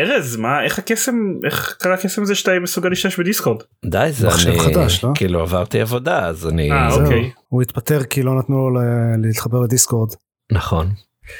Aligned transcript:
ארז 0.00 0.36
מה 0.36 0.64
איך 0.64 0.78
הקסם 0.78 1.14
איך 1.44 1.76
קרה 1.80 1.94
הקסם 1.94 2.24
זה 2.24 2.34
שאתה 2.34 2.50
מסוגל 2.62 2.88
להשתמש 2.88 3.18
בדיסקורד. 3.20 3.62
די 3.84 4.08
זה 4.10 4.26
מחשב 4.26 4.48
אני 4.50 4.60
חדש, 4.60 5.04
לא? 5.04 5.10
כאילו 5.14 5.40
עברתי 5.40 5.80
עבודה 5.80 6.26
אז 6.26 6.46
אני 6.48 6.72
אה, 6.72 6.90
זהו. 6.90 7.02
אוקיי. 7.04 7.30
הוא 7.48 7.62
התפטר 7.62 8.04
כי 8.04 8.22
לא 8.22 8.38
נתנו 8.38 8.56
לו 8.70 8.80
ל- 8.80 8.82
להתחבר 9.26 9.60
לדיסקורד. 9.60 10.10
נכון 10.52 10.88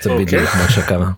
זה 0.03 0.11
אוקיי. 0.11 0.25
בדיוק 0.25 0.43
מה 0.57 0.69
שקרה. 0.71 1.11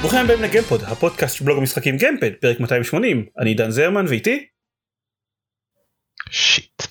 ברוכים 0.00 0.20
הבאים 0.20 0.42
לגיימפוד 0.42 0.82
הפודקאסט 0.84 1.36
של 1.36 1.44
בלוג 1.44 1.58
המשחקים 1.58 1.96
גיימפד 1.96 2.30
פרק 2.40 2.60
280 2.60 3.26
אני 3.40 3.54
דן 3.54 3.70
זרמן 3.70 4.06
ואיתי 4.08 4.46
שיט. 6.30 6.82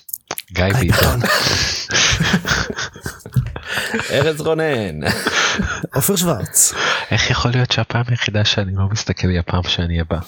גיא 0.52 0.64
ביטון. 0.80 1.20
ארז 4.12 4.40
רונן 4.40 5.00
עופר 5.94 6.16
שוורץ. 6.16 6.74
איך 7.10 7.30
יכול 7.30 7.50
להיות 7.50 7.72
שהפעם 7.72 8.04
היחידה 8.08 8.44
שאני 8.44 8.72
לא 8.76 8.84
מסתכל 8.92 9.28
היא 9.28 9.38
הפעם 9.38 9.62
שאני 9.62 9.98
בה? 10.10 10.18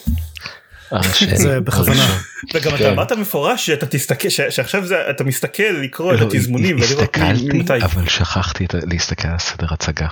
השני, 0.93 1.37
זה 1.37 1.61
בכוונה. 1.61 2.19
וגם 2.55 2.75
אתה 2.75 2.79
כן. 2.79 2.91
אמרת 2.91 3.13
מפורש 3.13 3.67
שאתה 3.67 3.87
תסתכל 3.87 4.29
ש- 4.29 4.41
שעכשיו 4.41 4.87
זה 4.87 5.11
אתה 5.11 5.25
מסתכל 5.25 5.63
לקרוא 5.83 6.15
את 6.15 6.21
לא, 6.21 6.27
התזמונים 6.27 6.79
הסתכלתי. 6.79 7.85
אבל 7.85 8.09
שכחתי 8.09 8.67
להסתכל 8.91 9.29
על 9.29 9.39
סדר 9.39 9.67
הצגה. 9.71 10.09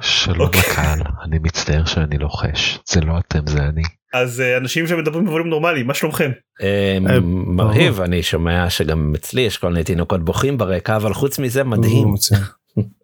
שלום 0.00 0.40
אוקיי. 0.40 0.60
לקהל 0.60 1.00
אני 1.24 1.38
מצטער 1.38 1.84
שאני 1.84 2.18
לוחש 2.18 2.78
זה 2.88 3.00
לא 3.00 3.18
אתם 3.18 3.46
זה 3.46 3.58
אני. 3.58 3.82
אז 4.14 4.40
אה, 4.40 4.56
אנשים 4.56 4.86
שמדברים 4.86 5.24
בווליום 5.24 5.48
נורמלי 5.48 5.82
מה 5.82 5.94
שלומכם? 5.94 6.30
אה, 6.62 6.98
אה, 7.10 7.20
מרהיב 7.46 8.00
אני 8.00 8.22
שומע 8.22 8.70
שגם 8.70 9.12
אצלי 9.16 9.40
יש 9.40 9.58
כל 9.58 9.68
מיני 9.68 9.84
תינוקות 9.84 10.24
בוכים 10.24 10.58
ברקע 10.58 10.96
אבל 10.96 11.14
חוץ 11.14 11.38
מזה 11.38 11.64
מדהים. 11.64 12.14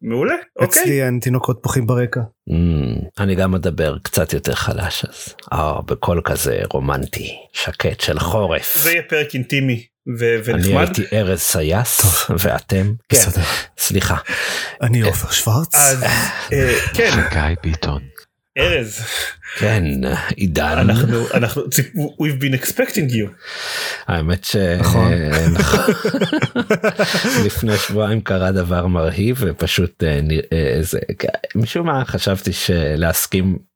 מעולה 0.02 0.34
אוקיי. 0.56 0.82
אצלי 0.82 1.04
אין 1.04 1.18
תינוקות 1.22 1.62
בוכים 1.62 1.86
ברקע. 1.86 2.20
Mm, 2.50 3.22
אני 3.22 3.34
גם 3.34 3.52
מדבר 3.52 3.98
קצת 4.02 4.32
יותר 4.32 4.54
חלש 4.54 5.04
אז 5.04 5.34
אה, 5.52 5.82
בקול 5.82 6.20
כזה 6.24 6.60
רומנטי 6.72 7.36
שקט 7.52 8.00
של 8.00 8.18
חורף. 8.18 8.78
זה 8.82 8.92
יהיה 8.92 9.02
פרק 9.02 9.34
אינטימי 9.34 9.82
ו- 10.18 10.50
אני 10.54 10.74
ונחמד. 10.74 10.96
הייתי 10.98 11.16
ארז 11.16 11.40
סייס 11.40 12.00
ואתם 12.38 12.92
כן. 13.08 13.18
סליחה 13.78 14.16
אני 14.82 15.00
עופר 15.00 15.30
שוורץ. 15.30 15.74
אז 15.74 16.02
אה, 16.52 16.74
כן 16.94 17.10
גיא 17.32 17.56
ביטון. 17.62 18.00
ארז 18.58 19.00
כן 19.58 19.84
עידן 20.36 20.78
אנחנו 20.78 21.26
אנחנו 21.34 21.62
we've 21.96 22.42
been 22.42 22.64
expecting 22.64 23.10
you. 23.12 23.28
האמת 24.06 24.44
ש... 24.44 24.56
נכון. 24.56 25.12
לפני 27.46 27.76
שבועיים 27.76 28.20
קרה 28.20 28.52
דבר 28.52 28.86
מרהיב 28.86 29.36
ופשוט 29.40 30.04
אה, 30.04 30.20
נראה 30.22 30.68
איזה 30.76 30.98
משום 31.54 31.86
מה 31.86 32.04
חשבתי 32.04 32.52
שלהסכים 32.52 33.56
אה, 33.58 33.67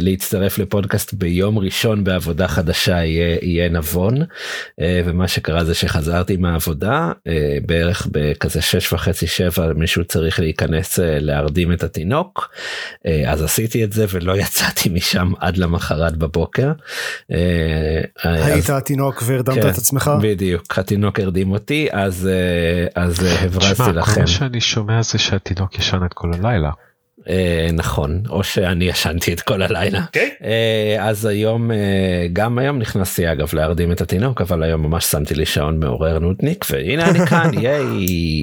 להצטרף 0.00 0.58
לפודקאסט 0.58 1.14
ביום 1.14 1.58
ראשון 1.58 2.04
בעבודה 2.04 2.48
חדשה 2.48 3.04
יהיה, 3.04 3.38
יהיה 3.42 3.68
נבון 3.68 4.22
אה, 4.80 5.00
ומה 5.04 5.28
שקרה 5.28 5.64
זה 5.64 5.74
שחזרתי 5.74 6.36
מהעבודה 6.36 7.12
אה, 7.26 7.56
בערך 7.66 8.06
בכזה 8.10 8.62
שש 8.62 8.92
וחצי 8.92 9.26
שבע 9.26 9.72
מישהו 9.72 10.04
צריך 10.04 10.40
להיכנס 10.40 11.00
אה, 11.00 11.18
להרדים 11.20 11.72
את 11.72 11.82
התינוק 11.82 12.50
אה, 13.06 13.32
אז 13.32 13.42
עשיתי 13.42 13.84
את 13.84 13.92
זה 13.92 14.04
ולא 14.10 14.36
יצאתי 14.42 14.88
משם 14.88 15.32
עד 15.40 15.56
למחרת 15.56 16.16
בבוקר. 16.16 16.72
אה, 17.32 18.00
אז- 18.24 18.46
היית 18.46 18.70
התינוק 18.70 19.22
והרדמת 19.26 19.62
כן, 19.62 19.68
את 19.68 19.78
עצמך? 19.78 20.10
בדיוק 20.22 20.78
התינוק 20.78 21.20
הרדים 21.20 21.50
אותי 21.50 21.88
אז 21.92 22.28
אה, 22.32 23.02
אז 23.02 23.24
אה, 23.24 23.44
הברזתי 23.44 23.72
תשמע 23.74 23.86
כל 23.86 23.98
לכם 23.98 24.20
מה 24.20 24.26
שאני 24.26 24.60
שומע 24.60 25.02
זה 25.02 25.18
שהתינוק 25.18 25.78
ישן 25.78 26.00
את 26.06 26.14
כל 26.14 26.30
הלילה. 26.34 26.70
אה, 27.28 27.68
נכון 27.72 28.22
או 28.28 28.44
שאני 28.44 28.84
ישנתי 28.84 29.32
את 29.32 29.40
כל 29.40 29.62
הלילה 29.62 30.02
אוקיי? 30.06 30.30
אה, 30.44 31.08
אז 31.08 31.26
היום 31.26 31.72
אה, 31.72 32.26
גם 32.32 32.58
היום 32.58 32.78
נכנסתי 32.78 33.32
אגב 33.32 33.54
להרדים 33.54 33.92
את 33.92 34.00
התינוק 34.00 34.40
אבל 34.40 34.62
היום 34.62 34.82
ממש 34.82 35.04
שמתי 35.04 35.34
לי 35.34 35.46
שעון 35.46 35.80
מעורר 35.80 36.18
נודניק 36.18 36.64
והנה 36.70 37.10
אני 37.10 37.26
כאן 37.26 37.50
ייי. 37.62 38.42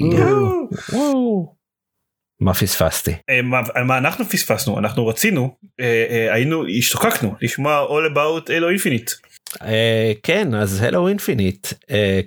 מה 2.40 2.54
פספסתי 2.54 3.12
מה, 3.42 3.60
מה 3.86 3.98
אנחנו 3.98 4.24
פספסנו 4.24 4.78
אנחנו 4.78 5.06
רצינו 5.06 5.56
אה, 5.80 6.06
אה, 6.10 6.34
היינו 6.34 6.64
השתוקקנו 6.78 7.34
לשמוע 7.42 7.86
all 7.86 8.12
about 8.12 8.48
Halo 8.48 8.80
Infinite. 8.80 9.29
אה, 9.62 10.12
כן 10.22 10.54
אז 10.54 10.80
Halo 10.82 11.08
Infinite 11.08 11.66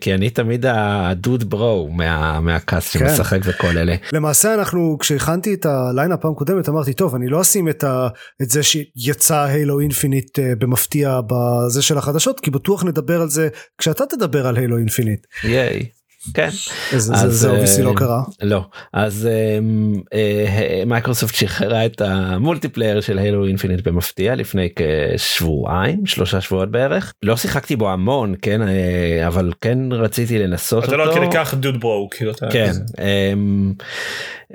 כי 0.02 0.14
אני 0.14 0.30
תמיד 0.30 0.66
ה 0.70 0.86
dude 0.86 1.50
bro 1.50 1.90
מה- 1.92 2.40
מה 2.40 2.59
cast 2.59 2.98
כן. 2.98 3.00
שמשחק 3.10 3.40
וכל 3.44 3.78
אלה 3.78 3.96
למעשה 4.14 4.54
אנחנו 4.54 4.98
כשהכנתי 5.00 5.54
את 5.54 5.66
ה 5.66 5.73
lineup 5.73 6.20
פעם 6.22 6.34
קודמת 6.34 6.70
אמרתי 6.70 6.94
טוב 6.94 7.16
אני 7.16 7.28
לא 7.28 7.42
אשים 7.42 7.70
את, 7.70 7.84
ה, 7.84 8.08
את 8.42 8.50
זה 8.50 8.62
שיצא 8.64 9.40
Halo 9.44 9.80
Infinite 9.80 10.40
במפתיע 10.58 11.20
בזה 11.28 11.82
של 11.82 11.98
החדשות 11.98 12.40
כי 12.40 12.52
בטוח 12.52 12.84
נדבר 12.84 13.22
על 13.22 13.30
זה 13.30 13.48
כשאתה 13.78 14.04
תדבר 14.06 14.48
על 14.48 14.58
Halo 14.58 14.78
Infinite. 14.78 15.28
ייי. 15.44 15.86
כן 16.34 16.50
זה 16.92 17.14
אז, 17.14 17.34
זה 17.34 17.50
obviously 17.50 17.86
אה, 17.86 17.92
לא 17.92 17.96
קרה. 17.96 18.24
לא 18.42 18.66
אז 18.94 19.30
אמ, 19.32 20.02
אה, 20.14 20.84
מייקרוסופט 20.86 21.36
שחררה 21.36 21.86
את 21.86 22.02
ה 22.02 22.10
multiplayer 22.10 23.02
של 23.02 23.18
Halo 23.20 23.48
Infinite 23.48 23.88
במפתיע 23.88 24.36
לפני 24.36 24.70
כשבועיים 24.76 26.06
שלושה 26.06 26.42
שבועות 26.42 26.72
בערך 26.72 27.14
לא 27.24 27.38
שיחקתי 27.38 27.76
בו 27.76 27.90
המון 27.90 28.36
כן 28.42 28.62
אה, 28.62 29.28
אבל 29.28 29.52
כן 29.62 29.80
רציתי 29.92 30.40
לנסות 30.40 30.84
אתה 30.84 30.92
אותו. 30.96 31.06
לא 31.06 31.12
עד 31.12 31.18
כדי 31.18 31.28
כך 31.34 31.54
dude 31.54 31.80
bro 31.80 32.10
כאילו 32.12 32.32
אתה 32.32 32.48
כן, 32.52 32.72
אמ, 33.00 33.74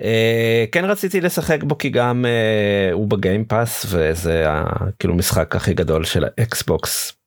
אה, 0.02 0.64
כן 0.72 0.84
רציתי 0.84 1.20
לשחק 1.20 1.62
בו 1.62 1.78
כי 1.78 1.88
גם 1.88 2.24
אה, 2.28 2.92
הוא 2.92 3.08
ב 3.08 3.17
Game 3.17 3.52
Pass 3.52 3.86
וזה 3.88 4.44
כאילו 4.98 5.14
משחק 5.14 5.56
הכי 5.56 5.74
גדול 5.74 6.04
של 6.04 6.24
האקסבוקס 6.24 7.17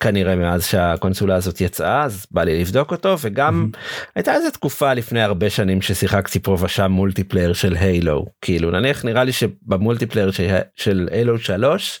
כנראה 0.00 0.36
מאז 0.36 0.66
שהקונסולה 0.66 1.34
הזאת 1.34 1.60
יצאה 1.60 2.02
אז 2.02 2.26
בא 2.30 2.42
לי 2.44 2.60
לבדוק 2.60 2.90
אותו 2.92 3.16
וגם 3.20 3.70
הייתה 4.16 4.34
איזה 4.34 4.50
תקופה 4.50 4.94
לפני 4.94 5.22
הרבה 5.22 5.50
שנים 5.50 5.82
ששיחקתי 5.82 6.38
פה 6.40 6.56
ושם 6.60 6.90
multiplayer 6.92 7.52
של 7.52 7.74
Halo 7.74 8.26
כאילו 8.42 8.70
נניח 8.70 9.04
נראה 9.04 9.24
לי 9.24 9.32
שב 9.32 9.53
multiplayer 9.53 10.30
של- 10.30 10.58
של 10.76 11.08
Halo 11.12 11.38
3 11.38 12.00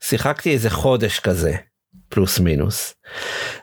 שיחקתי 0.00 0.50
איזה 0.52 0.70
חודש 0.70 1.18
כזה 1.20 1.52
פלוס 2.08 2.40
מינוס. 2.40 2.94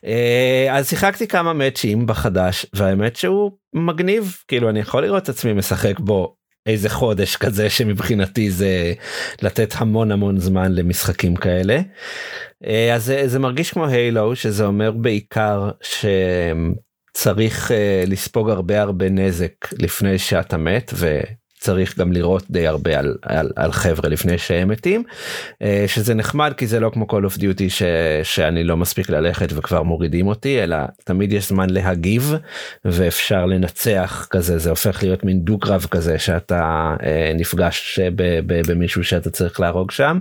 אה, 0.05 0.67
אז 0.71 0.89
שיחקתי 0.89 1.27
כמה 1.27 1.53
מאצ'ים 1.53 2.05
בחדש 2.05 2.65
והאמת 2.73 3.15
שהוא 3.15 3.51
מגניב 3.73 4.37
כאילו 4.47 4.69
אני 4.69 4.79
יכול 4.79 5.03
לראות 5.03 5.23
את 5.23 5.29
עצמי 5.29 5.53
משחק 5.53 5.99
בו 5.99 6.35
איזה 6.69 6.89
חודש 6.89 7.35
כזה 7.35 7.69
שמבחינתי 7.69 8.51
זה 8.51 8.93
לתת 9.41 9.73
המון 9.77 10.11
המון 10.11 10.39
זמן 10.39 10.71
למשחקים 10.71 11.35
כאלה. 11.35 11.79
אה, 12.65 12.95
אז 12.95 13.05
זה, 13.05 13.27
זה 13.27 13.39
מרגיש 13.39 13.71
כמו 13.71 13.85
הילו 13.85 14.35
שזה 14.35 14.65
אומר 14.65 14.91
בעיקר 14.91 15.71
שצריך 15.81 17.71
אה, 17.71 18.03
לספוג 18.07 18.49
הרבה 18.49 18.81
הרבה 18.81 19.09
נזק 19.09 19.53
לפני 19.79 20.17
שאתה 20.17 20.57
מת 20.57 20.93
וצריך 21.59 21.99
גם 21.99 22.13
לראות 22.13 22.43
די 22.49 22.67
הרבה 22.67 22.99
על, 22.99 23.15
על, 23.21 23.51
על 23.55 23.71
חבר'ה 23.71 24.09
לפני 24.09 24.37
שהם 24.37 24.67
מתים 24.67 25.03
אה, 25.61 25.85
שזה 25.87 26.13
נחמד 26.13 26.53
כי 26.57 26.67
זה 26.67 26.79
לא 26.79 26.89
כמו 26.93 27.07
כל 27.07 27.25
אוף 27.25 27.37
דיוטי 27.37 27.69
ש, 27.69 27.83
שאני 28.23 28.63
לא 28.63 28.77
מספיק 28.77 29.09
ללכת 29.09 29.47
וכבר 29.53 29.83
מורידים 29.83 30.27
אותי 30.27 30.63
אלא 30.63 30.77
תמיד 31.03 31.33
יש 31.33 31.49
זמן 31.49 31.69
להגיב 31.69 32.33
ואפשר 32.85 33.45
לנצח 33.45 34.27
כזה. 34.29 34.57
זה 34.57 34.69
הופך 34.69 35.03
להיות 35.03 35.23
מין 35.23 35.39
דו 35.39 35.59
קרב 35.59 35.85
כזה 35.91 36.19
שאתה 36.19 36.95
אה, 37.03 37.31
נפגש 37.35 37.99
ב, 37.99 38.39
ב, 38.45 38.61
במישהו 38.67 39.03
שאתה 39.03 39.29
צריך 39.29 39.59
להרוג 39.59 39.91
שם. 39.91 40.19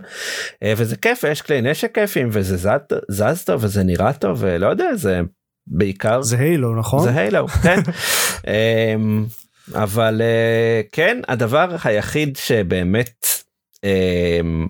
אה, 0.62 0.72
וזה 0.76 0.96
כיף 0.96 1.24
יש 1.24 1.42
כלי 1.42 1.60
נשק 1.60 1.94
כיפים 1.94 2.28
וזה 2.32 2.56
זז, 2.56 2.68
זז 3.08 3.44
טוב 3.44 3.64
וזה 3.64 3.82
נראה 3.82 4.12
טוב 4.12 4.38
ולא 4.40 4.66
יודע 4.66 4.94
זה 4.94 5.20
בעיקר 5.66 6.22
זה 6.22 6.38
הילו 6.38 6.78
נכון? 6.78 7.02
זה 7.02 7.20
הילו 7.20 7.48
כן. 7.48 7.80
אמ, 8.48 9.26
אבל 9.74 10.22
אה, 10.22 10.80
כן 10.92 11.20
הדבר 11.28 11.76
היחיד 11.84 12.36
שבאמת 12.36 13.26
אמ, 13.84 14.66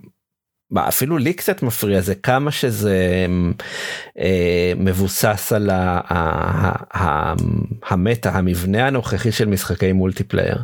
אפילו 0.76 1.18
לי 1.18 1.32
קצת 1.32 1.62
מפריע 1.62 2.00
זה 2.00 2.14
כמה 2.14 2.50
שזה 2.50 3.24
אמ, 3.26 3.52
אה, 4.18 4.72
מבוסס 4.76 5.52
על 5.52 5.70
המטה 7.82 8.30
המבנה 8.30 8.86
הנוכחי 8.86 9.32
של 9.32 9.48
משחקי 9.48 9.92
מולטיפלייר 9.92 10.56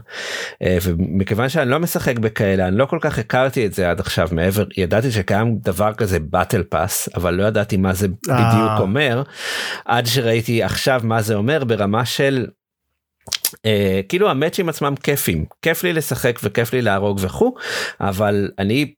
אה, 0.63 0.79
ומכיוון 0.83 1.49
שאני 1.49 1.71
לא 1.71 1.81
משחק 1.81 2.19
בכאלה 2.19 2.69
אני 2.69 2.77
לא 2.77 2.87
כל 2.87 2.99
כך 3.01 3.19
הכרתי 3.19 3.67
את 3.67 3.75
זה 3.75 3.91
עד 3.91 4.01
עכשיו 4.01 4.29
מעבר 4.33 4.65
ידעתי 4.77 5.11
שקיים 5.11 5.59
דבר 5.59 5.95
כזה 5.95 6.19
battle 6.19 6.63
pass 6.63 7.09
אבל 7.15 7.35
לא 7.35 7.45
ידעתי 7.45 7.77
מה 7.77 7.95
זה 7.95 8.09
בדיוק. 8.09 8.81
אומר 8.81 9.23
עד 9.85 10.07
שראיתי 10.07 10.63
עכשיו 10.63 11.01
מה 11.05 11.23
זה 11.23 11.35
אומר 11.35 11.65
ברמה 11.65 12.05
של 12.05 12.47
אה, 13.55 14.03
כאילו 14.09 14.31
המאצ'ים 14.31 14.69
עצמם 14.69 14.95
כיפים 15.03 15.45
כיף 15.63 15.85
לי 15.85 15.93
לשחק 15.93 16.39
וכיף 16.43 16.73
לי 16.73 16.83
להרוג 16.83 17.19
וכו' 17.23 17.55
אבל 18.01 18.51
אני 18.59 18.95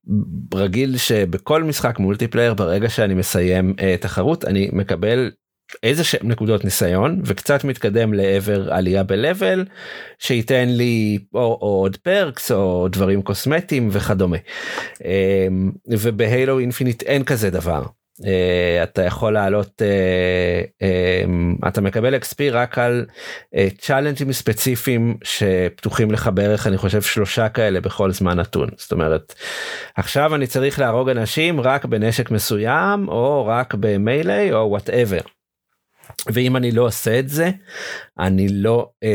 רגיל 0.55 0.97
שבכל 0.97 1.65
משחק 1.65 1.99
multiplayer 1.99 2.55
ברגע 2.55 2.89
שאני 2.89 3.15
מסיים 3.15 3.75
אה, 3.79 4.03
תחרות 4.03 4.45
אני 4.45 4.69
מקבל 4.73 5.31
איזה 5.83 6.05
שהם 6.05 6.29
נקודות 6.29 6.65
ניסיון 6.65 7.21
וקצת 7.25 7.65
מתקדם 7.65 8.15
לעבר 8.15 8.73
עלייה 8.73 9.03
ב-level 9.03 9.69
שייתן 10.19 10.69
לי 10.69 11.19
או, 11.35 11.41
או 11.41 11.69
עוד 11.83 11.97
perks 11.97 12.53
או 12.53 12.89
דברים 12.89 13.23
קוסמטיים 13.23 13.89
וכדומה 13.93 14.37
אמ, 14.99 15.03
וב 15.89 16.12
Halo 16.12 16.59
Infinite 16.59 17.03
אין 17.03 17.25
כזה 17.25 17.51
דבר. 17.51 17.83
אה, 18.23 18.83
אתה 18.83 19.05
יכול 19.05 19.33
לעלות 19.33 19.83
אה, 19.83 20.83
אה, 20.83 21.69
אתה 21.69 21.81
מקבל 21.81 22.15
XP 22.15 22.53
רק 22.53 22.79
על 22.79 23.07
צ'אלנג'ים 23.79 24.33
ספציפיים 24.33 25.17
שפתוחים 25.25 26.11
לך 26.11 26.31
בערך 26.35 26.67
אני 26.67 26.77
חושב 26.77 27.03
שלושה 27.03 27.49
כאלה 27.49 27.81
בכל 27.81 28.13
זמן 28.13 28.39
נתון 28.39 28.69
זאת 28.77 28.93
אומרת 28.93 29.35
עכשיו 29.97 30.35
אני 30.35 30.47
צריך 30.47 30.79
להרוג 30.79 31.09
אנשים 31.09 31.61
רק 31.61 31.85
בנשק 31.85 32.31
מסוים 32.31 33.09
או 33.09 33.47
רק 33.47 33.75
ב 33.75 33.88
melee 33.88 34.53
או 34.53 34.71
whatever. 34.71 35.36
ואם 36.27 36.57
אני 36.57 36.71
לא 36.71 36.83
עושה 36.83 37.19
את 37.19 37.29
זה 37.29 37.51
אני 38.19 38.49
לא 38.49 38.91
אה, 39.03 39.09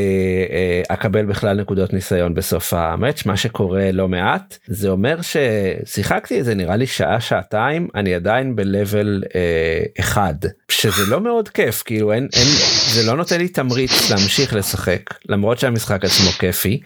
אה, 0.52 0.82
אקבל 0.88 1.26
בכלל 1.26 1.62
נקודות 1.62 1.94
ניסיון 1.94 2.34
בסוף 2.34 2.74
ה 2.74 2.82
match 2.82 3.26
מה 3.26 3.38
שקורה 3.38 3.92
לא 3.92 4.08
מעט 4.08 4.58
זה 4.68 4.90
אומר 4.90 5.18
ששיחקתי 5.22 6.40
את 6.40 6.46
זה 6.46 6.56
נראה 6.56 6.76
לי 6.76 6.88
שעה 6.88 7.22
שעתיים 7.22 7.88
אני 7.96 8.16
עדיין 8.16 8.56
ב 8.56 8.67
level 8.67 9.24
אה, 9.36 9.84
אחד 10.00 10.36
שזה 10.72 11.06
לא 11.12 11.22
מאוד 11.22 11.50
כיף 11.50 11.84
כאילו 11.86 12.14
אין, 12.14 12.28
אין 12.34 12.48
זה 12.88 13.12
לא 13.12 13.18
נותן 13.18 13.38
לי 13.38 13.48
תמריץ 13.48 14.12
להמשיך 14.12 14.54
לשחק 14.54 15.02
למרות 15.30 15.60
שהמשחק 15.60 16.06
עצמו 16.06 16.30
כיפי 16.30 16.82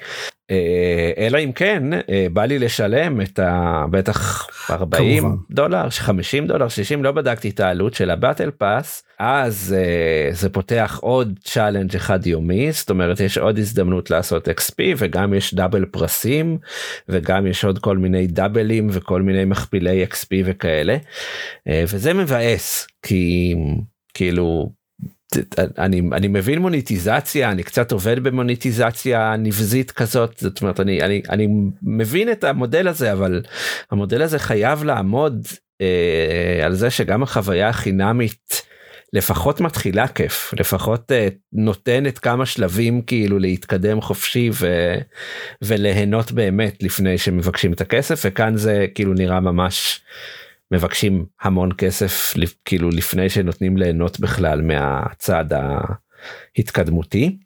אלא 1.17 1.37
אם 1.37 1.51
כן 1.51 1.83
אה, 1.93 2.27
בא 2.33 2.45
לי 2.45 2.59
לשלם 2.59 3.21
את 3.21 3.39
הבטח 3.43 4.47
40 4.69 5.21
כמובן. 5.23 5.37
דולר 5.51 5.89
50 5.89 6.47
דולר 6.47 6.67
60 6.67 7.03
לא 7.03 7.11
בדקתי 7.11 7.49
את 7.49 7.59
העלות 7.59 7.93
של 7.93 8.09
ה 8.09 8.15
battle 8.15 8.51
pass 8.51 9.03
אז 9.19 9.75
אה, 9.77 10.33
זה 10.33 10.49
פותח 10.49 10.99
עוד 11.01 11.39
challenge 11.43 11.95
אחד 11.95 12.27
יומי 12.27 12.71
זאת 12.71 12.89
אומרת 12.89 13.19
יש 13.19 13.37
עוד 13.37 13.57
הזדמנות 13.57 14.09
לעשות 14.09 14.47
xp 14.47 14.75
וגם 14.97 15.33
יש 15.33 15.53
double 15.53 15.85
פרסים 15.85 16.57
וגם 17.09 17.47
יש 17.47 17.65
עוד 17.65 17.79
כל 17.79 17.97
מיני 17.97 18.27
דאבלים 18.27 18.87
וכל 18.91 19.21
מיני 19.21 19.45
מכפילי 19.45 20.05
xp 20.05 20.29
וכאלה 20.45 20.97
וזה 21.67 22.13
מבאס 22.13 22.87
כי 23.01 23.55
כאילו 24.13 24.71
אני 25.77 26.01
אני 26.11 26.27
מבין 26.27 26.59
מוניטיזציה 26.59 27.51
אני 27.51 27.63
קצת 27.63 27.91
עובד 27.91 28.19
במוניטיזציה 28.19 29.35
נבזית 29.37 29.91
כזאת 29.91 30.37
זאת 30.37 30.61
אומרת 30.61 30.79
אני 30.79 31.01
אני 31.01 31.21
אני 31.29 31.47
מבין 31.83 32.31
את 32.31 32.43
המודל 32.43 32.87
הזה 32.87 33.11
אבל 33.11 33.41
המודל 33.91 34.21
הזה 34.21 34.39
חייב 34.39 34.83
לעמוד 34.83 35.47
אה, 35.81 36.65
על 36.65 36.73
זה 36.73 36.89
שגם 36.89 37.23
החוויה 37.23 37.69
החינמית 37.69 38.61
לפחות 39.13 39.61
מתחילה 39.61 40.07
כיף 40.07 40.53
לפחות 40.59 41.11
אה, 41.11 41.27
נותנת 41.53 42.19
כמה 42.19 42.45
שלבים 42.45 43.01
כאילו 43.01 43.39
להתקדם 43.39 44.01
חופשי 44.01 44.49
ו, 44.53 44.95
וליהנות 45.61 46.31
באמת 46.31 46.83
לפני 46.83 47.17
שמבקשים 47.17 47.73
את 47.73 47.81
הכסף 47.81 48.21
וכאן 48.25 48.57
זה 48.57 48.85
כאילו 48.95 49.13
נראה 49.13 49.39
ממש. 49.39 50.01
מבקשים 50.71 51.25
המון 51.41 51.69
כסף 51.77 52.33
כאילו 52.65 52.89
לפני 52.89 53.29
שנותנים 53.29 53.77
ליהנות 53.77 54.19
בכלל 54.19 54.61
מהצד 54.61 55.45
ההתקדמותי. 56.57 57.37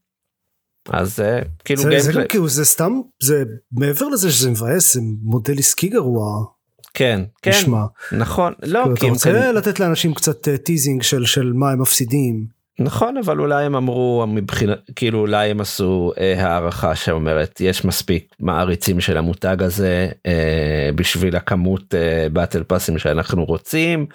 אז 0.90 1.20
אה, 1.20 1.42
כאילו 1.66 1.82
זה, 1.82 2.00
זה, 2.00 2.24
כאילו 2.30 2.50
זה 2.50 2.66
סתם 2.66 2.92
זה 3.24 3.44
מעבר 3.72 4.08
לזה 4.08 4.32
שזה 4.32 4.50
מבאס 4.50 4.94
זה 4.94 5.02
מודל 5.22 5.60
עסקי 5.60 5.90
גרוע. 5.90 6.46
כן 6.94 7.22
כן 7.42 7.52
נשמע. 7.52 7.86
נכון 8.12 8.54
לא 8.64 8.82
כאילו, 8.84 8.96
כי 8.96 9.06
אתה 9.06 9.14
רוצה 9.14 9.32
כן... 9.32 9.56
לתת 9.56 9.80
לאנשים 9.80 10.14
קצת 10.14 10.50
teasing 10.50 11.00
אה, 11.00 11.04
של 11.04 11.26
של 11.26 11.54
מה 11.54 11.72
הם 11.72 11.82
מפסידים. 11.82 12.59
נכון 12.80 13.18
אבל 13.18 13.40
אולי 13.40 13.66
הם 13.66 13.76
אמרו 13.76 14.26
מבחינת 14.28 14.80
כאילו 14.96 15.20
אולי 15.20 15.50
הם 15.50 15.62
עשו 15.62 16.12
אה, 16.20 16.46
הערכה 16.46 16.96
שאומרת 16.96 17.62
יש 17.62 17.86
מספיק 17.86 18.36
מעריצים 18.40 19.00
של 19.00 19.18
המותג 19.18 19.64
הזה 19.64 20.10
אה, 20.26 20.90
בשביל 20.96 21.36
הכמות 21.36 21.96
אה, 21.96 22.28
battle 22.34 22.64
pass 22.64 22.86
ים 22.86 22.98
שאנחנו 22.98 23.46
רוצים. 23.46 24.06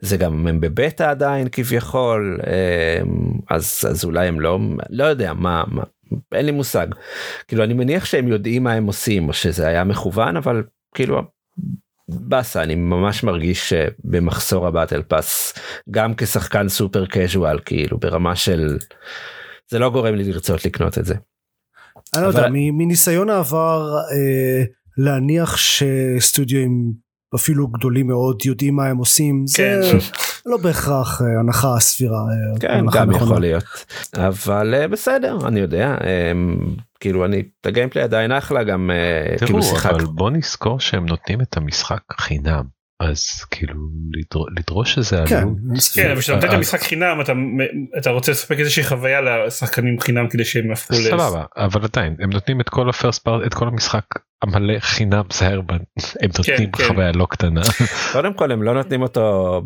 זה 0.00 0.16
גם 0.16 0.46
הם 0.46 0.60
בבטא 0.60 1.02
עדיין 1.02 1.48
כביכול 1.52 2.40
אה, 2.46 3.00
אז 3.50 3.84
אז 3.90 4.04
אולי 4.04 4.28
הם 4.28 4.40
לא 4.40 4.58
לא 4.90 5.04
יודע 5.04 5.32
מה, 5.32 5.64
מה 5.66 5.82
אין 6.32 6.46
לי 6.46 6.52
מושג. 6.52 6.86
כאילו 7.48 7.64
אני 7.64 7.74
מניח 7.74 8.04
שהם 8.04 8.28
יודעים 8.28 8.64
מה 8.64 8.72
הם 8.72 8.86
עושים 8.86 9.28
או 9.28 9.32
שזה 9.32 9.66
היה 9.66 9.84
מכוון 9.84 10.36
אבל 10.36 10.62
כאילו 10.94 11.22
באסה 12.20 12.62
אני 12.62 12.74
ממש 12.74 13.24
מרגיש 13.24 13.72
במחסור 14.04 14.66
הבטל 14.66 15.02
פאס 15.02 15.54
גם 15.90 16.14
כשחקן 16.14 16.68
סופר 16.68 17.06
קז'ואל 17.06 17.58
כאילו 17.64 17.98
ברמה 17.98 18.36
של 18.36 18.78
זה 19.70 19.78
לא 19.78 19.90
גורם 19.90 20.14
לי 20.14 20.24
לרצות 20.24 20.64
לקנות 20.64 20.98
את 20.98 21.04
זה. 21.04 21.14
אני 22.14 22.22
לא 22.22 22.28
יודע 22.28 22.48
מניסיון 22.50 23.30
העבר 23.30 23.94
אה, 23.96 24.64
להניח 24.98 25.56
שסטודיו 25.56 26.60
עם 26.60 26.92
אפילו 27.34 27.68
גדולים 27.68 28.06
מאוד 28.06 28.46
יודעים 28.46 28.76
מה 28.76 28.86
הם 28.86 28.96
עושים 28.96 29.44
כן. 29.56 29.82
זה 29.82 29.98
לא 30.46 30.56
בהכרח 30.56 31.22
אה, 31.22 31.40
הנחה 31.40 31.80
סבירה. 31.80 32.18
אה, 32.18 32.60
כן 32.60 32.84
גם 32.92 33.10
נכונה. 33.10 33.16
יכול 33.16 33.40
להיות 33.40 33.64
אבל 34.16 34.74
אה, 34.74 34.88
בסדר 34.88 35.38
אני 35.48 35.60
יודע 35.60 35.96
כאילו 37.00 37.24
אני 37.24 37.42
את 37.60 37.66
הגיימפליי 37.66 38.04
עדיין 38.04 38.32
אחלה 38.32 38.64
גם 38.64 38.90
תראו, 39.36 39.48
כאילו 39.48 39.62
שיחק. 39.62 39.90
אבל 39.90 40.04
בוא 40.04 40.30
נזכור 40.30 40.80
שהם 40.80 41.06
נותנים 41.06 41.40
את 41.40 41.56
המשחק 41.56 42.02
חינם 42.20 42.64
אז 43.00 43.44
כאילו 43.50 43.74
לדרוש 44.58 44.98
איזה 44.98 45.24
כן, 45.26 45.36
עלות. 45.36 45.56
כן, 45.94 46.10
אבל 46.10 46.20
כשאתה 46.20 46.34
נותן 46.34 46.48
את 46.48 46.52
המשחק 46.52 46.80
חינם 46.80 47.20
אתה, 47.20 47.32
אתה 47.98 48.10
רוצה 48.10 48.32
לספק 48.32 48.58
איזושהי 48.58 48.84
חוויה 48.84 49.20
לשחקנים 49.20 50.00
חינם 50.00 50.28
כדי 50.28 50.44
שהם 50.44 50.70
יהפכו 50.70 50.94
ל... 50.94 51.10
סבבה, 51.10 51.44
אבל 51.56 51.80
עדיין 51.84 52.16
הם 52.20 52.30
נותנים 52.30 52.60
את 52.60 52.68
כל 52.68 52.88
הפרסט 52.88 53.24
פארט 53.24 53.46
את 53.46 53.54
כל 53.54 53.68
המשחק 53.68 54.04
המלא 54.42 54.78
חינם 54.78 55.24
זהר 55.32 55.60
הם 56.20 56.30
נותנים 56.38 56.70
כן, 56.70 56.82
כן. 56.82 56.88
חוויה 56.88 57.12
לא 57.12 57.26
קטנה. 57.30 57.62
קודם 58.12 58.34
כל 58.34 58.52
הם 58.52 58.62
לא 58.62 58.74
נותנים 58.74 59.02
אותו 59.02 59.62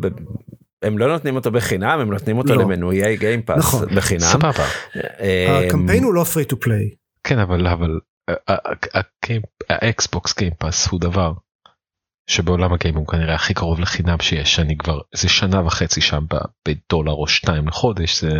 הם 0.81 0.97
לא 0.97 1.07
נותנים 1.07 1.35
אותו 1.35 1.51
בחינם 1.51 1.99
הם 1.99 2.11
נותנים 2.11 2.37
אותו 2.37 2.55
לא. 2.55 2.61
למנויי 2.61 3.17
Game 3.17 3.37
Pass 3.37 3.57
נכון. 3.57 3.95
בחינם. 3.95 4.21
סבבה. 4.21 4.65
הקמפיין 5.65 6.03
הוא 6.03 6.13
לא 6.13 6.23
free 6.23 6.45
to 6.45 6.59
play. 6.59 6.89
כן 7.23 7.39
אבל 7.39 7.67
אבל 7.67 7.99
ה 9.69 9.83
Xbox 9.83 10.37
Game 10.37 10.62
Pass 10.62 10.87
הוא 10.87 10.99
דבר 10.99 11.33
שבעולם 12.29 12.73
הגיימים 12.73 12.99
הוא 12.99 13.07
כנראה 13.07 13.35
הכי 13.35 13.53
קרוב 13.53 13.79
לחינם 13.79 14.17
שיש 14.21 14.59
אני 14.59 14.77
כבר 14.77 14.99
איזה 15.13 15.29
שנה 15.29 15.65
וחצי 15.65 16.01
שם 16.01 16.25
בדולר 16.67 17.11
או 17.11 17.27
שתיים 17.27 17.67
לחודש 17.67 18.21
זה 18.21 18.31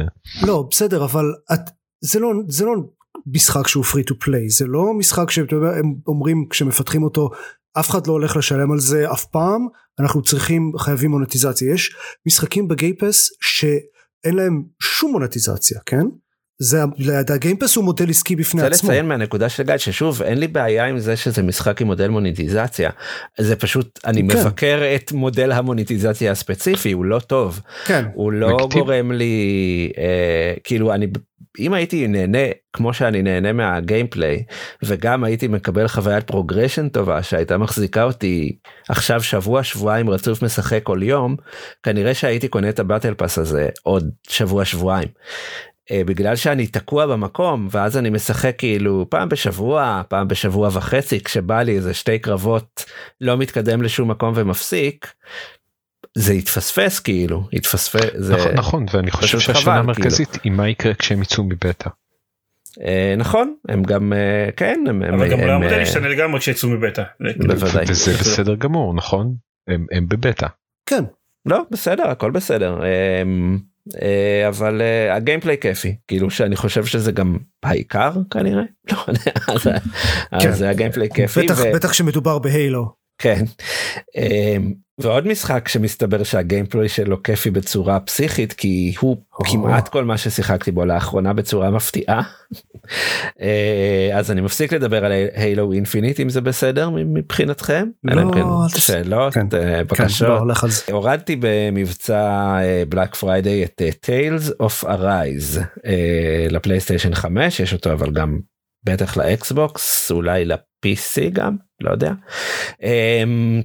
לא 0.48 0.68
בסדר 0.72 1.06
אבל 1.06 1.26
את 1.54 1.60
זה 2.02 2.20
לא 2.20 2.32
זה 2.48 2.66
לא 2.66 2.74
משחק 3.28 3.68
שהוא 3.68 3.86
free 3.86 4.12
to 4.12 4.14
play 4.26 4.50
זה 4.50 4.66
לא 4.68 4.94
משחק 4.94 5.30
שהם 5.30 5.46
אומרים 6.08 6.46
כשמפתחים 6.50 7.04
אותו 7.04 7.30
אף 7.80 7.90
אחד 7.90 8.08
לא 8.08 8.12
הולך 8.12 8.38
לשלם 8.38 8.72
על 8.72 8.80
זה 8.80 9.12
אף 9.12 9.26
פעם 9.26 9.68
אנחנו 10.00 10.22
צריכים 10.22 10.72
חייבים 10.78 11.12
מונטיזציה. 11.12 11.74
יש 11.74 11.96
משחקים 12.26 12.68
בגייפס 12.68 13.30
שאין 13.42 14.36
להם 14.36 14.64
שום 14.82 15.12
מונטיזציה 15.12 15.80
כן 15.86 16.06
זה 16.60 16.84
הגיימפס 17.34 17.76
הוא 17.76 17.84
מודל 17.86 18.10
עסקי 18.10 18.36
בפני 18.36 18.62
עצמו. 18.62 18.74
רוצה 18.74 18.88
לציין 18.88 19.08
מהנקודה 19.08 19.50
של 19.50 19.64
גיא 19.64 19.78
ששוב 19.78 20.22
אין 20.22 20.38
לי 20.38 20.48
בעיה 20.48 20.86
עם 20.86 21.00
זה 21.00 21.16
שזה 21.16 21.44
משחק 21.44 21.82
עם 21.82 21.88
מודל 21.88 22.08
מוניטיזציה 22.08 22.90
זה 23.38 23.56
פשוט 23.56 24.00
אני 24.06 24.28
כן. 24.28 24.40
מבקר 24.40 24.82
את 24.96 25.12
מודל 25.12 25.52
המוניטיזציה 25.52 26.32
הספציפי 26.32 26.92
הוא 26.92 27.06
לא 27.06 27.20
טוב 27.20 27.62
כן. 27.86 28.06
הוא 28.14 28.32
לא 28.32 28.58
מקטיב. 28.58 28.80
גורם 28.80 29.12
לי 29.12 29.92
אה, 29.98 30.54
כאילו 30.64 30.94
אני 30.94 31.08
אם 31.60 31.74
הייתי 31.74 32.08
נהנה 32.08 32.38
כמו 32.74 32.94
שאני 32.94 33.22
נהנה 33.22 33.54
מה 33.54 33.72
gameplay 33.72 34.44
וגם 34.84 35.24
הייתי 35.24 35.48
מקבל 35.48 35.88
חוויית 35.88 36.28
progression 36.28 36.90
טובה 36.90 37.24
שהייתה 37.24 37.58
מחזיקה 37.58 38.04
אותי 38.04 38.58
עכשיו 38.90 39.24
שבוע 39.24 39.64
שבועיים 39.64 40.10
רצוף 40.10 40.42
משחק 40.42 40.84
כל 40.84 41.00
יום 41.04 41.36
כנראה 41.84 42.14
שהייתי 42.14 42.48
קונה 42.48 42.70
את 42.70 42.80
ה 42.80 42.85
battle 42.85 43.14
pass 43.14 43.38
הזה 43.38 43.70
עוד 43.84 44.10
שבוע 44.30 44.66
שבועיים. 44.66 45.08
אה, 45.92 46.02
בגלל 46.06 46.36
שאני 46.36 46.68
תקוע 46.68 47.06
במקום 47.06 47.68
ואז 47.72 47.98
אני 47.98 48.10
משחק 48.10 48.56
כאילו 48.58 49.06
פעם 49.10 49.30
בשבוע 49.30 50.02
פעם 50.08 50.28
בשבוע 50.28 50.70
וחצי 50.74 51.20
כשבא 51.24 51.62
לי 51.62 51.76
איזה 51.76 51.94
שתי 51.94 52.20
קרבות 52.20 52.86
לא 53.22 53.38
מתקדם 53.38 53.82
לשום 53.82 54.12
מקום 54.12 54.34
ומפסיק. 54.36 55.14
זה 56.16 56.34
יתפספס 56.34 57.00
כאילו 57.00 57.44
יתפספס 57.52 58.10
זה 58.16 58.34
נכון, 58.34 58.54
נכון 58.54 58.86
ואני 58.94 59.12
חושב 59.12 59.40
שהשאלה 59.40 59.76
המרכזית 59.76 60.28
כאילו. 60.30 60.44
היא 60.44 60.52
מה 60.52 60.70
יקרה 60.70 60.94
כשהם 60.94 61.22
יצאו 61.22 61.44
מבטא. 61.44 61.90
אה, 62.82 63.14
נכון 63.18 63.56
הם 63.70 63.84
גם 63.84 64.14
אה, 64.14 64.50
כן 64.58 64.84
הם, 64.90 65.04
אבל 65.04 65.30
גם 65.30 65.40
המודל 65.40 65.82
ישתנה 65.82 66.08
לגמרי 66.08 66.40
כשיצאו 66.40 66.70
מבטא. 66.70 67.04
בוודאי. 67.38 67.86
וזה 67.88 68.12
בסדר 68.12 68.56
גמור 68.56 68.94
נכון 68.94 69.36
הם, 69.68 69.86
הם 69.92 70.08
בבטא. 70.08 70.48
כן. 70.86 71.04
לא 71.46 71.64
בסדר 71.72 72.08
הכל 72.08 72.32
בסדר. 72.32 72.84
אה, 72.84 73.24
אבל 74.48 74.82
אה, 74.82 75.16
הגיימפליי 75.16 75.58
כיפי 75.62 75.96
כאילו 76.08 76.30
שאני 76.30 76.56
חושב 76.56 76.86
שזה 76.86 77.12
גם 77.12 77.38
העיקר 77.64 78.12
כנראה 78.32 78.62
לא 78.92 78.98
אז- 79.48 79.68
כן. 80.42 80.50
אז 80.50 80.62
הגיימפליי 80.62 81.10
כיפי. 81.14 81.40
בטח 81.76 81.94
שמדובר 81.94 82.40
בהיילו. 82.40 83.07
כן. 83.18 83.44
אמ, 84.16 84.74
ועוד 85.00 85.28
משחק 85.28 85.68
שמסתבר 85.68 86.24
שהגיימפלוי 86.24 86.90
שלו 86.90 87.24
כיפי 87.24 87.50
בצורה 87.50 88.00
פסיכית 88.00 88.54
כי 88.54 88.94
הוא 89.00 89.18
או. 89.40 89.46
כמעט 89.46 89.88
כל 89.88 90.06
מה 90.06 90.18
ששיחקתי 90.18 90.72
בו 90.72 90.86
לאחרונה 90.86 91.34
בצורה 91.34 91.70
מפתיעה. 91.70 92.22
אה, 93.42 94.10
אז 94.14 94.32
אני 94.32 94.42
מפסיק 94.42 94.74
לדבר 94.74 95.06
על 95.06 95.12
Halo 95.36 95.74
Infinite 95.74 96.20
אם 96.20 96.30
זה 96.30 96.42
בסדר 96.42 96.90
מבחינתכם. 96.90 97.88
לא, 98.04 98.32
כן 98.34 98.80
שאלות 98.80 99.34
כן, 99.34 99.40
אה, 99.40 99.48
כן, 99.50 99.84
בקשות. 99.88 100.28
לא, 100.28 100.54
על 100.64 100.70
זה. 100.70 100.82
הורדתי 100.92 101.36
במבצע 101.40 102.58
Black 102.90 103.16
Friday 103.16 103.64
את 103.64 103.82
אה, 103.82 103.90
Tales 104.06 104.52
of 104.62 104.86
Arise 104.86 105.60
אה, 105.86 106.48
לפלייסטיישן 106.50 107.16
5 107.16 107.60
יש 107.60 107.74
אותו 107.74 107.94
אבל 107.94 108.12
גם 108.12 108.40
בטח 108.86 109.18
לאקסבוקס 109.18 110.12
אולי 110.12 110.46
ל-PC 110.92 111.30
גם 111.34 111.56
לא 111.82 111.92
יודע. 111.92 112.12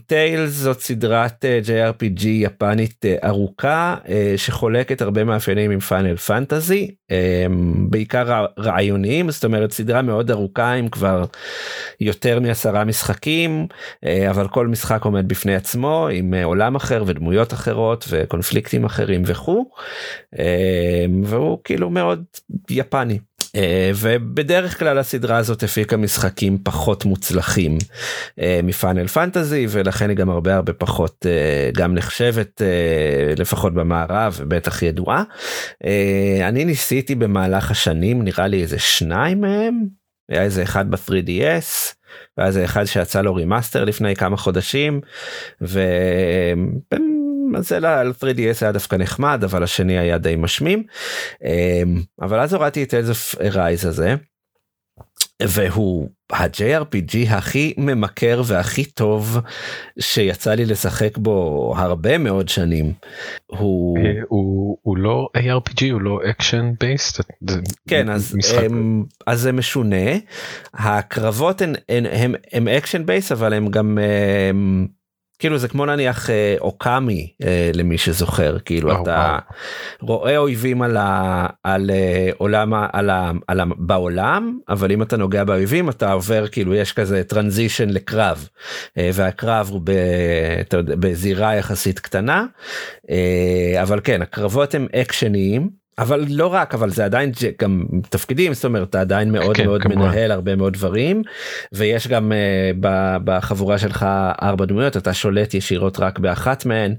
Tales 0.06 0.50
זאת 0.50 0.80
סדרת 0.80 1.44
אה, 1.44 1.60
JRPG 1.64 2.26
יפנית 2.26 3.04
אה, 3.04 3.16
ארוכה 3.28 3.96
אה, 4.08 4.34
שחולקת 4.36 5.02
הרבה 5.02 5.24
מאפיינים 5.24 5.70
עם 5.70 5.80
Final 5.80 6.16
Fantasy 6.16 6.90
בעיקר 7.90 8.22
רע- 8.22 8.46
רעיוניים 8.58 9.30
זאת 9.30 9.44
אומרת 9.44 9.72
סדרה 9.72 10.02
מאוד 10.02 10.30
ארוכה 10.30 10.72
עם 10.72 10.88
כבר 10.88 11.24
יותר 12.00 12.40
מעשרה 12.40 12.84
משחקים 12.84 13.66
אה, 14.06 14.30
אבל 14.30 14.48
כל 14.48 14.66
משחק 14.66 15.04
עומד 15.04 15.28
בפני 15.28 15.54
עצמו 15.54 16.08
עם 16.12 16.34
אה, 16.34 16.44
עולם 16.44 16.74
אחר 16.76 17.04
ודמויות 17.06 17.52
אחרות 17.52 18.04
וקונפליקטים 18.10 18.84
אחרים 18.84 19.22
וכו' 19.26 19.70
אה, 20.38 21.04
והוא 21.24 21.58
כאילו 21.64 21.90
מאוד 21.90 22.24
יפני. 22.70 23.18
אה, 23.56 23.90
ובדרך 23.94 24.78
כלל 24.78 24.98
הסדרה 24.98 25.36
הזאת 25.36 25.62
הפיקה 25.62 25.96
משחקים 25.96 26.58
פחות 26.62 27.04
מוצלחים 27.04 27.78
אה, 28.40 28.60
מפאנל 28.62 29.06
פנטזי 29.06 29.66
ולכן 29.68 30.08
היא 30.08 30.16
גם 30.16 30.30
הרבה 30.30 30.54
הרבה 30.54 30.72
פחות 30.72 31.26
אה, 31.28 31.70
גם 31.74 31.94
נחשבת 31.94 32.62
לפחות 33.36 33.74
במערב 33.74 34.36
ובטח 34.38 34.82
ידועה. 34.82 35.22
אני 36.42 36.64
ניסיתי 36.64 37.14
במהלך 37.14 37.70
השנים 37.70 38.22
נראה 38.22 38.46
לי 38.46 38.62
איזה 38.62 38.78
שניים 38.78 39.40
מהם 39.40 39.74
היה 40.28 40.42
איזה 40.42 40.62
אחד 40.62 40.90
ב-3DS 40.90 41.94
והיה 42.36 42.48
איזה 42.48 42.64
אחד 42.64 42.84
שיצא 42.84 43.20
לו 43.20 43.34
remaster 43.34 43.84
לפני 43.84 44.16
כמה 44.16 44.36
חודשים 44.36 45.00
וזה 47.58 47.80
ל-3DS 47.80 48.58
היה 48.60 48.72
דווקא 48.72 48.96
נחמד 48.96 49.44
אבל 49.44 49.62
השני 49.62 49.98
היה 49.98 50.18
די 50.18 50.36
משמים 50.36 50.82
אמ, 51.44 52.02
אבל 52.22 52.40
אז 52.40 52.54
הורדתי 52.54 52.82
את 52.82 52.94
Tales 52.94 53.23
of 53.23 53.34
Arise 53.40 53.86
הזה. 53.86 54.14
והוא 55.42 56.08
ה-JRPG 56.32 57.30
הכי 57.30 57.74
ממכר 57.76 58.42
והכי 58.46 58.84
טוב 58.84 59.38
שיצא 60.00 60.54
לי 60.54 60.64
לשחק 60.64 61.18
בו 61.18 61.74
הרבה 61.76 62.18
מאוד 62.18 62.48
שנים. 62.48 62.92
הוא 63.46 63.98
אה, 63.98 64.12
הוא 64.28 64.78
הוא 64.82 64.96
לא 64.96 65.28
ARPG 65.38 65.92
הוא 65.92 66.00
לא 66.00 66.20
action 66.30 66.72
based. 66.80 67.20
כן 67.88 68.10
אז 68.10 68.36
הם, 68.58 69.04
אז 69.26 69.40
זה 69.40 69.52
משונה 69.52 70.10
הקרבות 70.74 71.62
הם 71.88 72.34
הם 72.52 72.68
action 72.68 73.06
based 73.06 73.32
אבל 73.32 73.52
הם 73.52 73.68
גם 73.68 73.98
הם, 74.50 74.86
כאילו 75.42 75.58
זה 75.58 75.68
כמו 75.68 75.86
נניח 75.86 76.30
אה, 76.30 76.56
Okami 76.60 77.32
אה, 77.44 77.70
למי 77.74 77.98
שזוכר 77.98 78.58
כאילו 78.58 78.92
או, 78.92 79.02
אתה 79.02 79.38
רואה 80.00 80.36
אויבים 80.36 80.82
על, 80.82 80.96
ה, 80.96 81.46
על 81.62 81.90
עולם 82.38 82.74
על, 82.92 83.10
ה, 83.10 83.30
על 83.48 83.60
ה, 83.60 83.64
בעולם 83.76 84.58
אבל 84.68 84.92
אם 84.92 85.02
אתה 85.02 85.16
נוגע 85.16 85.44
באויבים 85.44 85.90
אתה 85.90 86.12
עובר 86.12 86.48
כאילו 86.48 86.74
יש 86.74 86.92
כזה 86.92 87.24
transition 87.24 87.88
לקרב. 87.88 88.48
והקרב 88.96 89.68
הוא 89.70 89.80
ב, 89.84 89.90
יודע, 90.72 90.94
בזירה 90.96 91.54
יחסית 91.54 91.98
קטנה. 91.98 92.44
אבל 93.82 94.00
כן 94.04 94.22
הקרבות 94.22 94.74
הם 94.74 94.86
אקשניים. 94.94 95.81
אבל 95.98 96.24
לא 96.28 96.46
רק 96.46 96.74
אבל 96.74 96.90
זה 96.90 97.04
עדיין 97.04 97.32
גם 97.62 97.84
תפקידים 98.10 98.54
זאת 98.54 98.64
אומרת 98.64 98.88
אתה 98.88 99.00
עדיין 99.00 99.32
מאוד 99.32 99.56
כן, 99.56 99.64
מאוד 99.66 99.82
כמובן. 99.82 100.00
מנהל 100.00 100.30
הרבה 100.30 100.56
מאוד 100.56 100.72
דברים 100.72 101.22
ויש 101.72 102.08
גם 102.08 102.32
uh, 102.32 102.76
ב- 102.80 103.16
בחבורה 103.24 103.78
שלך 103.78 104.06
ארבע 104.42 104.64
דמויות 104.64 104.96
אתה 104.96 105.14
שולט 105.14 105.54
ישירות 105.54 106.00
רק 106.00 106.18
באחת 106.18 106.66
מהן 106.66 106.94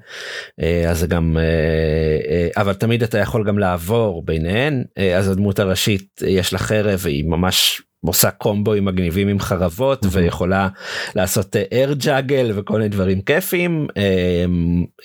uh, 0.61 0.63
אז 0.89 0.99
זה 0.99 1.07
גם 1.07 1.37
uh, 1.37 2.25
uh, 2.57 2.61
אבל 2.61 2.73
תמיד 2.73 3.03
אתה 3.03 3.17
יכול 3.17 3.47
גם 3.47 3.59
לעבור 3.59 4.25
ביניהן 4.25 4.83
uh, 4.99 5.01
אז 5.17 5.29
הדמות 5.29 5.59
הראשית 5.59 6.21
uh, 6.21 6.25
יש 6.25 6.53
לה 6.53 6.59
חרב 6.59 6.99
והיא 7.03 7.25
ממש 7.25 7.81
עושה 8.07 8.31
קומבואים 8.31 8.85
מגניבים 8.85 9.27
עם 9.27 9.39
חרבות 9.39 10.05
ויכולה 10.11 10.67
לעשות 11.15 11.55
אר 11.73 11.93
ג'אגל 11.93 12.51
וכל 12.55 12.73
מיני 12.73 12.89
דברים 12.89 13.21
כיפים 13.21 13.87
אה, 13.97 14.03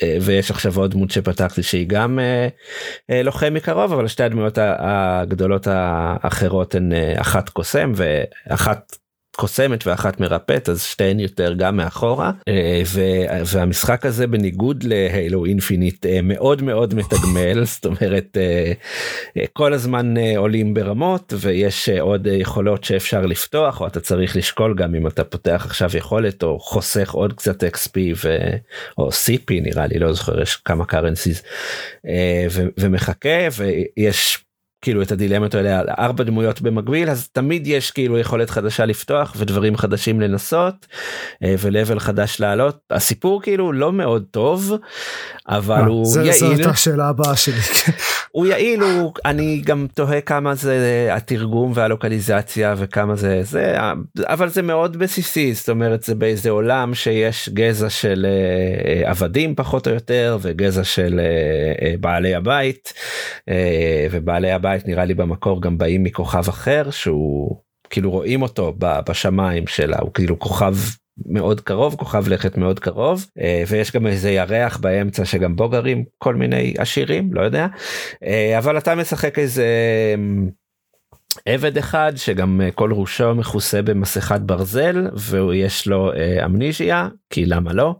אה, 0.02 0.18
ויש 0.20 0.50
עכשיו 0.50 0.78
עוד 0.80 0.90
דמות 0.90 1.10
שפתחתי 1.10 1.62
שהיא 1.62 1.86
גם 1.88 2.18
אה, 2.18 2.48
אה, 3.10 3.22
לוחם 3.22 3.54
מקרוב 3.54 3.92
אבל 3.92 4.08
שתי 4.08 4.22
הדמויות 4.22 4.58
הגדולות 4.60 5.66
האחרות 5.70 6.74
הן 6.74 6.92
אה, 6.92 7.14
אחת 7.20 7.48
קוסם 7.48 7.92
ואחת 7.96 8.96
קוסמת 9.38 9.86
ואחת 9.86 10.20
מרפאת 10.20 10.68
אז 10.68 10.82
שתיהן 10.82 11.20
יותר 11.20 11.54
גם 11.56 11.76
מאחורה. 11.76 12.32
אה, 12.48 12.82
והמשחק 13.52 14.06
הזה 14.06 14.26
בניגוד 14.26 14.84
להילו 14.84 15.44
אינפיניט 15.44 16.06
אה, 16.06 16.20
מאוד 16.22 16.62
מאוד 16.62 16.94
מתגמל. 16.94 17.64
זאת 17.64 17.86
אומרת 17.86 18.36
אה, 18.36 18.72
כל 19.52 19.72
הזמן 19.72 20.14
עולים 20.36 20.74
ברמות 20.74 21.32
ויש 21.40 21.88
עוד 21.88 22.26
יכולות 22.26 22.84
שאפשר 22.84 23.26
לפתוח 23.26 23.80
או 23.80 23.86
אתה 23.86 24.00
צריך 24.00 24.36
לשקול 24.36 24.74
גם 24.74 24.94
אם 24.94 25.06
אתה 25.06 25.24
פותח 25.24 25.62
עכשיו 25.66 25.90
יכולת 25.94 26.42
או 26.42 26.58
חוסך 26.58 27.10
עוד 27.10 27.32
קצת 27.32 27.64
XP 27.64 27.98
ו... 28.24 28.36
או 28.98 29.08
CP 29.08 29.50
נראה 29.50 29.86
לי 29.86 29.98
לא 29.98 30.12
זוכר 30.12 30.42
יש 30.42 30.56
כמה 30.56 30.84
currencies. 30.84 31.42
ומחכה 32.78 33.38
ויש 33.56 34.44
כאילו 34.82 35.02
את 35.02 35.12
הדילמות 35.12 35.54
האלה 35.54 35.78
על 35.78 35.86
ארבע 35.98 36.24
דמויות 36.24 36.60
במקביל 36.60 37.10
אז 37.10 37.28
תמיד 37.28 37.66
יש 37.66 37.90
כאילו 37.90 38.18
יכולת 38.18 38.50
חדשה 38.50 38.84
לפתוח 38.86 39.34
ודברים 39.38 39.76
חדשים 39.76 40.20
לנסות 40.20 40.86
אה, 41.44 41.54
ולבל 41.58 41.98
חדש 41.98 42.40
לעלות 42.40 42.78
הסיפור 42.90 43.42
כאילו 43.42 43.72
לא 43.72 43.92
מאוד 43.92 44.24
טוב 44.30 44.72
אבל 45.48 45.82
הוא 45.84 46.06
זה- 46.06 46.22
יעיל 46.24 46.44
הייתה 46.54 46.70
השאלה 46.70 47.08
הבאה 47.08 47.36
שלי. 47.36 47.54
הוא 48.32 48.46
יעיל 48.46 48.80
הוא 48.82 49.12
אני 49.24 49.62
גם 49.64 49.86
תוהה 49.94 50.20
כמה 50.20 50.54
זה 50.54 50.78
התרגום 51.12 51.72
והלוקליזציה 51.74 52.74
וכמה 52.78 53.16
זה 53.16 53.40
זה 53.42 53.76
אבל 54.26 54.48
זה 54.48 54.62
מאוד 54.62 54.96
בסיסי 54.96 55.54
זאת 55.54 55.68
אומרת 55.68 56.02
זה 56.02 56.14
באיזה 56.14 56.50
עולם 56.50 56.94
שיש 56.94 57.48
גזע 57.48 57.90
של 57.90 58.26
אה, 58.28 58.30
אה, 59.04 59.10
עבדים 59.10 59.54
פחות 59.54 59.86
או 59.88 59.92
יותר 59.92 60.38
וגזע 60.42 60.84
של 60.84 61.20
אה, 61.20 61.24
אה, 61.86 61.94
בעלי 62.00 62.34
הבית 62.34 62.92
אה, 63.48 63.54
ובעלי 64.10 64.50
הבית 64.52 64.67
נראה 64.86 65.04
לי 65.04 65.14
במקור 65.14 65.62
גם 65.62 65.78
באים 65.78 66.04
מכוכב 66.04 66.48
אחר 66.48 66.90
שהוא 66.90 67.62
כאילו 67.90 68.10
רואים 68.10 68.42
אותו 68.42 68.74
בשמיים 68.78 69.66
שלה 69.66 69.98
הוא 70.00 70.10
כאילו 70.14 70.38
כוכב 70.38 70.74
מאוד 71.26 71.60
קרוב 71.60 71.94
כוכב 71.94 72.28
לכת 72.28 72.56
מאוד 72.56 72.78
קרוב 72.78 73.26
אה, 73.40 73.62
ויש 73.68 73.92
גם 73.92 74.06
איזה 74.06 74.30
ירח 74.30 74.76
באמצע 74.76 75.24
שגם 75.24 75.56
בו 75.56 75.68
גרים 75.68 76.04
כל 76.18 76.34
מיני 76.34 76.74
עשירים 76.78 77.34
לא 77.34 77.40
יודע. 77.40 77.66
אה, 78.24 78.58
אבל 78.58 78.78
אתה 78.78 78.94
משחק 78.94 79.38
איזה 79.38 79.66
עבד 81.46 81.78
אחד 81.78 82.12
שגם 82.16 82.60
אה, 82.60 82.70
כל 82.70 82.92
ראשו 82.92 83.34
מכוסה 83.34 83.82
במסכת 83.82 84.40
ברזל 84.40 85.06
ויש 85.14 85.86
לו 85.86 86.12
אה, 86.12 86.44
אמניזיה 86.44 87.08
כי 87.30 87.46
למה 87.46 87.72
לא? 87.72 87.94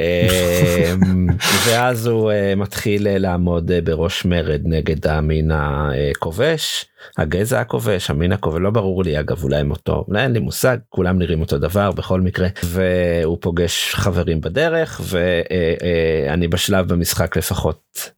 אה, 0.00 0.94
ואז 1.66 2.06
הוא 2.06 2.32
אה, 2.32 2.54
מתחיל 2.54 3.18
לעמוד 3.18 3.70
בראש 3.84 4.24
מרד 4.24 4.60
נגד 4.64 5.06
המין 5.06 5.50
הכובש 5.54 6.86
הגזע 7.18 7.60
הכובש 7.60 8.10
המין 8.10 8.32
הכובש 8.32 8.60
לא 8.60 8.70
ברור 8.70 9.04
לי 9.04 9.20
אגב 9.20 9.44
אולי 9.44 9.56
הם 9.56 9.70
אותו 9.70 10.04
אולי 10.08 10.22
אין 10.22 10.32
לי 10.32 10.38
מושג 10.38 10.76
כולם 10.88 11.18
נראים 11.18 11.40
אותו 11.40 11.58
דבר 11.58 11.90
בכל 11.90 12.20
מקרה. 12.20 12.48
והוא 12.64 13.38
פוגש 13.40 13.94
חברים 13.94 14.40
בדרך 14.40 15.00
ואני 15.04 16.48
בשלב 16.48 16.88
במשחק 16.88 17.36
לפחות 17.36 18.15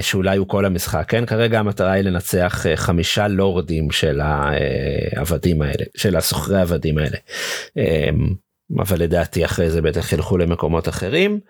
שאולי 0.00 0.36
הוא 0.36 0.48
כל 0.48 0.64
המשחק 0.64 1.04
כן 1.08 1.26
כרגע 1.26 1.58
המטרה 1.58 1.92
היא 1.92 2.04
לנצח 2.04 2.66
אה, 2.66 2.76
חמישה 2.76 3.28
לורדים 3.28 3.90
של 3.90 4.20
העבדים 4.22 5.62
האלה 5.62 5.84
של 5.96 6.16
הסוחרי 6.16 6.60
עבדים 6.60 6.98
האלה. 6.98 7.16
אה, 7.78 8.10
אבל 8.78 8.98
לדעתי 8.98 9.44
אחרי 9.44 9.70
זה 9.70 9.82
בטח 9.82 10.12
ילכו 10.12 10.38
למקומות 10.38 10.88
אחרים. 10.88 11.40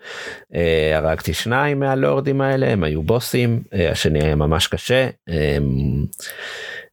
אה, 0.55 0.97
הרגתי 0.97 1.33
שניים 1.33 1.79
מהלורדים 1.79 2.41
האלה 2.41 2.69
הם 2.69 2.83
היו 2.83 3.03
בוסים 3.03 3.63
אה, 3.73 3.91
השני 3.91 4.23
היה 4.23 4.35
ממש 4.35 4.67
קשה. 4.67 5.09
אה, 5.29 5.57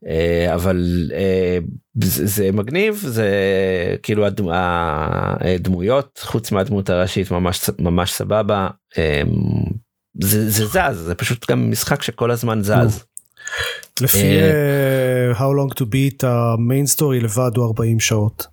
אה, 0.07 0.55
אבל 0.55 1.11
אה, 1.15 1.59
זה, 2.05 2.53
מגניב 2.53 2.95
זה 2.95 3.31
כאילו 4.03 4.27
הדמו, 4.27 4.51
הדמויות 4.55 6.21
חוץ 6.25 6.53
מהדמות 6.53 6.91
הראשית 6.91 7.31
ממש 7.31 7.71
ממש 7.79 8.13
סבבה. 8.13 8.69
זה, 10.19 10.51
זה 10.51 10.67
זז 10.67 10.99
זה 10.99 11.15
פשוט 11.15 11.51
גם 11.51 11.71
משחק 11.71 12.03
שכל 12.03 12.31
הזמן 12.31 12.63
זז. 12.63 13.05
לפי 14.01 14.39
אה, 14.41 15.37
How 15.39 15.41
long 15.41 15.75
to 15.81 15.83
beat 15.85 16.27
ה 16.27 16.39
main 16.39 16.87
story 16.87 17.21
לבד 17.21 17.51
הוא 17.57 17.67
40 17.67 18.01
שעות. 18.01 18.47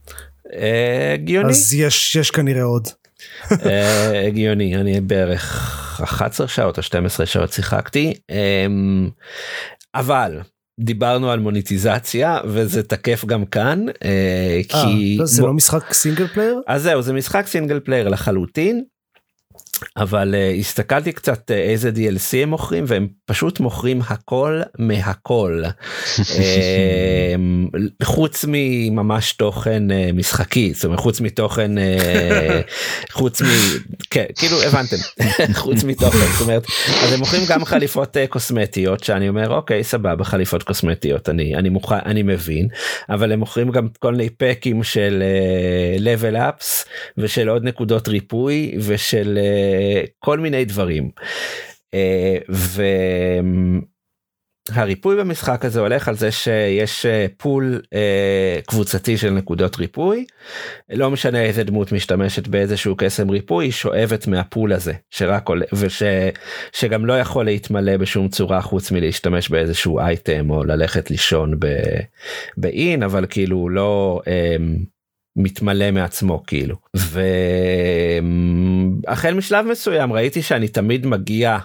אה, 0.53 1.13
הגיוני. 1.13 1.49
אז 1.49 1.73
יש 1.73 2.15
יש 2.15 2.31
כנראה 2.31 2.63
עוד. 2.63 2.87
הגיוני 4.27 4.75
אני 4.75 5.01
בערך 5.01 5.99
11 6.03 6.47
שעות 6.47 6.77
או 6.77 6.83
12 6.83 7.25
שעות 7.25 7.51
שיחקתי 7.51 8.13
אמ, 8.29 9.09
אבל 9.95 10.39
דיברנו 10.79 11.31
על 11.31 11.39
מוניטיזציה 11.39 12.39
וזה 12.45 12.83
תקף 12.83 13.25
גם 13.25 13.45
כאן 13.45 13.85
כי 14.67 15.17
אה, 15.19 15.25
זה 15.25 15.41
לא 15.41 15.53
משחק 15.53 15.93
single 15.93 16.27
player? 16.27 16.61
אז 16.67 16.81
זהו 16.83 17.01
זה 17.01 17.13
משחק 17.13 17.47
single 17.47 17.79
player 17.79 18.09
לחלוטין. 18.09 18.83
אבל 19.97 20.35
uh, 20.35 20.59
הסתכלתי 20.59 21.11
קצת 21.11 21.51
uh, 21.51 21.53
איזה 21.53 21.91
DLC 21.95 22.37
הם 22.37 22.49
מוכרים 22.49 22.83
והם 22.87 23.07
פשוט 23.25 23.59
מוכרים 23.59 24.01
הכל 24.07 24.61
מהכל. 24.77 25.63
um, 26.15 26.19
חוץ 28.03 28.45
מממש 28.47 29.33
תוכן 29.33 29.83
uh, 29.89 30.13
משחקי 30.13 30.73
זאת 30.73 30.85
אומרת 30.85 30.99
חוץ 30.99 31.21
מתוכן 31.21 31.77
uh, 31.77 31.81
חוץ 33.11 33.41
מ... 33.41 33.45
כן 34.09 34.25
כאילו 34.37 34.61
הבנתם. 34.61 34.97
חוץ 35.63 35.83
מתוכן 35.83 36.17
זאת 36.17 36.41
אומרת 36.41 36.65
אז 37.03 37.13
הם 37.13 37.19
מוכרים 37.19 37.41
גם 37.49 37.65
חליפות 37.65 38.17
uh, 38.17 38.19
קוסמטיות 38.29 39.03
שאני 39.03 39.29
אומר 39.29 39.55
אוקיי 39.55 39.83
סבבה 39.83 40.23
חליפות 40.23 40.63
קוסמטיות 40.63 41.29
אני 41.29 41.55
אני 41.55 41.69
מוכן 41.69 41.95
אני 42.05 42.23
מבין. 42.23 42.67
אבל 43.09 43.31
הם 43.31 43.39
מוכרים 43.39 43.71
גם 43.71 43.87
כל 43.99 44.11
מיני 44.11 44.29
פקים 44.29 44.83
של 44.83 45.23
uh, 45.97 46.01
level 46.01 46.35
ups 46.35 46.85
ושל 47.17 47.49
עוד 47.49 47.63
נקודות 47.63 48.07
ריפוי 48.07 48.75
ושל 48.79 49.37
uh, 49.41 49.64
כל 50.19 50.39
מיני 50.39 50.65
דברים. 50.65 51.09
Uh, 51.95 52.55
והריפוי 54.71 55.15
במשחק 55.15 55.65
הזה 55.65 55.79
הולך 55.79 56.07
על 56.07 56.15
זה 56.15 56.31
שיש 56.31 57.05
uh, 57.05 57.09
פול 57.37 57.81
uh, 57.83 58.65
קבוצתי 58.65 59.17
של 59.17 59.29
נקודות 59.29 59.77
ריפוי 59.77 60.25
לא 60.89 61.11
משנה 61.11 61.41
איזה 61.41 61.63
דמות 61.63 61.91
משתמשת 61.91 62.47
באיזשהו 62.47 62.95
קסם 62.97 63.29
ריפוי 63.29 63.65
היא 63.65 63.71
שואבת 63.71 64.27
מהפול 64.27 64.73
הזה 64.73 64.93
שרק 65.09 65.49
עולה 65.49 65.65
וש, 65.73 66.03
שגם 66.71 67.05
לא 67.05 67.19
יכול 67.19 67.45
להתמלא 67.45 67.97
בשום 67.97 68.29
צורה 68.29 68.61
חוץ 68.61 68.91
מלהשתמש 68.91 69.49
באיזשהו 69.49 69.99
אייטם 69.99 70.49
או 70.49 70.63
ללכת 70.63 71.11
לישון 71.11 71.53
באין 72.57 73.03
אבל 73.03 73.25
כאילו 73.29 73.69
לא. 73.69 74.21
מתמלא 75.35 75.91
מעצמו 75.91 76.43
כאילו. 76.47 76.75
והחל 79.05 79.33
משלב 79.33 79.65
מסוים 79.65 80.13
ראיתי 80.13 80.41
שאני 80.41 80.67
תמיד 80.67 81.05
מגיע 81.05 81.57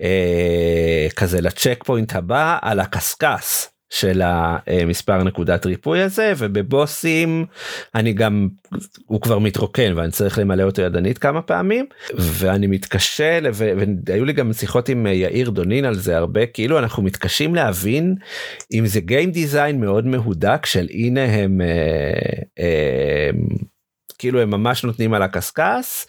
אה, 0.00 1.06
כזה 1.16 1.40
לצ'ק 1.40 1.84
פוינט 1.86 2.14
הבא 2.14 2.58
על 2.62 2.80
הקשקש 2.80 3.68
של 3.90 4.22
המספר 4.24 5.22
נקודת 5.24 5.66
ריפוי 5.66 6.02
הזה 6.02 6.32
ובבוסים 6.38 7.46
אני 7.94 8.12
גם 8.12 8.48
הוא 9.06 9.20
כבר 9.20 9.38
מתרוקן 9.38 9.92
ואני 9.96 10.10
צריך 10.10 10.38
למלא 10.38 10.62
אותו 10.62 10.82
ידנית 10.82 11.18
כמה 11.18 11.42
פעמים 11.42 11.86
ואני 12.14 12.66
מתקשה 12.66 13.38
והיו 14.06 14.24
לי 14.24 14.32
גם 14.32 14.52
שיחות 14.52 14.88
עם 14.88 15.06
יאיר 15.06 15.50
דונין 15.50 15.84
על 15.84 15.94
זה 15.94 16.16
הרבה 16.16 16.46
כאילו 16.46 16.78
אנחנו 16.78 17.02
מתקשים 17.02 17.54
להבין 17.54 18.14
אם 18.72 18.86
זה 18.86 19.00
game 19.00 19.30
design 19.30 19.80
מאוד 19.80 20.06
מהודק 20.06 20.66
של 20.66 20.86
הנה 20.90 21.24
הם. 21.24 21.60
אה, 21.60 22.42
אה, 22.58 23.30
כאילו 24.18 24.40
הם 24.40 24.50
ממש 24.50 24.84
נותנים 24.84 25.14
על 25.14 25.22
הקשקש 25.22 26.06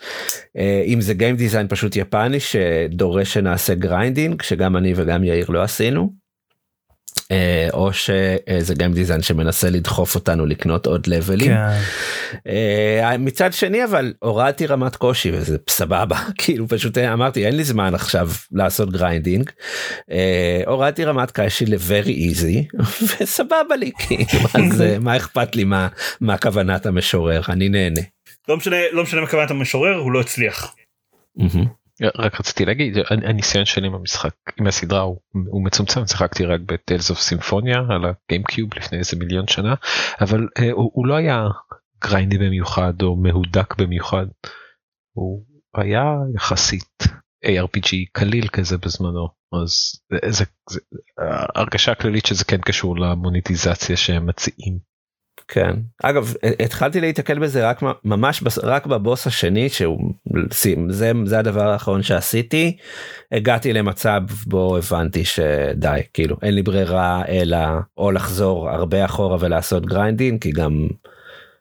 אם 0.86 1.02
זה 1.02 1.14
game 1.14 1.36
design 1.36 1.68
פשוט 1.68 1.96
יפני 1.96 2.40
שדורש 2.40 3.34
שנעשה 3.34 3.76
grinding 3.76 4.42
שגם 4.42 4.78
אני 4.78 4.94
וגם 4.96 5.24
יאיר 5.24 5.50
לא 5.50 5.64
עשינו. 5.64 6.19
או 7.74 7.94
שזה 7.94 8.74
game 8.78 8.94
design 8.94 9.22
שמנסה 9.22 9.70
לדחוף 9.70 10.16
אותנו 10.16 10.46
לקנות 10.46 10.86
עוד 10.86 11.08
level 11.08 11.35
ים. 11.35 11.52
כן. 11.52 12.52
מצד 13.20 13.54
שני 13.54 13.84
אבל 13.84 14.14
הורדתי 14.20 14.66
רמת 14.66 14.96
קושי 14.96 15.32
וזה 15.34 15.58
סבבה 15.70 16.18
כאילו 16.38 16.68
פשוט 16.68 16.98
אמרתי 16.98 17.46
אין 17.46 17.56
לי 17.56 17.64
זמן 17.64 17.96
עכשיו 17.96 18.30
לעשות 18.52 18.92
grinding. 18.92 19.50
הורדתי 20.66 21.06
רמת 21.06 21.32
קושי 21.32 21.66
ל-very 21.66 22.36
easy 22.36 22.78
וסבבה 23.22 23.76
לי 23.80 23.92
כאילו 23.98 24.44
אז 24.54 24.84
מה 25.06 25.18
אכפת 25.18 25.56
לי 25.56 25.64
מה 25.64 25.88
מה 26.22 26.38
כוונת 26.38 26.86
המשורר 26.86 27.42
אני 27.50 27.70
נהנה. 27.70 28.02
לא 28.48 28.58
משנה 28.58 28.78
לא 28.92 29.04
משנה 29.04 29.22
מה 29.22 29.28
כוונת 29.28 29.52
המשורר 29.52 29.96
הוא 29.96 30.12
לא 30.12 30.20
הצליח. 30.20 30.76
רק 32.02 32.40
רציתי 32.40 32.66
להגיד 32.66 32.98
הניסיון 33.10 33.66
שלי 33.66 33.88
עם 33.88 33.94
המשחק 33.96 34.34
עם 34.60 34.68
הסדרה 34.68 35.02
הוא, 35.02 35.18
הוא 35.48 35.66
מצומצם 35.66 36.08
שיחקתי 36.08 36.46
רק 36.46 36.60
בטיילס 36.66 37.10
אוף 37.10 37.20
סימפוניה 37.20 37.78
על 37.90 38.02
הגיימקיוב 38.06 38.74
לפני 38.76 38.98
איזה 38.98 39.18
מיליון 39.18 39.48
שנה 39.48 39.74
אבל 40.22 40.48
אה, 40.60 40.72
הוא, 40.72 40.92
הוא 40.94 41.08
לא 41.08 41.16
היה 41.16 41.48
גריינדי 42.02 42.38
במיוחד 42.38 43.02
או 43.02 43.16
מהודק 43.16 43.76
במיוחד 43.78 44.26
הוא 45.14 45.46
היה 45.76 46.04
יחסית 46.36 47.04
ARPG 47.46 47.90
קליל 48.12 48.48
כזה 48.48 48.78
בזמנו 48.78 49.28
אז 49.54 49.72
זה, 50.12 50.32
זה, 50.32 50.46
זה 50.70 50.80
הרגשה 51.56 51.92
הכללית 51.92 52.26
שזה 52.26 52.46
כן 52.46 52.62
קשור 52.62 53.00
למוניטיזציה 53.00 53.98
שהם 53.98 54.26
מציעים. 54.26 54.89
כן. 55.48 55.76
אגב 56.04 56.34
התחלתי 56.60 57.02
להיתקל 57.02 57.40
בזה 57.40 57.70
רק 57.70 57.84
ממש 58.06 58.44
רק 58.64 58.86
בבוס 58.86 59.28
השני 59.28 59.70
שהוא 59.70 60.14
זה 60.90 61.14
זה 61.26 61.40
הדבר 61.40 61.70
האחרון 61.70 62.04
שעשיתי. 62.04 62.78
הגעתי 63.32 63.74
למצב 63.74 64.22
בו 64.48 64.78
הבנתי 64.78 65.26
שדי 65.26 66.02
כאילו 66.14 66.38
אין 66.42 66.56
לי 66.56 66.64
ברירה 66.64 67.24
אלא 67.28 67.58
או 67.98 68.12
לחזור 68.12 68.70
הרבה 68.70 69.06
אחורה 69.06 69.38
ולעשות 69.40 69.86
grinding 69.86 70.42
כי 70.42 70.52
גם 70.52 70.88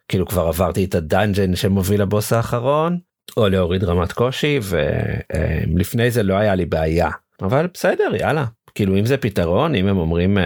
כאילו 0.08 0.26
כבר 0.26 0.46
עברתי 0.46 0.84
את 0.84 0.94
הדאנג'ן 0.94 1.56
שמוביל 1.56 2.02
לבוס 2.02 2.32
האחרון 2.32 2.98
או 3.36 3.48
להוריד 3.48 3.84
רמת 3.84 4.12
קושי 4.12 4.60
ולפני 4.62 6.10
זה 6.10 6.22
לא 6.22 6.34
היה 6.34 6.54
לי 6.54 6.66
בעיה. 6.66 7.10
אבל 7.42 7.68
בסדר 7.74 8.10
יאללה 8.20 8.44
כאילו 8.78 8.98
אם 8.98 9.06
זה 9.06 9.16
פתרון 9.16 9.74
אם 9.74 9.88
הם 9.88 9.98
אומרים 9.98 10.38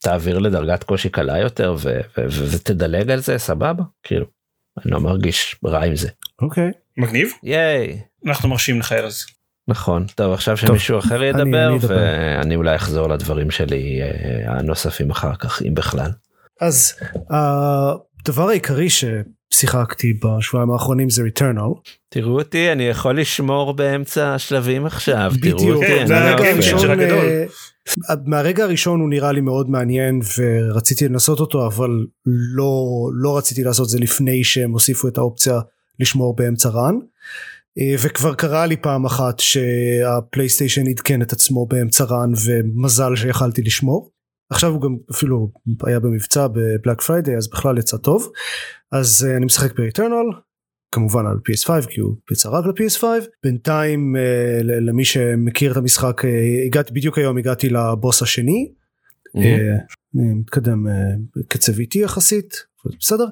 תעביר 0.00 0.38
לדרגת 0.38 0.82
קושי 0.82 1.08
קלה 1.08 1.38
יותר 1.38 1.76
ותדלג 2.52 3.10
על 3.10 3.20
זה 3.20 3.38
סבבה 3.38 3.82
כאילו 4.02 4.26
אני 4.84 4.92
לא 4.92 5.00
מרגיש 5.00 5.56
רע 5.64 5.84
עם 5.84 5.96
זה. 5.96 6.08
אוקיי. 6.42 6.70
מגניב. 6.96 7.30
ייי. 7.42 8.00
אנחנו 8.26 8.48
מרשים 8.48 8.80
לך 8.80 8.92
ארז. 8.92 9.26
נכון 9.68 10.06
טוב 10.14 10.32
עכשיו 10.32 10.56
שמישהו 10.56 10.98
אחר 10.98 11.22
ידבר 11.22 11.76
ואני 11.88 12.56
אולי 12.56 12.76
אחזור 12.76 13.08
לדברים 13.08 13.50
שלי 13.50 14.00
הנוספים 14.46 15.10
אחר 15.10 15.36
כך 15.36 15.62
אם 15.62 15.74
בכלל. 15.74 16.10
אז 16.60 17.00
הדבר 17.30 18.48
העיקרי 18.48 18.88
ששיחקתי 19.56 20.12
בשבועיים 20.12 20.70
האחרונים 20.70 21.10
זה 21.10 21.22
Returnal. 21.22 21.70
תראו 22.08 22.38
אותי 22.38 22.72
אני 22.72 22.84
יכול 22.84 23.20
לשמור 23.20 23.74
באמצע 23.74 24.34
השלבים 24.34 24.86
עכשיו 24.86 25.32
תראו 25.42 25.72
אותי. 25.72 25.86
כן, 25.86 26.06
זה 26.06 26.34
הגיים 26.34 26.60
צ'יינג'ר 26.60 26.90
הגדול. 26.90 27.24
מהרגע 28.26 28.64
הראשון 28.64 29.00
הוא 29.00 29.08
נראה 29.08 29.32
לי 29.32 29.40
מאוד 29.40 29.70
מעניין 29.70 30.20
ורציתי 30.38 31.08
לנסות 31.08 31.40
אותו 31.40 31.66
אבל 31.66 31.90
לא 32.26 32.84
לא 33.12 33.36
רציתי 33.38 33.64
לעשות 33.64 33.88
זה 33.88 33.98
לפני 33.98 34.44
שהם 34.44 34.72
הוסיפו 34.72 35.08
את 35.08 35.18
האופציה 35.18 35.60
לשמור 36.00 36.36
באמצע 36.36 36.68
run. 36.68 36.94
וכבר 38.02 38.34
קרה 38.34 38.66
לי 38.66 38.76
פעם 38.76 39.04
אחת 39.04 39.38
שה 39.38 39.70
PlayStation 39.70 40.88
עדכן 40.88 41.22
את 41.22 41.32
עצמו 41.32 41.66
באמצע 41.66 42.04
run 42.04 42.32
ומזל 42.46 43.16
שיכלתי 43.16 43.62
לשמור. 43.62 44.10
עכשיו 44.50 44.72
הוא 44.72 44.82
גם 44.82 44.96
אפילו 45.10 45.50
היה 45.86 46.00
במבצע 46.00 46.46
ב 46.46 46.55
Black 46.55 47.00
Friday 47.00 47.36
אז 47.36 47.48
בכלל 47.48 47.78
יצא 47.78 47.96
טוב. 47.96 48.32
אז 48.92 49.28
אני 49.36 49.46
משחק 49.46 49.76
ב 49.76 49.82
Returnal 49.82 50.26
כמובן 50.92 51.26
על 51.26 51.36
PS5 51.36 51.86
כי 51.90 52.00
הוא 52.00 52.14
יצא 52.32 52.48
רק 52.48 52.64
ל-PS5 52.66 53.04
בינתיים 53.42 54.16
אה, 54.16 54.62
למי 54.62 55.04
שמכיר 55.04 55.72
את 55.72 55.76
המשחק 55.76 56.24
אה, 56.24 56.66
הגעתי 56.66 56.92
בדיוק 56.92 57.18
היום 57.18 57.38
הגעתי 57.38 57.68
לבוס 57.68 58.22
השני. 58.22 58.72
מ-המ. 59.28 59.38
אה, 59.38 59.94
אני 60.14 60.34
מתקדם 60.34 60.86
אה, 60.86 60.90
בקצב 61.36 61.78
איטי 61.78 61.98
יחסית 61.98 62.54
בסדר 63.00 63.24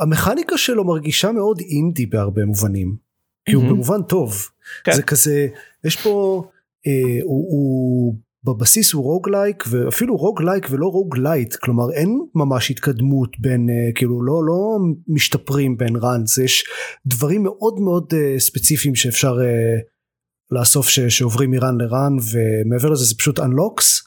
המכניקה 0.00 0.58
שלו 0.58 0.84
מרגישה 0.84 1.32
מאוד 1.32 1.60
אינדי 1.60 2.06
בהרבה 2.06 2.44
מובנים 2.44 2.96
כי 3.44 3.52
הוא 3.52 3.64
במובן 3.64 4.02
טוב 4.02 4.48
כן. 4.84 4.92
זה 4.92 5.02
כזה 5.02 5.48
יש 5.84 5.96
פה 6.02 6.42
אה, 6.86 7.22
הוא, 7.22 7.46
הוא 7.50 8.16
בבסיס 8.44 8.92
הוא 8.92 9.02
roguelike 9.04 9.64
ואפילו 9.70 10.16
roguelike 10.16 10.66
ולא 10.70 10.86
roguelite 10.86 11.54
כלומר 11.54 11.92
אין 11.92 12.18
ממש 12.34 12.70
התקדמות 12.70 13.30
בין 13.38 13.68
אה, 13.68 13.94
כאילו 13.94 14.22
לא 14.22 14.46
לא 14.46 14.78
משתפרים 15.08 15.76
בין 15.76 15.96
runs 15.96 16.38
יש 16.38 16.64
דברים 17.06 17.42
מאוד 17.42 17.80
מאוד 17.80 18.12
אה, 18.12 18.38
ספציפיים 18.38 18.94
שאפשר 18.94 19.36
אה, 19.36 19.40
לאסוף 20.50 20.88
ש, 20.88 21.00
שעוברים 21.00 21.50
מ 21.50 21.58
run 21.58 21.80
ל 21.80 21.89
run 21.89 22.16
ומעבר 22.32 22.90
לזה 22.90 23.04
זה 23.04 23.14
פשוט 23.18 23.40
unlocks 23.40 24.02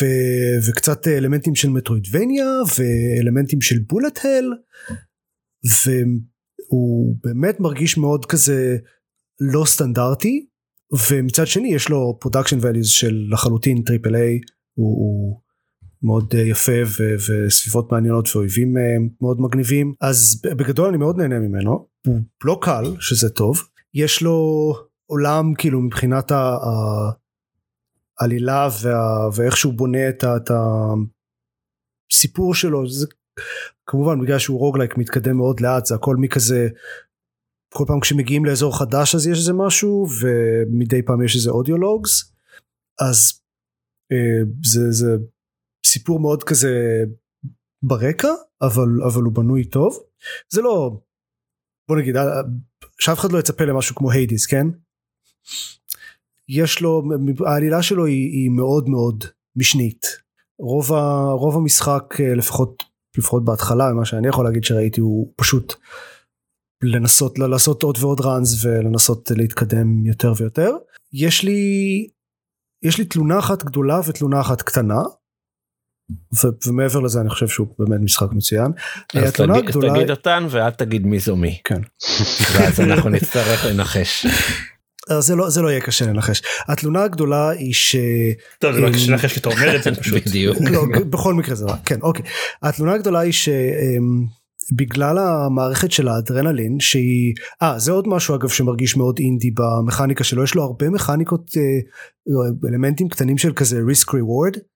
ו, 0.00 0.06
וקצת 0.68 1.08
אלמנטים 1.08 1.54
של 1.54 1.70
Metroidvania 1.70 2.46
ואלמנטים 2.78 3.60
של 3.60 3.76
bullet 3.88 4.18
hell 4.24 4.44
והוא 5.84 7.16
באמת 7.24 7.60
מרגיש 7.60 7.98
מאוד 7.98 8.26
כזה 8.26 8.76
לא 9.40 9.64
סטנדרטי 9.64 10.46
ומצד 11.10 11.46
שני 11.46 11.74
יש 11.74 11.88
לו 11.88 12.16
production 12.20 12.58
values 12.58 12.84
של 12.84 13.28
לחלוטין 13.30 13.82
triple 13.82 14.16
A 14.16 14.40
הוא, 14.74 14.96
הוא 14.96 15.40
מאוד 16.02 16.34
יפה 16.34 16.72
ו, 16.86 17.14
וסביבות 17.28 17.92
מעניינות 17.92 18.28
ואויבים 18.36 18.74
מאוד 19.20 19.40
מגניבים. 19.40 19.94
אז 20.00 20.42
בגדול 20.56 20.88
אני 20.88 20.96
מאוד 20.96 21.16
נהנה 21.16 21.38
ממנו. 21.38 21.86
הוא 22.06 22.20
לא 22.44 22.58
קל 22.62 22.84
שזה 23.00 23.28
טוב. 23.28 23.62
יש 23.94 24.22
לו 24.22 24.72
עולם 25.06 25.54
כאילו 25.54 25.80
מבחינת 25.80 26.32
העלילה 28.20 28.68
וה, 28.82 29.28
ואיך 29.34 29.56
שהוא 29.56 29.74
בונה 29.74 30.08
את, 30.08 30.24
את 30.24 30.50
הסיפור 32.10 32.54
שלו. 32.54 32.88
זה 32.88 33.06
כמובן 33.86 34.20
בגלל 34.20 34.38
שהוא 34.38 34.58
roguelike 34.58 34.96
מתקדם 34.96 35.36
מאוד 35.36 35.60
לאט 35.60 35.86
זה 35.86 35.94
הכל 35.94 36.16
מכזה 36.16 36.68
כל 37.72 37.84
פעם 37.86 38.00
כשמגיעים 38.00 38.44
לאזור 38.44 38.78
חדש 38.78 39.14
אז 39.14 39.26
יש 39.26 39.38
איזה 39.38 39.52
משהו 39.52 40.06
ומדי 40.20 41.02
פעם 41.02 41.24
יש 41.24 41.36
איזה 41.36 41.50
אודיולוגס 41.50 42.32
אז 43.00 43.40
אה, 44.12 44.42
זה, 44.64 44.90
זה 44.90 45.16
סיפור 45.86 46.20
מאוד 46.20 46.42
כזה 46.42 47.04
ברקע 47.82 48.28
אבל 48.62 48.88
אבל 49.06 49.22
הוא 49.22 49.32
בנוי 49.32 49.64
טוב. 49.64 50.02
זה 50.52 50.62
לא 50.62 51.00
בוא 51.88 51.96
נגיד 51.96 52.16
אה, 52.16 52.24
שאף 52.98 53.18
אחד 53.18 53.32
לא 53.32 53.38
יצפה 53.38 53.64
למשהו 53.64 53.94
כמו 53.94 54.10
היידיס 54.10 54.46
כן? 54.46 54.66
יש 56.48 56.80
לו 56.80 57.02
העלילה 57.46 57.82
שלו 57.82 58.06
היא, 58.06 58.28
היא 58.32 58.50
מאוד 58.50 58.88
מאוד 58.88 59.24
משנית. 59.56 60.06
רוב, 60.58 60.92
ה, 60.92 61.30
רוב 61.32 61.56
המשחק 61.56 62.14
אה, 62.20 62.34
לפחות 62.34 62.82
לפחות 63.18 63.44
בהתחלה 63.44 63.92
מה 63.92 64.04
שאני 64.04 64.28
יכול 64.28 64.44
להגיד 64.44 64.64
שראיתי 64.64 65.00
הוא 65.00 65.32
פשוט 65.36 65.74
לנסות 66.82 67.38
לעשות 67.38 67.82
עוד 67.82 67.98
ועוד 68.00 68.20
ראנס 68.20 68.64
ולנסות 68.64 69.30
להתקדם 69.36 70.06
יותר 70.06 70.32
ויותר 70.36 70.70
יש 71.12 71.42
לי 71.42 71.60
יש 72.82 72.98
לי 72.98 73.04
תלונה 73.04 73.38
אחת 73.38 73.64
גדולה 73.64 74.00
ותלונה 74.06 74.40
אחת 74.40 74.62
קטנה 74.62 75.00
ו- 76.10 76.66
ומעבר 76.66 77.00
לזה 77.00 77.20
אני 77.20 77.30
חושב 77.30 77.48
שהוא 77.48 77.66
באמת 77.78 78.00
משחק 78.00 78.32
מצוין. 78.32 78.72
אז 79.14 79.32
תגיד, 79.32 79.50
הגדולה... 79.50 79.94
תגיד 79.94 80.10
אותן 80.10 80.46
ואל 80.50 80.70
תגיד 80.70 81.06
מי 81.06 81.18
זו 81.18 81.36
מי. 81.36 81.60
כן. 81.64 81.80
ואז 82.52 82.80
אנחנו 82.80 83.10
נצטרך 83.10 83.64
לנחש. 83.64 84.26
זה 85.18 85.36
לא 85.36 85.50
זה 85.50 85.62
לא 85.62 85.68
יהיה 85.68 85.80
קשה 85.80 86.06
לנחש 86.06 86.42
התלונה 86.68 87.02
הגדולה 87.02 87.50
היא 87.50 87.74
ש... 87.74 87.96
טוב 88.58 88.72
זה 88.72 88.80
לא 88.80 88.92
קשה 88.92 89.10
לנחש 89.10 89.32
כי 89.32 89.40
אתה 89.40 89.48
אומר 89.48 89.76
את 89.76 89.82
זה 89.82 89.94
פשוט. 89.94 90.28
בדיוק. 90.28 90.56
לא, 90.70 90.84
בכל 91.10 91.34
מקרה 91.34 91.54
זה 91.54 91.66
לא, 91.66 91.72
כן 91.84 92.00
אוקיי. 92.02 92.24
התלונה 92.62 92.92
הגדולה 92.92 93.20
היא 93.20 93.32
ש... 93.32 93.48
בגלל 94.72 95.18
המערכת 95.18 95.92
של 95.92 96.08
האדרנלין 96.08 96.80
שהיא 96.80 97.34
אה 97.62 97.78
זה 97.78 97.92
עוד 97.92 98.08
משהו 98.08 98.34
אגב 98.34 98.48
שמרגיש 98.48 98.96
מאוד 98.96 99.18
אינדי 99.18 99.50
במכניקה 99.50 100.24
שלו 100.24 100.44
יש 100.44 100.54
לו 100.54 100.62
הרבה 100.62 100.90
מכניקות 100.90 101.50
אה, 101.56 102.68
אלמנטים 102.68 103.08
קטנים 103.08 103.38
של 103.38 103.52
כזה 103.52 103.80
risk 103.90 104.08
reward 104.08 104.71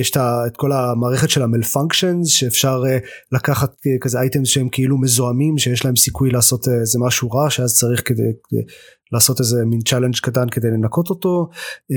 יש 0.00 0.10
את 0.46 0.56
כל 0.56 0.72
המערכת 0.72 1.30
של 1.30 1.42
המלפונקשנס 1.42 2.28
שאפשר 2.28 2.82
אה, 2.88 2.98
לקחת 3.32 3.70
אה, 3.86 3.92
כזה 4.00 4.20
אייטמס 4.20 4.48
שהם 4.48 4.68
כאילו 4.68 5.00
מזוהמים 5.00 5.58
שיש 5.58 5.84
להם 5.84 5.96
סיכוי 5.96 6.30
לעשות 6.30 6.68
איזה 6.68 6.98
משהו 7.06 7.30
רע 7.30 7.50
שאז 7.50 7.74
צריך 7.74 8.08
כדי, 8.08 8.22
לעשות 9.12 9.40
איזה 9.40 9.64
מין 9.64 9.80
challenge 9.80 10.16
קטן 10.22 10.48
כדי 10.48 10.68
לנקות 10.68 11.10
אותו. 11.10 11.48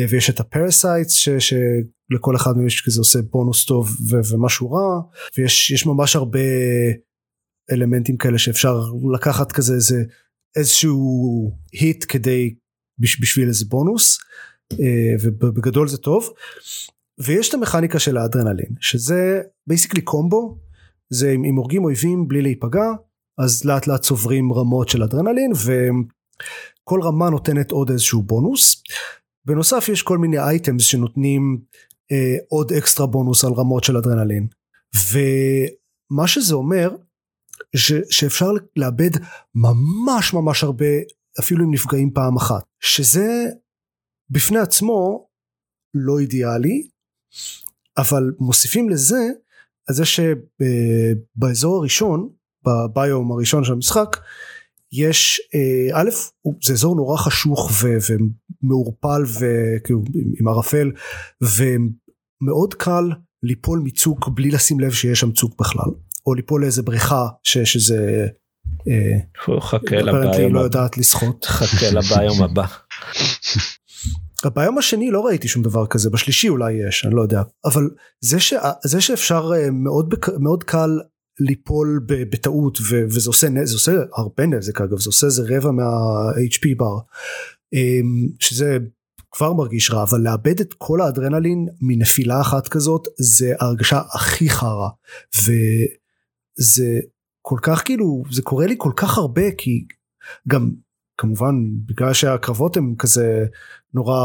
ויש 0.09 0.29
את 0.29 0.39
ה 0.39 0.47
parasites 0.47 1.13
שלכל 1.13 2.35
אחד 2.35 2.51
מהם 2.57 2.67
יש 2.67 2.83
כזה 2.85 3.01
עושה 3.01 3.19
בונוס 3.31 3.65
טוב 3.65 3.89
ו- 3.89 4.33
ומשהו 4.33 4.71
רע. 4.71 5.01
ויש 5.37 5.85
ממש 5.85 6.15
הרבה 6.15 6.39
אלמנטים 7.71 8.17
כאלה 8.17 8.37
שאפשר 8.37 8.81
לקחת 9.13 9.51
כזה 9.51 9.73
איזה 9.73 10.03
איזשהו 10.55 11.51
hit 11.71 12.05
כדי 12.09 12.55
בשביל 12.99 13.47
איזה 13.47 13.65
בונוס. 13.69 14.17
ובגדול 15.21 15.87
זה 15.87 15.97
טוב 15.97 16.29
ויש 17.19 17.49
את 17.49 17.53
המכניקה 17.53 17.99
של 17.99 18.17
האדרנלין 18.17 18.75
שזה 18.79 19.41
basically 19.67 20.01
combo 20.01 20.57
זה 21.09 21.31
אם, 21.31 21.45
אם 21.45 21.55
הורגים 21.55 21.83
אויבים 21.83 22.27
בלי 22.27 22.41
להיפגע 22.41 22.85
אז 23.37 23.65
לאט 23.65 23.87
לאט 23.87 24.01
צוברים 24.01 24.53
רמות 24.53 24.89
של 24.89 25.03
אדרנלין 25.03 25.51
וכל 25.51 27.01
רמה 27.01 27.29
נותנת 27.29 27.71
עוד 27.71 27.89
איזשהו 27.89 28.21
בונוס. 28.21 28.83
בנוסף 29.45 29.89
יש 29.89 30.01
כל 30.01 30.17
מיני 30.17 30.39
אייטמס 30.39 30.83
שנותנים 30.83 31.61
אה, 32.11 32.35
עוד 32.47 32.71
אקסטרה 32.71 33.07
בונוס 33.07 33.45
על 33.45 33.53
רמות 33.53 33.83
של 33.83 33.97
אדרנלין 33.97 34.47
ומה 35.11 36.27
שזה 36.27 36.55
אומר 36.55 36.95
ש, 37.75 37.93
שאפשר 38.09 38.51
לאבד 38.75 39.09
ממש 39.55 40.33
ממש 40.33 40.63
הרבה 40.63 40.85
אפילו 41.39 41.65
אם 41.65 41.73
נפגעים 41.73 42.11
פעם 42.13 42.37
אחת 42.37 42.63
שזה 42.79 43.45
בפני 44.29 44.59
עצמו 44.59 45.27
לא 45.93 46.19
אידיאלי 46.19 46.87
אבל 47.97 48.31
מוסיפים 48.39 48.89
לזה 48.89 49.19
על 49.87 49.95
זה 49.95 50.03
שבאזור 50.05 51.77
הראשון 51.77 52.29
בביום 52.65 53.31
הראשון 53.31 53.63
של 53.63 53.71
המשחק 53.73 54.17
יש 54.91 55.41
אה, 55.55 56.01
א' 56.01 56.09
זה 56.63 56.73
אזור 56.73 56.95
נורא 56.95 57.17
חשוך 57.17 57.71
ו- 57.83 57.97
ומעורפל 58.63 59.23
וכאילו 59.39 60.01
עם 60.39 60.47
ערפל 60.47 60.91
ומאוד 61.41 62.73
קל 62.73 63.03
ליפול 63.43 63.79
מצוק 63.83 64.29
בלי 64.29 64.51
לשים 64.51 64.79
לב 64.79 64.91
שיש 64.91 65.19
שם 65.19 65.31
צוק 65.31 65.59
בכלל 65.59 65.91
או 66.25 66.33
ליפול 66.33 66.61
לאיזה 66.61 66.81
בריכה 66.83 67.27
ש- 67.43 67.57
שזה 67.57 68.27
אה, 68.87 69.59
חכה 69.59 69.95
לביום 69.95 70.53
לא 70.53 70.59
יודעת 70.59 70.97
לשחות. 70.97 71.45
חכה 71.45 71.85
לביום 71.91 72.43
הבא 72.43 72.65
ביום 74.49 74.77
השני 74.77 75.11
לא 75.11 75.25
ראיתי 75.25 75.47
שום 75.47 75.63
דבר 75.63 75.87
כזה 75.87 76.09
בשלישי 76.09 76.49
אולי 76.49 76.73
יש 76.73 77.05
אני 77.05 77.15
לא 77.15 77.21
יודע. 77.21 77.41
אבל 77.65 77.89
זה, 78.21 78.39
ש, 78.39 78.53
זה 78.83 79.01
שאפשר 79.01 79.51
אה, 79.55 79.71
מאוד 79.71 80.15
מאוד 80.39 80.63
קל 80.63 80.99
ליפול 81.39 82.05
בטעות 82.07 82.77
ו, 82.89 83.03
וזה 83.05 83.29
עושה 83.29 83.47
זה 83.63 83.73
עושה 83.75 83.91
הרבה 84.15 84.45
נזק 84.45 84.81
אגב 84.81 84.99
זה 84.99 85.09
עושה 85.09 85.25
איזה 85.25 85.43
רבע 85.47 85.71
מה 85.71 85.83
hp 86.53 86.67
בר 86.77 86.97
אמ, 87.73 88.27
שזה 88.39 88.77
כבר 89.31 89.53
מרגיש 89.53 89.91
רע 89.91 90.03
אבל 90.03 90.19
לאבד 90.19 90.59
את 90.59 90.73
כל 90.73 91.01
האדרנלין 91.01 91.67
מנפילה 91.81 92.41
אחת 92.41 92.67
כזאת 92.67 93.07
זה 93.19 93.53
הרגשה 93.59 94.01
הכי 94.13 94.49
חרא. 94.49 94.89
וזה 95.43 96.99
כל 97.41 97.57
כך 97.61 97.83
כאילו 97.85 98.23
זה 98.31 98.41
קורה 98.41 98.67
לי 98.67 98.75
כל 98.77 98.91
כך 98.95 99.17
הרבה 99.17 99.51
כי 99.57 99.85
גם 100.47 100.71
כמובן 101.17 101.55
בגלל 101.85 102.13
שהקרבות 102.13 102.77
הם 102.77 102.95
כזה 102.99 103.45
נורא 103.93 104.17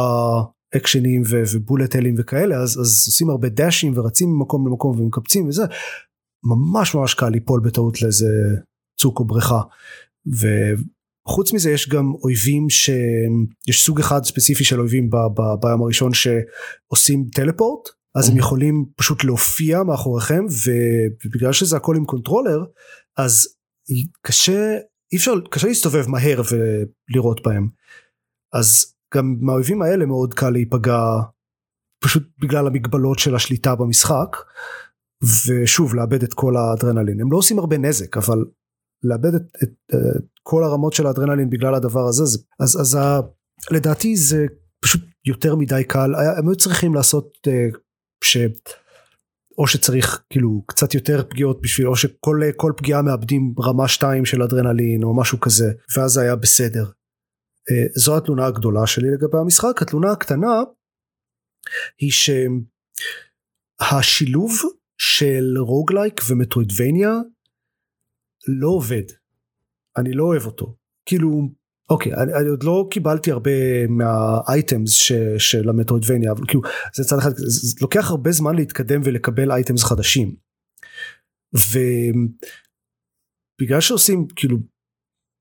אקשנים 0.77 1.23
ו 1.31 1.37
bullet 1.37 1.76
hell 1.76 2.02
ים 2.02 2.15
וכאלה 2.19 2.57
אז, 2.57 2.71
אז 2.81 3.05
עושים 3.07 3.31
הרבה 3.31 3.49
dash 3.49 3.78
ים 3.78 3.93
ורצים 3.97 4.29
ממקום 4.29 4.67
למקום 4.67 5.01
ומקפצים 5.01 5.49
וזה 5.49 5.63
ממש 6.45 6.95
ממש 6.95 7.15
קל 7.15 7.29
ליפול 7.29 7.61
בטעות 7.65 8.03
לאיזה 8.03 8.27
צוק 9.01 9.21
או 9.21 9.25
בריכה. 9.25 9.61
וחוץ 10.27 11.53
מזה 11.53 11.71
יש 11.71 11.89
גם 11.89 12.13
אויבים 12.25 12.71
שיש 12.71 13.85
סוג 13.85 14.01
אחד 14.01 14.25
ספציפי 14.25 14.65
של 14.65 14.81
אויבים 14.81 15.11
ב, 15.11 15.17
ב, 15.17 15.41
ב 15.62 15.66
biome 15.66 15.83
הראשון 15.83 16.11
שעושים 16.15 17.25
teleport 17.35 17.88
אז 18.15 18.29
הם 18.29 18.37
יכולים 18.37 18.85
פשוט 18.97 19.25
להופיע 19.25 19.83
מאחוריכם 19.83 20.45
ובגלל 21.25 21.53
שזה 21.53 21.77
הכל 21.77 21.97
עם 21.97 22.05
controller 22.05 22.65
אז 23.17 23.49
קשה 24.23 24.77
אי 25.12 25.16
אפשר 25.16 25.33
קשה 25.51 25.66
להסתובב 25.66 26.09
מהר 26.09 26.42
ולראות 26.51 27.40
בהם 27.44 27.68
אז 28.53 28.94
גם 29.14 29.37
מהאויבים 29.40 29.83
האלה 29.83 30.07
מאוד 30.07 30.35
קל 30.35 30.51
להיפגע 30.51 31.01
פשוט 32.05 32.22
בגלל 32.38 32.66
המגבלות 32.66 33.18
של 33.18 33.35
השליטה 33.35 33.75
במשחק 33.75 34.37
ושוב 35.46 35.94
לאבד 35.94 36.22
את 36.22 36.35
כל 36.35 36.57
האדרנלין 36.57 37.20
הם 37.20 37.33
לא 37.33 37.37
עושים 37.37 37.59
הרבה 37.59 37.79
נזק 37.79 38.16
אבל 38.16 38.44
לאבד 39.03 39.35
את, 39.35 39.42
את, 39.62 39.94
את 40.16 40.25
כל 40.42 40.64
הרמות 40.64 40.92
של 40.92 41.07
האדרנלין 41.07 41.51
בגלל 41.51 41.75
הדבר 41.75 42.07
הזה 42.09 42.25
זה, 42.25 42.38
אז 42.61 42.81
אז 42.81 42.94
ה, 42.94 43.20
לדעתי 43.70 44.16
זה 44.16 44.46
פשוט 44.83 45.03
יותר 45.25 45.57
מדי 45.57 45.85
קל 45.85 46.14
הם 46.38 46.48
היו 46.48 46.57
צריכים 46.57 46.94
לעשות 46.94 47.38
uh. 48.25 48.82
או 49.59 49.67
שצריך 49.67 50.23
כאילו 50.31 50.65
קצת 50.67 50.95
יותר 50.95 51.25
פגיעות 51.31 51.61
בשביל 51.61 51.88
או 51.88 51.97
שכל 51.97 52.73
פגיעה 52.77 53.03
מאבדים 53.03 53.55
רמה 53.65 53.88
2 53.88 54.25
של 54.25 54.43
אדרנלין 54.43 55.03
או 55.03 55.17
משהו 55.17 55.41
כזה 55.41 55.73
ואז 55.97 56.11
זה 56.11 56.21
היה 56.21 56.37
בסדר. 56.37 56.85
אה, 57.71 57.87
זו 57.97 58.17
התלונה 58.17 58.47
הגדולה 58.47 58.87
שלי 58.87 59.11
לגבי 59.11 59.38
המשחק. 59.38 59.83
התלונה 59.83 60.12
הקטנה 60.12 60.62
היא 61.99 62.11
שהשילוב 63.81 64.53
של 64.99 65.55
roguelike 65.59 66.21
ו 66.31 66.37
Metroidvania 66.37 67.12
לא 68.49 68.69
עובד. 68.69 69.03
אני 69.97 70.12
לא 70.12 70.25
אוהב 70.25 70.47
אותו. 70.47 70.77
כאילו 71.07 71.49
אוקיי 71.90 72.14
אני, 72.14 72.35
אני 72.35 72.49
עוד 72.49 72.62
לא 72.62 72.88
קיבלתי 72.90 73.31
הרבה 73.31 73.87
מה 73.88 74.18
items 74.18 74.91
ש, 74.90 75.12
של 75.38 75.68
ה 75.69 75.73
Metroidvania 75.73 76.33
אבל 76.33 76.47
כאילו 76.47 76.62
מצד 76.95 77.19
אחד 77.18 77.31
זה 77.37 77.77
לוקח 77.81 78.11
הרבה 78.11 78.33
זמן 78.33 78.57
להתקדם 78.57 79.01
ולקבל 79.05 79.53
items 79.53 79.85
חדשים. 79.85 80.35
ובגלל 83.59 83.81
שעושים 83.81 84.27
כאילו 84.37 84.59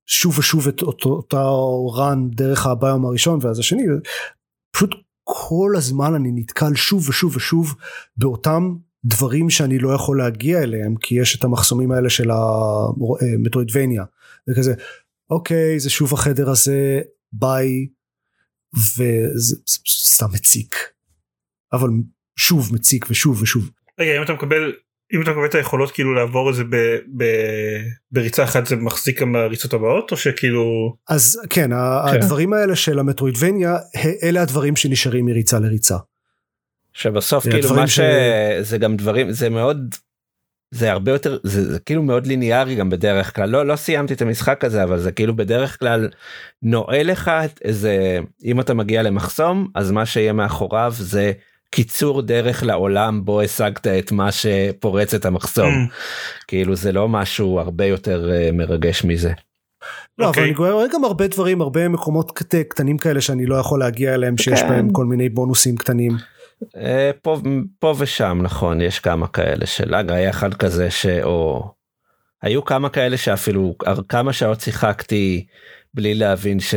שוב 0.08 0.38
ושוב 0.38 0.68
את 0.68 0.82
אותו, 0.82 1.08
אותו 1.08 1.86
רן 1.86 2.30
דרך 2.30 2.66
הביום 2.66 3.06
הראשון 3.06 3.38
ואז 3.42 3.58
השני 3.58 3.82
פשוט 4.76 4.94
כל 5.24 5.72
הזמן 5.76 6.14
אני 6.14 6.30
נתקל 6.34 6.74
שוב 6.74 7.08
ושוב 7.08 7.36
ושוב 7.36 7.74
באותם 8.16 8.74
דברים 9.04 9.50
שאני 9.50 9.78
לא 9.78 9.94
יכול 9.94 10.18
להגיע 10.18 10.62
אליהם 10.62 10.94
כי 10.96 11.20
יש 11.20 11.38
את 11.38 11.44
המחסומים 11.44 11.92
האלה 11.92 12.10
של 12.10 12.30
המטרואידבניה 12.30 14.04
וכזה 14.48 14.74
אוקיי 15.32 15.80
זה 15.80 15.90
שוב 15.90 16.14
החדר 16.14 16.50
הזה 16.50 17.00
ביי 17.32 17.86
וזה 18.96 19.56
סתם 19.88 20.26
מציק 20.32 20.76
אבל 21.72 21.88
שוב 22.36 22.74
מציק 22.74 23.06
ושוב 23.10 23.42
ושוב. 23.42 23.70
רגע 24.00 24.16
אם 24.16 24.22
אתה 24.22 24.32
מקבל 24.32 24.72
אם 25.14 25.22
אתה 25.22 25.30
מקבל 25.30 25.46
את 25.46 25.54
היכולות 25.54 25.90
כאילו 25.90 26.14
לעבור 26.14 26.50
את 26.50 26.54
זה 26.54 26.64
ב, 26.64 26.76
ב, 27.16 27.24
בריצה 28.10 28.44
אחת 28.44 28.66
זה 28.66 28.76
מחזיק 28.76 29.20
גם 29.20 29.32
בריצות 29.32 29.72
הבאות 29.72 30.12
או 30.12 30.16
שכאילו 30.16 30.96
אז 31.08 31.40
כן, 31.50 31.70
כן 31.70 31.72
הדברים 31.72 32.52
האלה 32.52 32.76
של 32.76 32.98
המטרואידבניה 32.98 33.76
אלה 34.22 34.42
הדברים 34.42 34.76
שנשארים 34.76 35.26
מריצה 35.26 35.58
לריצה. 35.58 35.96
שבסוף 36.92 37.48
כאילו 37.48 37.74
מה 37.74 37.88
ש... 37.88 38.00
זה 38.60 38.78
גם 38.78 38.96
דברים 38.96 39.32
זה 39.32 39.50
מאוד 39.50 39.94
זה 40.72 40.92
הרבה 40.92 41.12
יותר 41.12 41.38
זה, 41.42 41.72
זה 41.72 41.78
כאילו 41.78 42.02
מאוד 42.02 42.26
ליניארי 42.26 42.74
גם 42.74 42.90
בדרך 42.90 43.36
כלל 43.36 43.48
לא 43.48 43.66
לא 43.66 43.76
סיימתי 43.76 44.14
את 44.14 44.22
המשחק 44.22 44.64
הזה 44.64 44.82
אבל 44.82 44.98
זה 44.98 45.12
כאילו 45.12 45.36
בדרך 45.36 45.78
כלל 45.78 46.08
נועל 46.62 47.10
לך 47.10 47.28
את 47.28 47.60
איזה 47.64 48.18
אם 48.44 48.60
אתה 48.60 48.74
מגיע 48.74 49.02
למחסום 49.02 49.68
אז 49.74 49.90
מה 49.90 50.06
שיהיה 50.06 50.32
מאחוריו 50.32 50.92
זה 50.96 51.32
קיצור 51.70 52.22
דרך 52.22 52.62
לעולם 52.62 53.24
בו 53.24 53.40
השגת 53.40 53.86
את 53.86 54.12
מה 54.12 54.28
שפורץ 54.32 55.14
את 55.14 55.24
המחסום 55.24 55.68
mm. 55.68 55.92
כאילו 56.48 56.76
זה 56.76 56.92
לא 56.92 57.08
משהו 57.08 57.60
הרבה 57.60 57.84
יותר 57.84 58.30
uh, 58.30 58.52
מרגש 58.52 59.04
מזה. 59.04 59.32
לא 60.18 60.24
okay. 60.24 60.28
אבל 60.28 60.28
אוקיי. 60.28 60.44
אני 60.44 60.72
רואה 60.72 60.86
גם 60.92 61.04
הרבה 61.04 61.26
דברים 61.26 61.60
הרבה 61.60 61.88
מקומות 61.88 62.30
קט, 62.30 62.54
קטנים 62.54 62.98
כאלה 62.98 63.20
שאני 63.20 63.46
לא 63.46 63.56
יכול 63.56 63.80
להגיע 63.80 64.14
אליהם 64.14 64.36
שיש 64.38 64.60
כן. 64.60 64.68
בהם 64.68 64.90
כל 64.90 65.04
מיני 65.04 65.28
בונוסים 65.28 65.76
קטנים. 65.76 66.12
Uh, 66.62 66.78
פה, 67.22 67.40
פה 67.78 67.94
ושם 67.98 68.38
נכון 68.42 68.80
יש 68.80 69.00
כמה 69.00 69.26
כאלה 69.26 69.66
של 69.66 69.94
אגה 69.94 70.14
היה 70.14 70.30
אחד 70.30 70.54
כזה 70.54 70.90
שאו 70.90 71.62
היו 72.42 72.64
כמה 72.64 72.88
כאלה 72.88 73.16
שאפילו 73.16 73.74
כמה 74.08 74.32
שעות 74.32 74.60
שיחקתי 74.60 75.46
בלי 75.94 76.14
להבין 76.14 76.60
ש... 76.60 76.74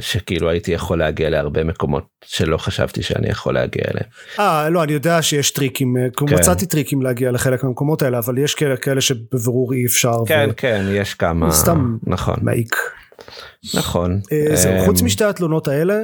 שכאילו 0.00 0.50
הייתי 0.50 0.72
יכול 0.72 0.98
להגיע 0.98 1.30
להרבה 1.30 1.64
מקומות 1.64 2.06
שלא 2.24 2.56
חשבתי 2.56 3.02
שאני 3.02 3.28
יכול 3.28 3.54
להגיע 3.54 3.82
אליהם. 3.90 4.06
אה 4.38 4.68
לא 4.68 4.82
אני 4.82 4.92
יודע 4.92 5.22
שיש 5.22 5.50
טריקים 5.50 5.96
אה, 5.96 6.02
כן. 6.16 6.34
מצאתי 6.34 6.66
טריקים 6.66 7.02
להגיע 7.02 7.30
לחלק 7.30 7.64
מהמקומות 7.64 8.02
האלה 8.02 8.18
אבל 8.18 8.38
יש 8.38 8.54
כאלה 8.54 8.76
כאלה 8.76 9.00
שבבירור 9.00 9.72
אי 9.72 9.86
אפשר. 9.86 10.16
כן 10.26 10.48
ו... 10.50 10.56
כן 10.56 10.84
יש 10.90 11.14
כמה 11.14 11.52
סתם 11.52 11.96
נכון 12.06 12.36
מעיק. 12.42 12.76
נכון. 13.74 14.20
אה, 14.32 14.56
זהו, 14.56 14.84
חוץ 14.84 15.02
משתי 15.02 15.24
התלונות 15.24 15.68
האלה 15.68 15.94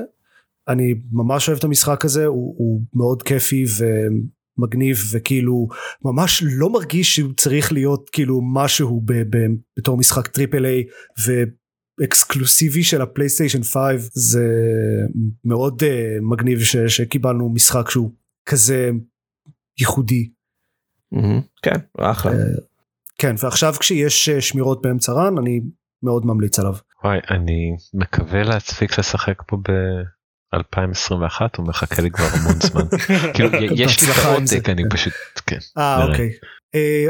אני 0.69 0.95
ממש 1.13 1.49
אוהב 1.49 1.59
את 1.59 1.65
המשחק 1.65 2.05
הזה 2.05 2.27
הוא, 2.27 2.55
הוא 2.59 2.83
מאוד 2.95 3.23
כיפי 3.23 3.65
ומגניב 4.59 4.97
וכאילו 5.13 5.69
ממש 6.05 6.43
לא 6.47 6.71
מרגיש 6.73 7.17
שהוא 7.17 7.33
צריך 7.37 7.73
להיות 7.73 8.11
כאילו 8.13 8.41
משהו 8.55 9.01
ב, 9.05 9.13
ב, 9.13 9.39
בתור 9.79 9.97
משחק 9.97 10.27
triple 10.27 10.65
A. 10.65 10.85
אקסקלוסיבי 12.05 12.83
של 12.83 13.03
ה 13.03 13.08
PlayStation 13.08 13.63
5 13.63 13.75
זה 14.15 14.47
מאוד 15.45 15.83
אה, 15.83 15.87
מגניב 16.23 16.61
ש, 16.61 16.77
שקיבלנו 16.77 17.49
משחק 17.49 17.91
שהוא 17.91 18.13
כזה 18.47 18.91
ייחודי. 19.79 20.31
מ-המ, 21.15 21.43
כן 21.63 21.79
אחלה. 21.99 22.33
אה, 22.33 22.37
כן 23.19 23.35
ועכשיו 23.39 23.75
כשיש 23.81 24.29
אה, 24.29 24.41
שמירות 24.41 24.83
באמצע 24.83 25.13
run 25.13 25.39
אני 25.39 25.61
מאוד 26.03 26.27
ממליץ 26.27 26.59
עליו. 26.59 26.75
וואי 27.05 27.19
אני 27.31 27.77
מקווה 27.95 28.43
להספיק 28.43 28.99
לשחק 28.99 29.43
פה 29.47 29.57
ב... 29.57 29.71
2021 30.55 31.57
הוא 31.57 31.67
מחכה 31.67 32.03
לי 32.03 32.11
כבר 32.11 32.25
המון 32.25 32.61
זמן 32.61 32.83
כאילו 33.35 33.49
יש 33.75 34.03
לי 34.03 34.13
את 34.13 34.17
העותק 34.25 34.69
אני 34.69 34.83
פשוט 34.91 35.13
כן. 35.47 35.59
אה 35.79 36.05
אוקיי. 36.05 36.31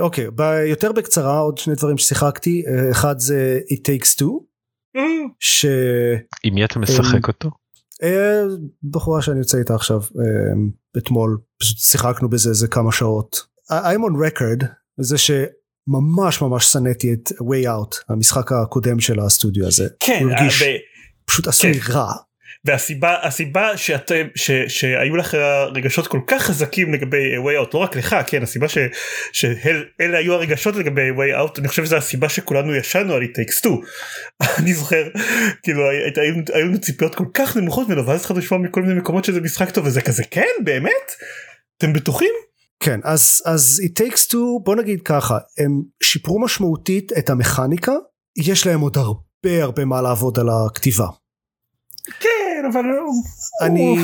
אוקיי 0.00 0.28
יותר 0.70 0.92
בקצרה 0.92 1.38
עוד 1.38 1.58
שני 1.58 1.74
דברים 1.74 1.98
ששיחקתי 1.98 2.62
אחד 2.90 3.18
זה 3.18 3.60
it 3.72 3.78
takes 3.78 4.22
two 4.22 4.52
ש... 5.40 5.66
עם 6.44 6.54
מי 6.54 6.64
אתה 6.64 6.78
משחק 6.78 7.28
אותו? 7.28 7.50
אה, 8.02 8.42
בחורה 8.90 9.22
שאני 9.22 9.38
יוצא 9.38 9.58
איתה 9.58 9.74
עכשיו 9.74 10.00
אה, 10.00 10.52
אתמול 10.98 11.38
פשוט 11.60 11.78
שיחקנו 11.78 12.30
בזה 12.30 12.50
איזה 12.50 12.68
כמה 12.68 12.92
שעות. 12.92 13.46
I'm 13.70 14.00
on 14.00 14.30
record 14.30 14.66
זה 15.00 15.18
שממש 15.18 16.42
ממש 16.42 16.72
שנאתי 16.72 17.12
את 17.12 17.28
way 17.28 17.66
out 17.66 17.96
המשחק 18.08 18.52
הקודם 18.52 19.00
של 19.00 19.20
הסטודיו 19.20 19.66
הזה. 19.66 19.88
כן. 20.00 20.24
פשוט 21.24 21.48
עשו 21.48 21.66
לי 21.66 21.80
כן. 21.80 21.92
רע. 21.92 22.12
והסיבה 22.64 23.16
הסיבה 23.22 23.76
שאתם 23.76 24.26
ש, 24.34 24.50
שהיו 24.68 25.16
לך 25.16 25.34
רגשות 25.74 26.06
כל 26.06 26.20
כך 26.26 26.42
חזקים 26.42 26.94
לגבי 26.94 27.36
way 27.36 27.66
out 27.66 27.70
לא 27.74 27.78
רק 27.78 27.96
לך 27.96 28.16
כן 28.26 28.42
הסיבה 28.42 28.68
ש, 28.68 28.78
שאלה 29.32 30.18
היו 30.18 30.34
הרגשות 30.34 30.76
לגבי 30.76 31.10
way 31.10 31.40
out 31.40 31.58
אני 31.58 31.68
חושב 31.68 31.84
שזו 31.84 31.96
הסיבה 31.96 32.28
שכולנו 32.28 32.74
ישנו 32.74 33.14
על 33.14 33.22
it 33.22 33.26
takes 33.26 33.66
two 33.66 33.86
אני 34.58 34.74
זוכר 34.74 35.08
כאילו 35.62 35.90
היו 36.54 36.66
לנו 36.66 36.80
ציפיות 36.80 37.14
כל 37.14 37.26
כך 37.34 37.56
נמוכות 37.56 37.88
ממנו 37.88 38.06
ואז 38.06 38.20
התחלנו 38.20 38.40
לשמוע 38.40 38.60
מכל 38.60 38.82
מיני 38.82 39.00
מקומות 39.00 39.24
שזה 39.24 39.40
משחק 39.40 39.70
טוב 39.70 39.86
וזה 39.86 40.00
כזה 40.00 40.22
כן 40.30 40.50
באמת 40.64 41.12
אתם 41.78 41.92
בטוחים. 41.92 42.34
כן 42.80 43.00
אז 43.04 43.42
אז 43.46 43.82
it 43.84 44.02
takes 44.02 44.20
two 44.30 44.62
בוא 44.64 44.76
נגיד 44.76 45.02
ככה 45.02 45.38
הם 45.58 45.82
שיפרו 46.02 46.40
משמעותית 46.40 47.12
את 47.18 47.30
המכניקה 47.30 47.92
יש 48.38 48.66
להם 48.66 48.80
עוד 48.80 48.98
הרבה 48.98 49.62
הרבה 49.62 49.84
מה 49.84 50.02
לעבוד 50.02 50.38
על 50.38 50.46
הכתיבה. 50.48 51.06
כן 52.20 52.41
אבל 52.72 52.84
אני 53.62 53.96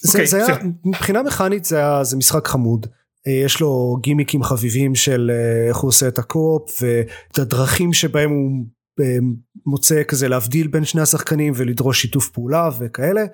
זה, 0.00 0.22
okay, 0.22 0.26
זה 0.26 0.46
היה 0.46 0.56
מבחינה 0.84 1.22
מכנית 1.22 1.64
זה 1.64 1.78
היה 1.78 2.04
זה 2.04 2.16
משחק 2.16 2.48
חמוד 2.48 2.86
אה, 3.26 3.32
יש 3.32 3.60
לו 3.60 3.96
גימיקים 4.00 4.42
חביבים 4.42 4.94
של 4.94 5.30
אה, 5.34 5.68
איך 5.68 5.76
הוא 5.76 5.88
עושה 5.88 6.08
את 6.08 6.18
ה 6.18 6.29
co-op 6.29 6.82
ואת 6.82 7.38
הדרכים 7.38 7.92
שבהם 7.92 8.30
הוא 8.30 8.64
אה, 9.00 9.18
מוצא 9.66 10.02
כזה 10.08 10.28
להבדיל 10.28 10.66
בין 10.66 10.84
שני 10.84 11.00
השחקנים 11.00 11.52
ולדרוש 11.56 12.02
שיתוף 12.02 12.28
פעולה 12.28 12.68
וכאלה 12.78 13.24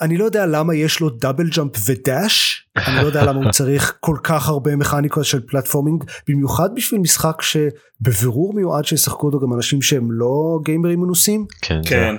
אני 0.00 0.16
לא 0.16 0.24
יודע 0.24 0.46
למה 0.46 0.74
יש 0.74 1.00
לו 1.00 1.10
double 1.10 1.48
jump 1.48 1.72
ו 1.86 2.02
dash 2.02 2.66
אני 2.76 2.96
לא 3.02 3.06
יודע 3.06 3.24
למה 3.24 3.44
הוא 3.44 3.52
צריך 3.52 3.96
כל 4.00 4.16
כך 4.22 4.48
הרבה 4.48 4.76
מכניקות 4.76 5.24
של 5.24 5.40
platforming 5.46 6.04
במיוחד 6.28 6.74
בשביל 6.74 7.00
משחק 7.00 7.42
שבבירור 7.42 8.54
מיועד 8.54 8.84
שישחקו 8.84 9.26
אותו 9.26 9.40
גם 9.40 9.54
אנשים 9.54 9.82
שהם 9.82 10.12
לא 10.12 10.58
גיימרים 10.64 11.00
מנוסים. 11.00 11.46
כן. 11.62 11.80
כן. 11.86 12.14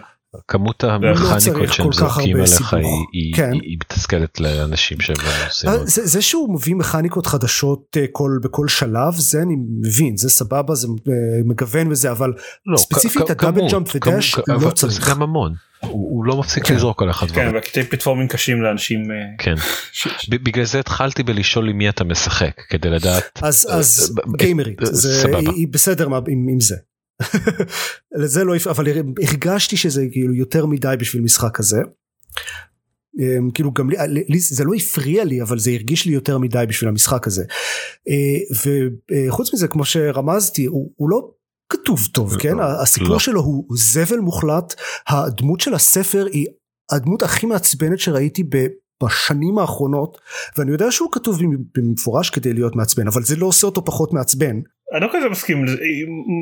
כמות 0.48 0.84
המכניקות 0.84 1.74
שהם 1.74 1.92
זורקים 1.92 2.38
עליך 2.38 2.74
היא, 2.74 3.34
כן. 3.36 3.52
היא, 3.54 3.62
היא 3.62 3.78
מתסכלת 3.82 4.40
לאנשים 4.40 5.00
שהם 5.00 5.16
לא 5.24 5.48
עושים. 5.48 5.70
אה, 5.70 5.86
זה, 5.86 6.06
זה 6.06 6.22
שהוא 6.22 6.54
מביא 6.54 6.76
מכניקות 6.76 7.26
חדשות 7.26 7.98
אה, 7.98 8.06
כל, 8.12 8.40
בכל 8.44 8.68
שלב 8.68 9.14
זה 9.14 9.42
אני 9.42 9.56
מבין 9.82 10.18
זה 10.18 10.30
סבבה 10.30 10.76
זה 10.76 10.88
אה, 10.88 11.14
מגוון 11.46 11.88
וזה 11.92 12.12
אבל 12.12 12.34
לא, 12.66 12.78
ספציפית 12.78 13.30
הדאבל 13.30 13.62
ג'אמפ 13.72 13.96
ודאש 13.96 14.36
לא 14.48 14.70
צריך. 14.70 14.94
זה 14.94 15.12
גם 15.12 15.22
המון. 15.22 15.54
הוא, 15.80 15.92
הוא 15.92 16.26
לא 16.26 16.40
מפסיק 16.40 16.66
כן. 16.66 16.76
לזרוק 16.76 17.02
עליך 17.02 17.24
דברים. 17.24 17.50
כן, 17.50 17.56
והקטעי 17.56 17.84
פלטפורמים 17.84 18.28
קשים 18.28 18.62
לאנשים. 18.62 19.04
כן. 19.38 19.56
בגלל 20.30 20.66
זה 20.66 20.80
התחלתי 20.80 21.24
בלשאול 21.24 21.70
עם 21.70 21.78
מי 21.78 21.90
אתה 21.90 22.04
משחק 22.04 22.62
כדי 22.70 22.90
לדעת. 22.90 23.40
אז 23.42 23.68
אז 23.72 24.16
גיימרית 24.38 24.78
זה 24.82 25.26
היא 25.56 25.68
בסדר 25.72 26.08
עם 26.28 26.60
זה. 26.60 26.76
לזה 28.22 28.44
לא 28.44 28.54
אבל 28.70 28.86
הרגשתי 29.28 29.78
שזה 29.78 30.06
כאילו 30.12 30.34
יותר 30.34 30.66
מדי 30.66 30.96
בשביל 31.00 31.22
משחק 31.22 31.58
כזה. 31.58 31.82
אמ, 33.20 33.52
כאילו 33.52 33.72
גם 33.72 33.90
לי, 33.90 34.24
לי 34.30 34.40
זה 34.40 34.64
לא 34.64 34.74
הפריע 34.74 35.26
לי 35.26 35.42
אבל 35.42 35.60
זה 35.60 35.72
הרגיש 35.72 36.06
לי 36.06 36.14
יותר 36.14 36.38
מדי 36.38 36.66
בשביל 36.70 36.90
המשחק 36.90 37.28
הזה. 37.28 37.44
אה, 38.10 39.28
וחוץ 39.28 39.54
מזה 39.54 39.68
כמו 39.68 39.86
שרמזתי 39.86 40.66
הוא, 40.66 40.92
הוא 40.96 41.10
לא 41.10 41.32
כתוב 41.70 42.08
טוב 42.14 42.38
כן 42.38 42.58
לא, 42.58 42.82
הסיפור 42.82 43.10
לא. 43.10 43.20
שלו 43.20 43.42
הוא 43.42 43.66
זבל 43.78 44.20
מוחלט 44.20 44.74
הדמות 45.08 45.60
של 45.60 45.74
הספר 45.74 46.26
היא 46.32 46.48
הדמות 46.92 47.24
הכי 47.24 47.46
מעצבנת 47.46 48.00
שראיתי 48.00 48.44
בשנים 49.04 49.58
האחרונות 49.60 50.18
ואני 50.58 50.72
יודע 50.72 50.92
שהוא 50.92 51.10
כתוב 51.12 51.40
במפורש 51.76 52.30
כדי 52.30 52.54
להיות 52.54 52.76
מעצבן 52.76 53.08
אבל 53.08 53.24
זה 53.24 53.36
לא 53.36 53.46
עושה 53.46 53.68
אותו 53.68 53.86
פחות 53.86 54.14
מעצבן. 54.14 54.60
אני 54.94 55.02
לא 55.02 55.10
כזה 55.14 55.30
מסכים 55.30 55.66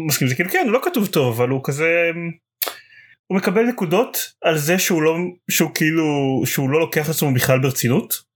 מסכים 0.08 0.28
זה 0.28 0.36
כאילו 0.36 0.50
כן 0.50 0.68
לא 0.68 0.80
כתוב 0.84 1.08
טוב 1.08 1.42
אבל 1.42 1.50
הוא 1.50 1.62
כזה 1.64 2.12
הוא 3.28 3.38
מקבל 3.38 3.64
נקודות 3.64 4.18
על 4.42 4.58
זה 4.58 4.80
שהוא 4.80 5.02
לא 5.02 5.18
שהוא 5.52 5.72
כאילו 5.74 6.06
שהוא 6.46 6.70
לא 6.70 6.80
לוקח 6.80 7.10
עצמו 7.10 7.34
בכלל 7.34 7.60
ברצינות. 7.60 8.36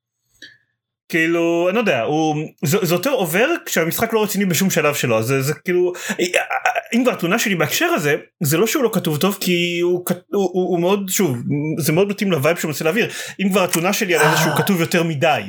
כאילו 1.09 1.65
אני 1.69 1.75
לא 1.75 1.79
יודע 1.79 2.01
הוא 2.01 2.35
זה, 2.65 2.77
זה 2.81 2.95
יותר 2.95 3.09
עובר 3.09 3.47
כשהמשחק 3.65 4.13
לא 4.13 4.23
רציני 4.23 4.45
בשום 4.45 4.69
שלב 4.69 4.95
שלו 4.95 5.23
זה 5.23 5.41
זה 5.41 5.53
כאילו 5.53 5.93
אם 6.93 7.03
כבר 7.03 7.11
התלונה 7.11 7.39
שלי 7.39 7.55
בהקשר 7.55 7.85
הזה 7.85 8.15
זה 8.43 8.57
לא 8.57 8.67
שהוא 8.67 8.83
לא 8.83 8.89
כתוב 8.93 9.17
טוב 9.17 9.37
כי 9.39 9.79
הוא, 9.79 10.05
הוא, 10.09 10.23
הוא, 10.31 10.69
הוא 10.69 10.79
מאוד 10.79 11.09
שוב 11.09 11.37
זה 11.79 11.91
מאוד 11.91 12.07
מתאים 12.07 12.31
לווייב 12.31 12.57
שהוא 12.57 12.69
מנסה 12.69 12.83
להעביר 12.83 13.09
אם 13.41 13.49
כבר 13.49 13.63
התלונה 13.63 13.93
שלי 13.93 14.15
על 14.15 14.25
איזה 14.25 14.37
שהוא 14.37 14.51
אה. 14.51 14.57
כתוב 14.57 14.81
יותר 14.81 15.03
מדי. 15.03 15.41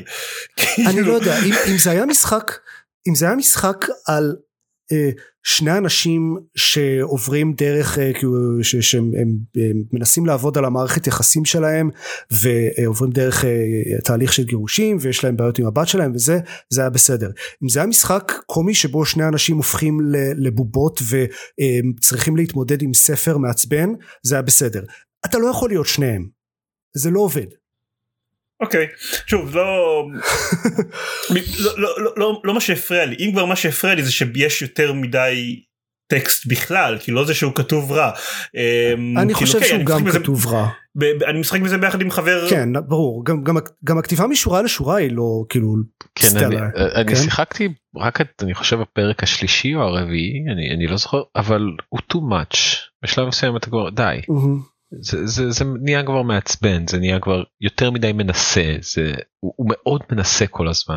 אני 0.89 1.03
לא 1.03 1.13
יודע 1.13 1.39
אם, 1.39 1.53
אם 1.69 1.79
זה 1.79 1.91
היה 1.91 2.07
משחק 2.07 2.53
אם 3.09 3.15
זה 3.15 3.27
היה 3.27 3.35
משחק 3.35 3.87
על 4.07 4.37
שני 5.43 5.79
אנשים 5.79 6.37
שעוברים 6.57 7.53
דרך 7.53 7.99
אה, 7.99 8.11
שהם 8.63 9.05
הם, 9.05 9.37
הם 9.57 9.83
מנסים 9.93 10.27
לעבוד 10.27 10.59
על 10.59 10.65
המערכת 10.65 11.07
יחסים 11.07 11.45
שלהם 11.45 11.91
ועוברים 12.31 13.13
דרך 13.13 13.45
אה, 13.45 13.51
תהליך 14.05 14.33
של 14.33 14.45
גירושים 14.45 14.97
ויש 15.01 15.25
להם 15.25 15.37
בעיות 15.37 15.59
עם 15.59 15.67
הבת 15.67 15.89
שלהם 15.89 16.13
וזה 16.15 16.39
זה 16.71 16.81
היה 16.81 16.91
בסדר. 16.91 17.31
אם 17.63 17.69
זה 17.69 17.81
היה 17.81 17.87
משחק 17.87 18.33
קומי 18.47 18.75
שבו 18.75 19.05
שני 19.05 19.29
אנשים 19.29 19.57
הופכים 19.57 19.99
לבובות 20.37 21.01
וצריכים 21.03 22.37
להתמודד 22.37 22.83
עם 22.83 22.95
ספר 22.95 23.39
מעצבן 23.39 23.91
זה 24.23 24.35
היה 24.35 24.43
בסדר. 24.43 24.85
אתה 25.27 25.39
לא 25.39 25.47
יכול 25.47 25.71
להיות 25.71 25.87
שניהם. 25.87 26.29
זה 26.97 27.11
לא 27.11 27.21
עובד 27.21 27.47
אוקיי 28.61 28.87
שוב 29.27 29.57
לא 29.57 29.65
לא, 31.31 31.73
לא, 31.77 31.95
לא, 31.99 32.13
לא, 32.17 32.41
לא 32.45 32.55
מה 32.55 32.61
שהפריע 32.61 33.07
לי 33.07 33.17
אם 33.19 33.33
כבר 33.33 33.45
מה 33.45 33.57
שהפריע 33.57 33.95
לי 33.95 34.03
זה 34.03 34.13
שיש 34.13 34.63
יותר 34.63 34.93
מדי 34.93 35.61
טקסט 36.11 36.47
בכלל 36.47 36.99
כי 37.01 37.11
לא 37.11 37.25
זה 37.25 37.35
שהוא 37.35 37.53
כתוב 37.55 37.93
רע. 37.93 38.11
אמ, 38.55 39.19
אני 39.19 39.35
כאילו, 39.35 39.47
חושב 39.47 39.55
אוקיי, 39.55 39.69
שהוא 39.69 39.77
אני 39.77 39.85
גם 39.85 39.97
משחק 39.97 40.07
בזה- 40.09 40.19
כתוב 40.19 40.47
רע 40.47 40.69
ב- 40.95 41.05
ב- 41.19 41.23
אני 41.23 41.41
משחק 41.41 41.61
בזה 41.61 41.79
ביחד 41.79 42.01
עם 42.01 42.11
חבר 42.11 42.51
כן 42.51 42.69
ברור 42.89 43.25
גם, 43.25 43.45
גם, 43.45 43.57
גם 43.85 43.99
הכתיבה 43.99 44.27
משורה 44.27 44.63
לשורה 44.63 44.97
היא 44.97 45.11
לא 45.13 45.45
כאילו 45.49 45.75
כן, 46.15 46.29
אני, 46.29 46.39
סטלה. 46.39 46.69
אני 46.95 47.09
כן? 47.09 47.15
שיחקתי 47.23 47.69
רק 47.97 48.21
את 48.21 48.43
אני 48.43 48.55
חושב 48.55 48.81
הפרק 48.81 49.23
השלישי 49.23 49.75
או 49.75 49.81
הרביעי 49.81 50.33
אני 50.53 50.75
אני 50.77 50.87
לא 50.87 50.97
זוכר 50.97 51.23
אבל 51.37 51.61
הוא 51.89 52.01
too 52.13 52.17
much 52.17 52.57
בשלב 53.05 53.27
מסוים 53.29 53.57
אתה 53.57 53.71
כבר 53.71 53.91
די 53.91 54.21
מהמם. 54.29 54.61
זה, 55.01 55.27
זה, 55.27 55.51
זה 55.51 55.65
נהיה 55.83 56.03
כבר 56.03 56.23
מעצבן 56.23 56.87
זה 56.87 56.99
נהיה 56.99 57.21
כבר 57.21 57.43
יותר 57.61 57.91
מדי 57.91 58.13
מנסה 58.13 58.75
זה 58.81 59.13
הוא, 59.41 59.53
הוא 59.57 59.67
מאוד 59.71 60.03
מנסה 60.13 60.47
כל 60.47 60.69
הזמן. 60.69 60.97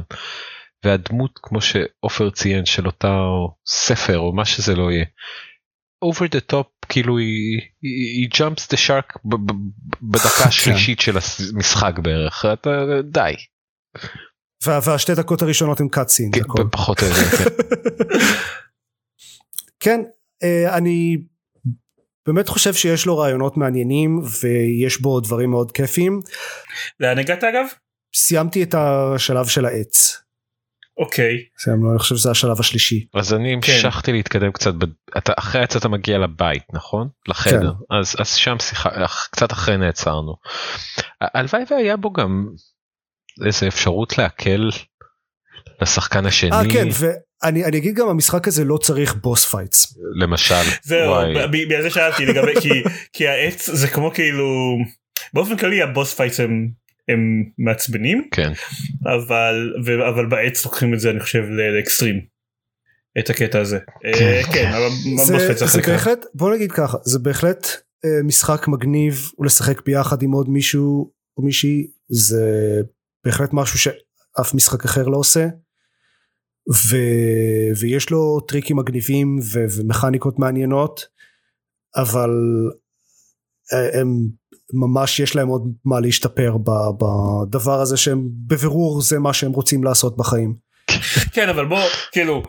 והדמות 0.85 1.39
כמו 1.43 1.61
שעופר 1.61 2.29
ציין 2.29 2.65
של 2.65 2.85
אותה 2.85 3.17
ספר 3.67 4.17
או 4.17 4.33
מה 4.33 4.45
שזה 4.45 4.75
לא 4.75 4.91
יהיה. 4.91 5.05
over 6.05 6.27
the 6.27 6.53
top 6.53 6.87
כאילו 6.89 7.17
היא, 7.17 7.61
היא, 7.81 8.21
היא 8.21 8.29
jumps 8.33 8.67
the 8.73 8.77
shark 8.87 9.19
ב, 9.25 9.35
ב, 9.35 9.53
בדקה 10.01 10.43
השלישית 10.47 10.99
של 10.99 11.17
המשחק 11.53 11.99
בערך 11.99 12.45
אתה 12.53 12.69
די 13.03 13.33
וה, 14.65 14.79
והשתי 14.85 15.15
דקות 15.15 15.41
הראשונות 15.41 15.79
הם 15.79 15.89
קאצין 15.89 16.31
כן, 16.33 16.69
פחות 16.71 17.03
או 17.03 17.07
יותר. 17.07 17.37
כן. 17.37 17.49
כן 19.83 19.99
אה, 20.43 20.77
אני 20.77 21.17
באמת 22.27 22.47
חושב 22.47 22.73
שיש 22.73 23.05
לו 23.05 23.17
רעיונות 23.17 23.57
מעניינים 23.57 24.21
ויש 24.41 25.01
בו 25.01 25.19
דברים 25.19 25.51
מאוד 25.51 25.71
כיפיים 25.71 26.19
לאן 26.99 27.19
הגעת 27.19 27.43
אגב? 27.43 27.65
סיימתי 28.15 28.63
את 28.63 28.75
השלב 28.77 29.45
של 29.45 29.65
העץ 29.65 30.23
אוקיי 30.97 31.37
סיימנו 31.57 31.91
אני 31.91 31.99
חושב 31.99 32.15
שזה 32.15 32.31
השלב 32.31 32.59
השלישי 32.59 33.05
אז 33.13 33.33
אני 33.33 33.55
כן. 33.61 33.71
המשכתי 33.73 34.11
להתקדם 34.11 34.51
קצת 34.51 34.73
ב... 34.73 34.83
אתה 35.17 35.33
אחרי 35.37 35.61
העץ 35.61 35.75
אתה 35.75 35.89
מגיע 35.89 36.17
לבית 36.17 36.63
נכון 36.73 37.07
לחדר 37.27 37.73
כן. 37.73 37.95
אז 37.99 38.15
אז 38.19 38.35
שם 38.35 38.55
שיחה 38.59 38.89
קצת 39.31 39.51
אחרי 39.51 39.77
נעצרנו. 39.77 40.35
הלוואי 41.21 41.63
והיה 41.71 41.97
בו 41.97 42.13
גם 42.13 42.47
איזה 43.45 43.67
אפשרות 43.67 44.17
להקל 44.17 44.69
לשחקן 45.81 46.25
השני 46.25 46.51
אה 46.51 46.63
כן 46.73 46.89
ואני 47.43 47.65
אני 47.65 47.77
אגיד 47.77 47.95
גם 47.95 48.09
המשחק 48.09 48.47
הזה 48.47 48.63
לא 48.63 48.77
צריך 48.77 49.15
boss 49.15 49.45
fights 49.45 49.97
זהו 50.83 51.15
למשל. 51.15 51.47
ב- 51.47 51.51
בגלל 51.51 51.81
זה 51.81 51.89
שאלתי 51.89 52.25
לגבי 52.25 52.61
כי 52.61 52.69
כי 53.13 53.27
העץ 53.27 53.69
זה 53.69 53.87
כמו 53.87 54.11
כאילו 54.13 54.77
באופן 55.33 55.57
כללי 55.57 55.81
ה 55.81 55.88
boss 55.88 56.13
fights 56.13 56.39
הם 56.39 56.69
הם 57.09 57.43
מעצבנים 57.57 58.27
כן 58.31 58.51
אבל 59.05 59.73
ו- 59.85 60.09
אבל 60.09 60.25
בעץ 60.25 60.65
לוקחים 60.65 60.93
את 60.93 60.99
זה 60.99 61.09
אני 61.09 61.19
חושב 61.19 61.43
לאקסטרים. 61.77 62.33
את 63.19 63.29
הקטע 63.29 63.59
הזה. 63.59 63.79
אה, 64.05 64.41
כן 64.53 64.71
אבל 64.73 64.89
זה, 65.25 65.33
ה 65.33 65.36
boss 65.36 65.45
fights 65.45 65.73
זה 65.73 65.81
בהחלט 65.81 66.25
בוא 66.33 66.55
נגיד 66.55 66.71
ככה 66.71 66.97
זה 67.03 67.19
בהחלט 67.19 67.67
אה, 68.05 68.23
משחק 68.23 68.67
מגניב 68.67 69.31
ולשחק 69.39 69.85
ביחד 69.85 70.21
עם 70.21 70.31
עוד 70.31 70.49
מישהו 70.49 71.11
או 71.37 71.43
מישהי 71.43 71.87
זה 72.09 72.45
בהחלט 73.25 73.49
משהו 73.53 73.79
שאף 73.79 74.53
משחק 74.53 74.85
אחר 74.85 75.03
לא 75.03 75.17
עושה. 75.17 75.47
ו... 76.71 76.97
ויש 77.79 78.09
לו 78.09 78.39
טריקים 78.39 78.77
מגניבים 78.77 79.39
ו... 79.53 79.65
ומכניקות 79.77 80.39
מעניינות 80.39 81.05
אבל 81.95 82.29
אה, 83.73 83.99
הם 83.99 84.07
ממש 84.73 85.19
יש 85.19 85.35
להם 85.35 85.47
עוד 85.47 85.73
מה 85.85 85.99
להשתפר. 85.99 86.57
בדבר 86.99 87.81
הזה 87.81 87.97
שהם 87.97 88.29
בבירור 88.47 89.01
זה 89.01 89.19
מה 89.19 89.33
שהם 89.33 89.51
רוצים 89.51 89.83
לעשות 89.83 90.17
בחיים. 90.17 90.55
כן 91.33 91.49
אבל 91.49 91.65
בוא 91.65 91.79
כאילו 92.11 92.43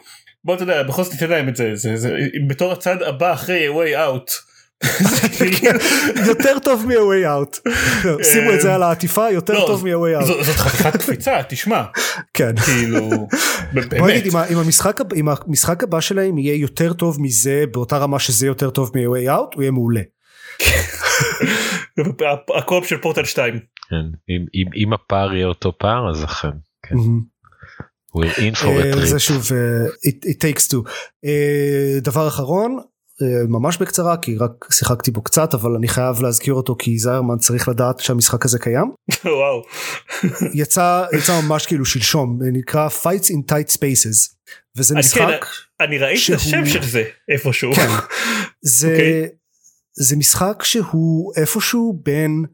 בוא 0.45 0.55
אתה 0.55 0.63
יודע 0.63 0.83
בכל 0.83 1.03
זאת 1.03 1.13
תיתן 1.13 1.31
להם 1.31 1.49
את 1.49 1.57
זה 1.57 1.71
זה 1.75 1.97
זה 1.97 2.17
בתור 2.49 2.73
הצד 2.73 3.03
הבא 3.03 3.33
אחרי 3.33 3.69
way 3.69 3.97
out. 3.97 4.54
כאילו- 5.57 5.79
יותר 6.27 6.59
טוב 6.65 6.87
מ-way 6.87 7.25
out. 7.27 7.71
שימו 8.33 8.53
את 8.55 8.61
זה 8.61 8.75
על 8.75 8.83
העטיפה 8.83 9.31
יותר 9.31 9.53
לא, 9.53 9.65
טוב 9.67 9.85
מ-way 9.87 10.21
out. 10.23 10.25
זאת 10.45 10.57
חתיכת 10.57 10.97
קפיצה 10.97 11.41
תשמע 11.49 11.83
כן. 12.35 12.57
כאילו 12.57 13.09
בוא 13.11 13.29
באמת 13.73 13.93
נגיד 13.93 14.35
אם 15.17 15.29
המשחק 15.29 15.83
הבא 15.83 16.01
שלהם 16.01 16.39
יהיה 16.39 16.55
יותר 16.55 16.93
טוב 16.93 17.17
מזה 17.21 17.65
באותה 17.73 17.99
רמה 17.99 18.19
שזה 18.19 18.47
יותר 18.47 18.71
טוב 18.71 18.91
מ-way 18.95 19.29
out 19.31 19.55
הוא 19.55 19.63
יהיה 19.63 19.71
מעולה. 19.71 20.01
הקו-אופ 22.59 22.87
של 22.87 22.99
פורטל 22.99 23.25
2 23.25 23.55
כן. 23.91 23.97
אם- 24.31 24.47
אם- 24.55 24.87
אם 24.87 24.93
הפער 24.93 25.35
יהיה 25.35 25.47
אותו 25.47 25.73
פער 25.79 26.11
אז 26.11 26.25
אכן. 26.25 26.49
כן. 26.87 26.95
we're 28.19 28.35
in 28.39 28.57
for 28.59 28.65
a 28.65 28.67
אה, 28.85 28.93
treat. 28.93 29.05
זה 29.07 29.19
שוב 29.19 29.49
אה, 29.53 29.87
it, 30.09 30.35
takes 30.37 30.71
two. 30.73 30.91
אה, 31.25 31.99
דבר 32.01 32.29
אחרון 32.29 32.79
אה, 32.79 32.85
ממש 33.49 33.77
בקצרה 33.79 34.17
כי 34.17 34.37
רק 34.37 34.51
שיחקתי 34.73 35.11
בו 35.11 35.23
קצת 35.23 35.55
אבל 35.55 35.75
אני 35.75 35.89
חייב 35.89 36.23
להזכיר 36.23 36.55
אותו 36.55 36.77
כי 36.79 36.99
זיירמן 36.99 37.39
צריך 37.39 37.69
לדעת 37.69 38.01
שהמשחק 38.01 38.45
הזה 38.45 38.59
קיים. 38.59 38.93
וואו 39.25 39.63
יצא 40.55 41.05
יצא 41.19 41.41
ממש 41.41 41.67
כאילו 41.67 41.85
שלשום 41.85 42.39
נקרא 42.53 42.89
fights 42.89 43.27
in 43.29 43.53
tight 43.53 43.73
spaces 43.77 44.35
וזה 44.77 44.95
אני 44.95 45.01
משחק 45.01 45.47
אני 45.81 45.99
ראיתי 45.99 46.15
את 46.15 46.19
שהוא- 46.25 46.37
השם 46.37 46.67
של 46.67 46.83
זה 46.85 47.05
איפשהו 47.33 47.73
כן. 47.75 47.89
זה 48.79 48.91
אוקיי. 48.91 49.29
זה 49.97 50.17
משחק 50.17 50.63
שהוא 50.63 51.33
איפשהו 51.37 52.01
בין 52.05 52.45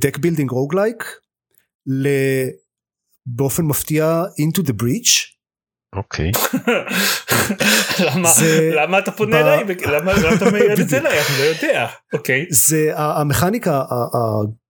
deck 0.00 0.18
building 0.18 0.50
roguelike 0.50 1.04
באופן 3.26 3.64
מפתיע 3.64 4.22
into 4.40 4.62
the 4.62 4.72
breach 4.72 5.31
אוקיי. 5.96 6.30
למה 8.06 8.28
זה- 8.32 8.70
למה 8.74 8.98
אתה 8.98 9.10
פונה 9.12 9.40
אליי? 9.40 9.64
למה 9.86 10.12
למה 10.12 10.34
אתה 10.36 10.50
מעיר 10.50 10.72
את 10.82 10.88
זה 10.88 10.98
אליי? 10.98 11.18
אני 11.18 11.38
לא 11.38 11.44
יודע. 11.44 11.86
אוקיי. 12.12 12.46
זה 12.50 12.90
המכניקה 12.94 13.82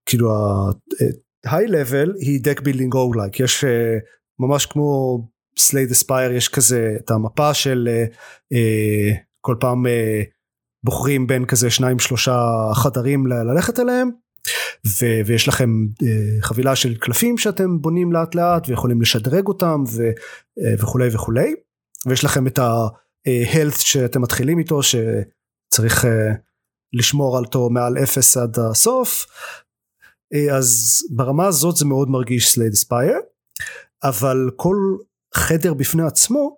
כאילו 0.05 0.31
ה-high 0.35 1.67
level 1.69 2.09
היא 2.19 2.39
deck 2.47 2.59
building 2.59 2.93
roguelike. 2.95 3.43
יש 3.43 3.63
אה, 3.63 3.97
ממש 4.39 4.65
כמו 4.65 5.19
סלייד 5.59 5.91
אספייר 5.91 6.31
יש 6.31 6.47
כזה 6.49 6.95
את 7.05 7.11
המפה 7.11 7.53
של 7.53 7.89
אה, 7.91 8.05
אה, 8.53 9.11
כל 9.41 9.55
פעם 9.59 9.85
בוחרים 10.85 11.27
בין 11.27 11.45
כזה 11.45 11.69
שניים 11.69 11.99
שלושה 11.99 12.45
חדרים 12.73 13.27
ל- 13.27 13.33
ללכת 13.51 13.79
אליהם 13.79 14.09
ו- 14.85 15.21
ויש 15.25 15.47
לכם 15.47 15.69
אה, 16.03 16.41
חבילה 16.41 16.75
של 16.75 16.95
קלפים 16.95 17.37
שאתם 17.37 17.81
בונים 17.81 18.13
לאט 18.13 18.35
לאט 18.35 18.69
ויכולים 18.69 19.01
לשדרג 19.01 19.47
אותם 19.47 19.83
ו- 19.87 20.11
אה, 20.59 20.73
וכולי 20.79 21.09
וכולי. 21.11 21.53
ויש 22.05 22.23
לכם 22.23 22.47
את 22.47 22.59
ה-health 22.59 23.79
שאתם 23.79 24.21
מתחילים 24.21 24.59
איתו 24.59 24.79
שצריך 24.83 26.05
אה, 26.05 26.33
לשמור 26.93 27.37
על 27.37 27.43
אותו 27.43 27.69
מעל 27.69 27.97
אפס 27.97 28.37
עד 28.37 28.59
הסוף. 28.59 29.25
אה, 30.33 30.57
אז 30.57 30.99
ברמה 31.09 31.47
הזאת 31.47 31.75
זה 31.75 31.85
מאוד 31.85 32.09
מרגיש 32.09 32.49
Slay 32.49 32.62
the 32.62 32.71
Spire 32.71 33.17
אבל 34.03 34.49
כל 34.55 34.75
חדר 35.33 35.73
בפני 35.73 36.03
עצמו 36.03 36.57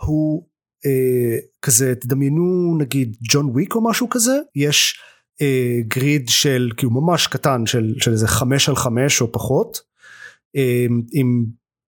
הוא 0.00 0.46
אה, 0.86 1.38
כזה 1.62 1.94
תדמיינו 1.94 2.76
נגיד 2.78 3.16
ג'ון 3.30 3.46
וויק 3.50 3.74
או 3.74 3.84
משהו 3.84 4.08
כזה 4.10 4.38
יש 4.54 5.00
אה, 5.42 5.80
גריד 5.88 6.28
של 6.28 6.70
כאילו 6.76 6.92
ממש 6.92 7.26
קטן 7.26 7.66
של, 7.66 7.94
של 7.98 8.12
איזה 8.12 8.28
חמש 8.28 8.68
על 8.68 8.76
חמש 8.76 9.20
או 9.20 9.32
פחות 9.32 9.80
אה, 10.56 10.86
עם 11.12 11.44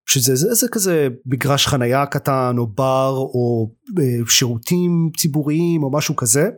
שזה 0.09 0.35
זה, 0.35 0.53
זה 0.53 0.67
כזה 0.71 1.07
מגרש 1.25 1.67
חנייה 1.67 2.05
קטן 2.05 2.55
או 2.57 2.67
בר 2.67 3.13
או 3.17 3.71
אה, 3.99 4.29
שירותים 4.29 5.09
ציבוריים 5.17 5.83
או 5.83 5.91
משהו 5.91 6.15
כזה. 6.15 6.49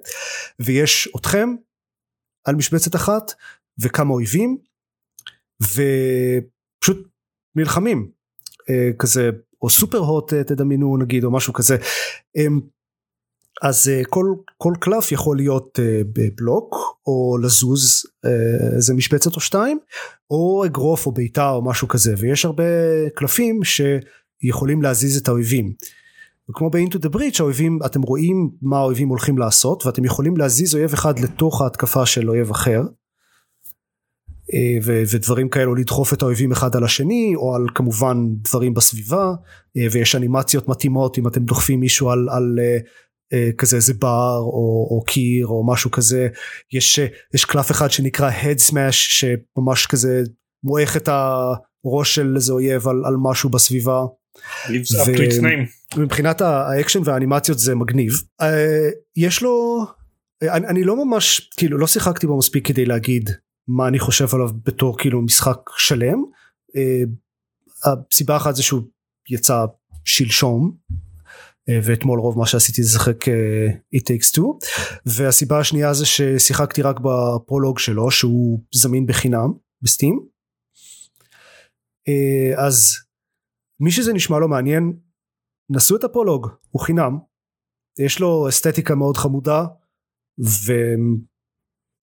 ויש 0.59 1.09
אתכם 1.15 1.49
על 2.45 2.55
משבצת 2.55 2.95
אחת 2.95 3.32
וכמה 3.80 4.13
אויבים 4.13 4.57
ופשוט 5.61 7.07
נלחמים. 7.55 8.11
אה, 8.69 8.89
כזה 8.99 9.30
או 9.61 9.69
סופר 9.69 9.97
הוט 9.97 10.34
אה, 10.34 10.43
תדמיינו 10.43 10.97
נגיד 10.97 11.24
או 11.24 11.32
משהו 11.32 11.53
כזה. 11.53 11.78
אה, 12.38 12.45
אז 13.62 13.89
אה, 13.89 14.01
כל, 14.10 14.26
כל 14.58 14.74
קלף 14.80 15.12
יכול 15.12 15.38
להיות 15.38 15.80
אה, 15.80 16.01
בבלוק 16.14 16.76
או 17.08 17.38
לזוז 17.41 18.03
אה, 18.26 18.76
איזה 18.76 18.93
משבצת 18.93 19.36
או 19.36 19.41
שתיים 19.41 19.80
או 20.32 20.66
אגרוף 20.66 21.06
או 21.06 21.12
בעיטה 21.12 21.49
או 21.49 21.66
משהו 21.66 21.88
כזה 21.88 22.14
ויש 22.18 22.45
הרבה 22.45 22.64
קלפים 23.16 23.60
שיכולים 23.64 24.82
להזיז 24.82 25.18
את 25.18 25.28
האויבים 25.28 25.74
וכמו 26.49 26.70
ב-into 26.70 26.97
the 26.97 27.16
breach 27.16 27.39
האויבים 27.39 27.80
אתם 27.86 28.01
רואים 28.01 28.49
מה 28.62 28.78
האויבים 28.78 29.10
הולכים 29.10 29.38
לעשות 29.38 29.86
ואתם 29.86 30.06
יכולים 30.06 30.38
להזיז 30.38 30.76
אויב 30.76 30.93
אחד 30.93 31.20
לתוך 31.20 31.62
ההתקפה 31.62 32.06
של 32.06 32.30
אויב 32.30 32.51
אחר. 32.51 32.82
ו- 34.84 35.03
ודברים 35.12 35.49
כאלו 35.49 35.76
לדחוף 35.76 36.14
את 36.14 36.22
האויבים 36.22 36.51
אחד 36.51 36.76
על 36.76 36.84
השני 36.84 37.34
או 37.36 37.56
על 37.56 37.66
כמובן 37.76 38.18
דברים 38.30 38.74
בסביבה 38.74 39.34
ויש 39.91 40.16
אנימציות 40.16 40.68
מתאימות 40.68 41.18
אם 41.18 41.28
אתם 41.28 41.43
דוחפים 41.43 41.80
מישהו 41.80 42.10
על, 42.10 42.28
על 42.30 42.60
כזה 43.57 43.76
איזה 43.76 43.93
בר 43.93 44.38
או, 44.39 44.88
או 44.91 45.03
קיר 45.07 45.47
או 45.47 45.67
משהו 45.67 45.91
כזה 45.91 46.28
יש, 46.73 46.99
יש 47.34 47.45
קלף 47.45 47.71
אחד 47.71 47.91
שנקרא 47.91 48.32
head 48.32 48.71
smash 48.71 48.91
שממש 48.91 49.86
כזה 49.86 50.23
מועך 50.63 50.97
את 50.97 51.09
הראש 51.09 52.15
של 52.15 52.34
איזה 52.36 52.53
אויב 52.53 52.88
על, 52.88 52.95
על 53.05 53.15
משהו 53.32 53.49
בסביבה. 53.49 54.01
מבחינת 55.97 56.41
האקשן 56.41 56.99
והאנימציות 57.03 57.59
זה 57.59 57.76
מגניב 57.76 58.11
יש 59.15 59.41
לו 59.41 59.86
אני, 60.41 60.67
אני 60.67 60.84
לא 60.84 61.05
ממש 61.05 61.49
כאילו 61.57 61.78
לא 61.78 61.88
שיחקתי 61.88 62.28
בו 62.28 62.38
מספיק 62.38 62.67
כדי 62.67 62.86
להגיד 62.86 63.30
מה 63.67 63.88
אני 63.88 63.99
חושב 63.99 64.28
עליו 64.34 64.49
בתור 64.63 64.97
כאילו 64.97 65.21
משחק 65.21 65.57
שלם. 65.78 66.23
Uh, 66.69 67.09
הסיבה 67.84 68.38
אחת 68.38 68.55
זה 68.55 68.63
שהוא 68.63 68.82
יצא 69.30 69.65
שלשום 70.05 70.71
uh, 70.91 70.95
ואתמול 71.84 72.20
רוב 72.20 72.38
מה 72.38 72.45
שעשיתי 72.45 72.84
זה 72.84 72.97
לשחק 72.97 73.28
uh, 73.28 73.95
It 73.95 74.01
Takes 74.01 74.38
Two 74.38 74.68
והסיבה 75.05 75.59
השנייה 75.59 75.93
זה 75.93 76.05
ששיחקתי 76.05 76.82
רק 76.82 76.99
בפרולוג 76.99 77.80
שלו 77.80 78.11
שהוא 78.11 78.59
זמין 78.74 79.05
בחינם 79.05 79.53
בסטים. 79.82 80.26
Uh, 82.09 82.59
אז 82.59 82.95
מי 83.80 83.91
שזה 83.91 84.13
נשמע 84.13 84.39
לו 84.39 84.47
מעניין 84.47 84.93
נסו 85.70 85.95
את 85.95 86.03
הפרולוג 86.03 86.47
הוא 86.70 86.82
חינם 86.82 87.18
יש 87.99 88.20
לו 88.20 88.49
אסתטיקה 88.49 88.95
מאוד 88.95 89.18
חמודה. 89.18 89.66
ו... 90.39 90.74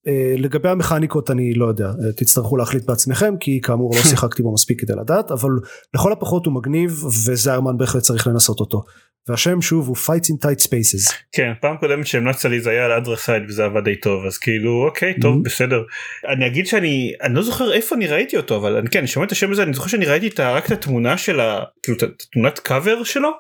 אה, 0.06 0.34
לגבי 0.38 0.68
המכניקות 0.68 1.30
אני 1.30 1.54
לא 1.54 1.66
יודע 1.66 1.86
אה, 1.86 2.12
תצטרכו 2.16 2.56
להחליט 2.56 2.84
בעצמכם 2.84 3.34
כי 3.40 3.60
כאמור 3.60 3.94
לא 3.96 4.02
שיחקתי 4.10 4.42
בו 4.42 4.52
מספיק 4.52 4.80
כדי 4.80 4.92
לדעת 4.92 5.30
אבל 5.30 5.50
לכל 5.94 6.12
הפחות 6.12 6.46
הוא 6.46 6.54
מגניב 6.54 7.04
וזיירמן 7.04 7.76
בהחלט 7.76 8.02
צריך 8.02 8.26
לנסות 8.26 8.60
אותו. 8.60 8.82
והשם 9.28 9.62
שוב 9.62 9.88
הוא 9.88 9.96
fights 9.96 10.26
in 10.26 10.46
tight 10.46 10.62
spaces. 10.66 11.14
כן 11.32 11.52
פעם 11.60 11.76
קודמת 11.76 12.06
שהמלצת 12.06 12.44
לי 12.44 12.60
זה 12.60 12.70
היה 12.70 12.84
על 12.84 12.92
אדרסייד 12.92 13.42
וזה 13.48 13.64
עבד 13.64 13.84
די 13.84 13.96
טוב 13.96 14.26
אז 14.26 14.38
כאילו 14.38 14.84
אוקיי 14.84 15.14
טוב 15.20 15.36
mm-hmm. 15.36 15.44
בסדר. 15.44 15.82
אני 16.28 16.46
אגיד 16.46 16.66
שאני 16.66 17.12
אני 17.22 17.34
לא 17.34 17.42
זוכר 17.42 17.72
איפה 17.72 17.94
אני 17.94 18.06
ראיתי 18.06 18.36
אותו 18.36 18.56
אבל 18.56 18.76
אני 18.76 18.88
כן 18.90 18.98
אני 18.98 19.08
שומע 19.08 19.26
את 19.26 19.32
השם 19.32 19.52
הזה 19.52 19.62
אני 19.62 19.72
זוכר 19.72 19.88
שאני 19.88 20.06
ראיתי 20.06 20.28
את, 20.28 20.40
רק 20.40 20.66
את 20.66 20.70
התמונה 20.70 21.18
של 21.18 21.40
ה... 21.40 21.60
כאילו 21.82 21.98
את 21.98 22.02
התמונת 22.02 22.58
קאבר 22.58 23.04
שלו. 23.04 23.30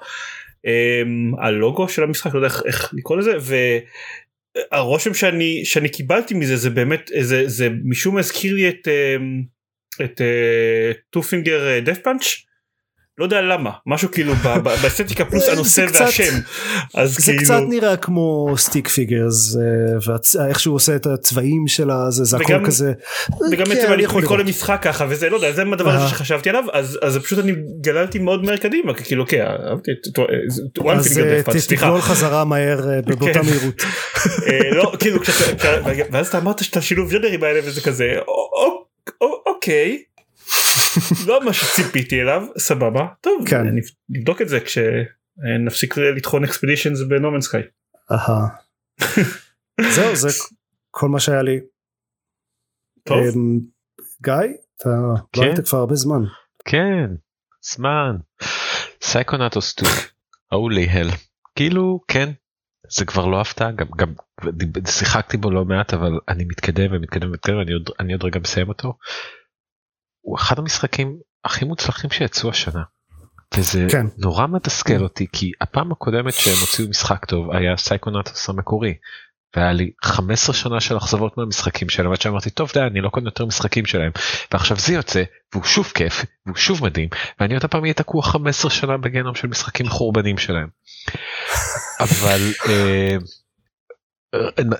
Um, 0.66 1.44
הלוגו 1.44 1.88
של 1.88 2.02
המשחק 2.02 2.34
לא 2.34 2.38
יודע 2.38 2.48
איך, 2.48 2.62
איך 2.66 2.94
לקרוא 2.94 3.18
לזה 3.18 3.32
הרושם 4.72 5.14
שאני 5.14 5.64
שאני 5.64 5.88
קיבלתי 5.88 6.34
מזה 6.34 6.56
זה 6.56 6.70
באמת 6.70 7.10
זה 7.20 7.48
זה 7.48 7.68
משום 7.84 8.18
הזכיר 8.18 8.54
לי 8.54 8.68
את 8.68 8.88
אמ, 8.88 9.42
את 10.04 10.20
One 11.10 11.22
Finger 11.22 11.78
Death 11.80 11.98
Punch 11.98 12.24
לא 13.18 13.24
יודע 13.24 13.40
למה 13.40 13.70
משהו 13.86 14.10
כאילו 14.10 14.34
באסתטיקה 14.62 15.24
פלוס 15.24 15.48
הנושא 15.48 15.86
והשם. 15.92 16.38
אז 16.94 17.16
זה 17.18 17.32
כאילו... 17.32 17.44
קצת 17.44 17.60
נראה 17.68 17.96
כמו 17.96 18.54
stick 18.56 18.88
figures 18.88 19.56
ואיך 20.06 20.60
שהוא 20.60 20.74
עושה 20.74 20.96
את 20.96 21.06
הצבעים 21.06 21.68
של 21.68 21.90
הזה 21.90 22.24
זה 22.24 22.36
הכל 22.36 22.66
כזה. 22.66 22.92
וגם 23.52 23.64
בעצם 23.68 23.86
כן, 23.86 23.92
אני 23.92 24.02
יכול 24.02 24.22
לקרוא 24.22 24.38
למשחק 24.38 24.78
ככה 24.82 25.06
וזה 25.08 25.30
לא 25.30 25.36
יודע 25.36 25.52
זה 25.52 25.62
הדבר 25.72 25.90
הזה 25.90 26.08
שחשבתי 26.08 26.50
עליו 26.50 26.64
אז 26.72 26.98
אז 27.02 27.18
פשוט 27.18 27.38
אני 27.38 27.52
גללתי 27.80 28.18
מאוד 28.18 28.44
מהר 28.44 28.56
קדימה 28.56 28.94
כאילו 28.94 29.22
אוקיי 29.22 29.42
אהבתי 29.42 29.90
את 29.92 30.18
אז 30.90 31.66
תגלול 31.68 32.00
חזרה 32.00 32.44
מהר 32.44 32.90
אה, 32.90 33.02
באותה 33.06 33.42
מהירות. 33.42 33.82
אה, 34.48 34.70
לא 34.74 34.92
כאילו 34.98 35.20
ואז 36.10 36.28
אתה 36.28 36.38
אמרת 36.38 36.64
שאתה 36.64 36.80
שילוב 36.80 37.12
ג'נרים 37.12 37.44
האלה 37.44 37.60
וזה 37.64 37.80
כזה 37.80 38.14
אוקיי. 39.46 40.02
לא 41.26 41.44
מה 41.44 41.52
שציפיתי 41.52 42.20
אליו 42.20 42.42
סבבה 42.58 43.06
טוב 43.20 43.48
כן. 43.48 43.62
נבדוק 44.08 44.42
את 44.42 44.48
זה 44.48 44.58
כשנפסיק 44.60 45.96
לטחון 45.98 46.44
אקספדישנס 46.44 47.00
בנומן 47.08 47.40
סקאי. 47.40 47.62
זהו 49.80 50.16
זה 50.16 50.28
כל 50.90 51.08
מה 51.08 51.20
שהיה 51.20 51.42
לי. 51.42 51.60
טוב. 53.04 53.18
אמ, 53.18 53.58
גיא 54.22 54.34
אתה 54.76 54.88
לא 54.88 55.14
כן. 55.32 55.42
היית 55.42 55.68
כבר 55.68 55.78
הרבה 55.78 55.94
זמן. 55.94 56.22
כן 56.64 57.10
זמן. 57.62 58.16
Psychonauts 59.02 59.70
2 59.70 59.90
ההוא 60.52 60.70
ליהל 60.70 61.08
כאילו 61.54 62.00
כן 62.08 62.30
זה 62.98 63.04
כבר 63.04 63.26
לא 63.26 63.40
הפתעה 63.40 63.70
גם 63.70 63.86
גם 63.96 64.12
שיחקתי 64.86 65.36
בו 65.36 65.50
לא 65.50 65.64
מעט 65.64 65.94
אבל 65.94 66.12
אני 66.28 66.44
מתקדם 66.44 66.92
ומתקדם 66.92 67.28
ומתקדם 67.28 67.60
אני 67.60 67.72
עוד 67.72 67.90
אני 68.00 68.12
עוד 68.12 68.24
רגע 68.24 68.40
מסיים 68.40 68.68
אותו. 68.68 68.94
הוא 70.22 70.36
אחד 70.38 70.58
המשחקים 70.58 71.18
הכי 71.44 71.64
מוצלחים 71.64 72.10
שיצאו 72.10 72.50
השנה. 72.50 72.82
וזה 73.56 73.86
כן. 73.90 74.06
נורא 74.18 74.46
מתסכל 74.46 75.02
אותי 75.02 75.26
כי 75.32 75.52
הפעם 75.60 75.92
הקודמת 75.92 76.32
שהם 76.32 76.56
הוציאו 76.60 76.88
משחק 76.88 77.24
טוב 77.24 77.50
היה 77.50 77.76
Psychonauts 77.76 78.48
המקורי. 78.48 78.94
והיה 79.56 79.72
לי 79.72 79.90
15 80.02 80.54
שנה 80.54 80.80
של 80.80 80.96
אכזבות 80.96 81.38
מהמשחקים 81.38 81.88
שלהם 81.88 82.12
עד 82.12 82.20
שאמרתי 82.20 82.50
טוב 82.50 82.70
די 82.74 82.80
אני 82.80 83.00
לא 83.00 83.08
קונה 83.08 83.26
יותר 83.26 83.46
משחקים 83.46 83.86
שלהם 83.86 84.12
ועכשיו 84.52 84.76
זה 84.76 84.94
יוצא 84.94 85.22
והוא 85.52 85.64
שוב 85.64 85.86
כיף 85.94 86.24
והוא 86.46 86.56
שוב 86.56 86.84
מדהים 86.84 87.08
ואני 87.40 87.54
עוד 87.54 87.64
הפעם 87.64 87.82
אהיה 87.82 87.94
תקוע 87.94 88.22
15 88.22 88.70
שנה 88.70 88.96
בגנום 88.96 89.34
של 89.34 89.48
משחקים 89.48 89.88
חורבנים 89.88 90.38
שלהם. 90.38 90.68
אבל 92.04 92.40
אה, 92.68 93.16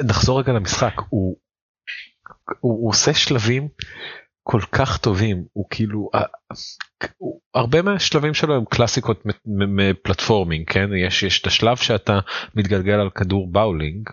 נחזור 0.06 0.40
רגע 0.40 0.52
למשחק 0.52 0.94
הוא, 1.08 1.36
הוא, 2.60 2.82
הוא 2.82 2.90
עושה 2.90 3.14
שלבים 3.14 3.68
כל 4.42 4.60
כך 4.72 4.98
טובים 4.98 5.44
הוא 5.52 5.66
כאילו 5.70 6.10
הוא, 7.18 7.40
הרבה 7.54 7.82
מהשלבים 7.82 8.34
שלו 8.34 8.54
הם 8.56 8.64
קלאסיקות 8.64 9.22
מפלטפורמינג 9.46 10.70
כן 10.70 10.88
יש 11.06 11.22
יש 11.22 11.40
את 11.40 11.46
השלב 11.46 11.76
שאתה 11.76 12.18
מתגלגל 12.54 12.92
על 12.92 13.10
כדור 13.10 13.52
באולינג. 13.52 14.08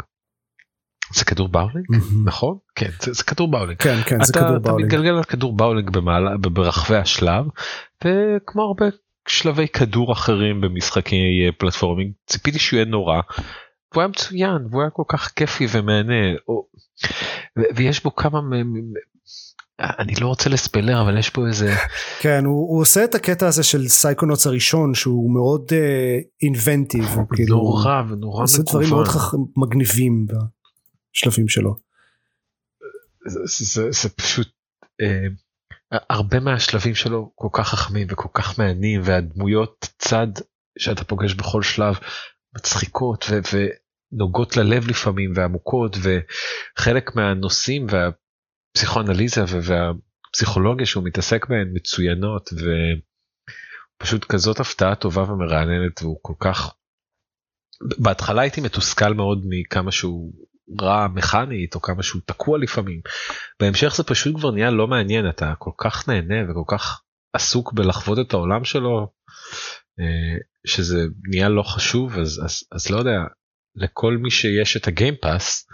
זה 1.14 1.26
כדור 1.26 1.48
באולינג 1.48 1.86
נכון 2.26 2.58
כן 2.76 2.90
זה, 3.02 3.14
זה 3.14 3.24
כדור 3.24 3.52
באולינג 3.52 3.78
כן 3.80 4.02
כן 4.06 4.24
זה 4.24 4.34
כדור 4.34 4.58
באולינג. 4.58 4.68
אתה 4.68 4.98
מתגלגל 4.98 5.18
על 5.18 5.24
כדור 5.24 5.58
באולינג 5.58 5.90
במעלה 5.90 6.38
ברחבי 6.38 6.98
השלב 6.98 7.46
וכמו 8.06 8.62
הרבה 8.62 8.86
שלבי 9.28 9.68
כדור 9.68 10.14
אחרים 10.14 10.62
במשחקי 10.62 11.52
platforming 11.58 12.12
ציפיתי 12.26 12.60
שהוא 12.60 12.78
יהיה 12.78 12.86
נורא. 12.86 13.22
והוא 13.92 14.02
היה 14.02 14.08
מצוין 14.08 14.66
והוא 14.70 14.82
היה 14.82 14.90
כל 14.90 15.04
כך 15.08 15.32
כיפי 15.36 15.66
ומהנה 15.72 16.36
או, 16.48 16.68
ויש 17.76 18.04
בו 18.04 18.16
כמה 18.16 18.42
אני 19.80 20.14
לא 20.22 20.28
רוצה 20.28 20.50
לספיילר 20.50 21.02
אבל 21.02 21.18
יש 21.18 21.30
פה 21.30 21.48
איזה 21.48 21.76
כן 22.22 22.46
הוא, 22.46 22.70
הוא 22.70 22.82
עושה 22.82 23.04
את 23.04 23.16
הקטע 23.16 23.48
הזה 23.48 23.64
של 23.64 23.88
Psychonauts 23.88 24.48
הראשון 24.48 24.94
שהוא 24.94 25.34
מאוד 25.34 25.72
אינבנטיב 26.42 27.06
uh, 27.06 27.36
כאילו 27.36 27.58
נורא 27.58 28.02
ונורא 28.10 28.16
מקוון. 28.16 28.42
עושה 28.42 28.62
דברים 28.62 28.90
מאוד 28.90 29.08
חכ... 29.08 29.34
מגניבים 29.58 30.26
בשלבים 31.14 31.48
שלו. 31.48 31.76
זה, 33.26 33.40
זה, 33.46 33.92
זה 33.92 34.10
פשוט 34.10 34.48
uh, 35.02 35.96
הרבה 36.10 36.40
מהשלבים 36.40 36.96
שלו 36.96 37.32
כל 37.36 37.48
כך 37.54 37.70
חכמים 37.70 38.08
וכל 38.12 38.30
כך 38.34 38.60
מעניינים 38.60 39.02
והדמויות 39.04 39.88
צד 39.98 40.28
שאתה 40.80 41.04
פוגש 41.04 41.34
בכל 41.34 41.64
שלב 41.64 41.96
מצחיקות 42.56 43.26
ו, 43.30 43.40
ונוגעות 44.14 44.58
ללב 44.58 44.88
לפעמים 44.88 45.34
ועמוקות 45.36 45.98
וחלק 45.98 47.16
מהנושאים 47.16 47.88
וה... 47.90 48.10
הפסיכואנליזה 48.72 49.42
והפסיכולוגיה 49.48 50.86
שהוא 50.86 51.04
מתעסק 51.04 51.46
בהן 51.50 51.72
מצוינות 51.74 52.50
ופשוט 54.02 54.26
כזאת 54.26 54.60
הפתעה 54.60 54.96
טובה 54.96 55.24
ומרעננת 55.24 56.02
והוא 56.02 56.20
כל 56.22 56.34
כך. 56.40 56.74
בהתחלה 57.98 58.42
הייתי 58.42 58.62
מתוסכל 58.62 59.14
מאוד 59.14 59.46
מכמה 59.50 59.92
שהוא 59.92 60.34
רע 60.82 61.08
מכנית 61.08 61.76
או 61.76 61.82
כמה 61.82 62.04
שהוא 62.04 62.22
תקוע 62.26 62.58
לפעמים. 62.58 63.02
בהמשך 63.60 63.96
זה 63.96 64.04
פשוט 64.04 64.36
כבר 64.36 64.52
נהיה 64.52 64.72
לא 64.72 64.88
מעניין 64.88 65.30
אתה 65.30 65.54
כל 65.58 65.72
כך 65.78 66.10
נהנה 66.10 66.52
וכל 66.52 66.64
כך 66.68 67.02
עסוק 67.34 67.74
בלחוות 67.74 68.20
את 68.28 68.34
העולם 68.34 68.64
שלו 68.64 69.12
אה, 70.00 70.38
שזה 70.66 71.06
נהיה 71.30 71.50
לא 71.50 71.64
חשוב 71.64 72.18
אז 72.18 72.42
אז 72.46 72.64
אז 72.72 72.90
לא 72.90 72.98
יודע 72.98 73.20
לכל 73.76 74.18
מי 74.18 74.32
שיש 74.32 74.78
את 74.78 74.88
הגיימפאס 74.88 75.68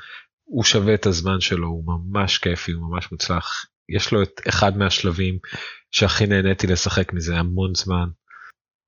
הוא 0.46 0.64
שווה 0.64 0.94
את 0.94 1.06
הזמן 1.06 1.42
שלו 1.42 1.68
הוא 1.68 1.84
ממש 1.86 2.38
כיפי 2.38 2.72
הוא 2.72 2.92
ממש 2.92 3.12
מוצלח. 3.12 3.66
יש 3.90 4.12
לו 4.12 4.24
את 4.24 4.42
אחד 4.50 4.78
מהשלבים 4.78 5.38
שהכי 5.92 6.26
נהניתי 6.26 6.68
לשחק 6.68 7.14
מזה 7.14 7.38
המון 7.38 7.76
זמן. 7.76 8.08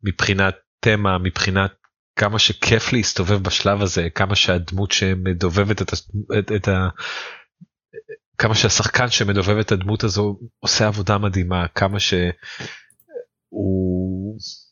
מבחינת 0.03 0.55
תמה 0.79 1.17
מבחינת 1.17 1.73
כמה 2.15 2.39
שכיף 2.39 2.93
להסתובב 2.93 3.43
בשלב 3.43 3.81
הזה 3.81 4.07
כמה 4.15 4.35
שהדמות 4.35 4.91
שמדובבת 4.91 5.81
את, 5.81 5.93
את, 6.39 6.51
את 6.55 6.67
ה... 6.67 6.89
כמה 8.37 8.55
שהשחקן 8.55 9.09
שמדובב 9.09 9.57
את 9.57 9.71
הדמות 9.71 10.03
הזו 10.03 10.39
עושה 10.59 10.87
עבודה 10.87 11.17
מדהימה 11.17 11.67
כמה 11.67 11.99
שהוא 11.99 12.33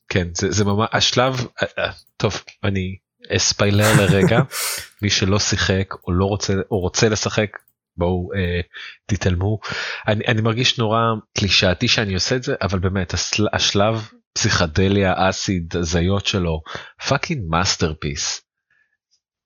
כן 0.08 0.28
זה, 0.34 0.52
זה 0.52 0.66
ממש 0.66 0.90
השלב 0.94 1.34
אה, 1.62 1.92
טוב 2.18 2.34
אני 2.64 2.98
אספיילר 3.30 3.92
לרגע 4.02 4.40
מי 5.02 5.10
שלא 5.10 5.40
שיחק 5.40 5.94
או 6.08 6.12
לא 6.12 6.26
רוצה 6.26 6.54
או 6.72 6.80
רוצה 6.80 7.10
לשחק 7.10 7.50
בואו 7.98 8.30
אה, 8.36 8.62
תתעלמו 9.06 9.60
אני, 10.08 10.24
אני 10.28 10.42
מרגיש 10.42 10.80
נורא 10.80 11.00
קלישאתי 11.38 11.88
שאני 11.88 12.14
עושה 12.14 12.36
את 12.36 12.44
זה 12.44 12.56
אבל 12.62 12.80
באמת 12.80 13.14
השל, 13.14 13.48
השלב 13.54 14.10
פסיכדליה 14.38 15.14
acid 15.30 15.76
הזיות 15.76 16.26
שלו 16.26 16.62
fucking 17.08 17.42
masterpiece. 17.50 18.42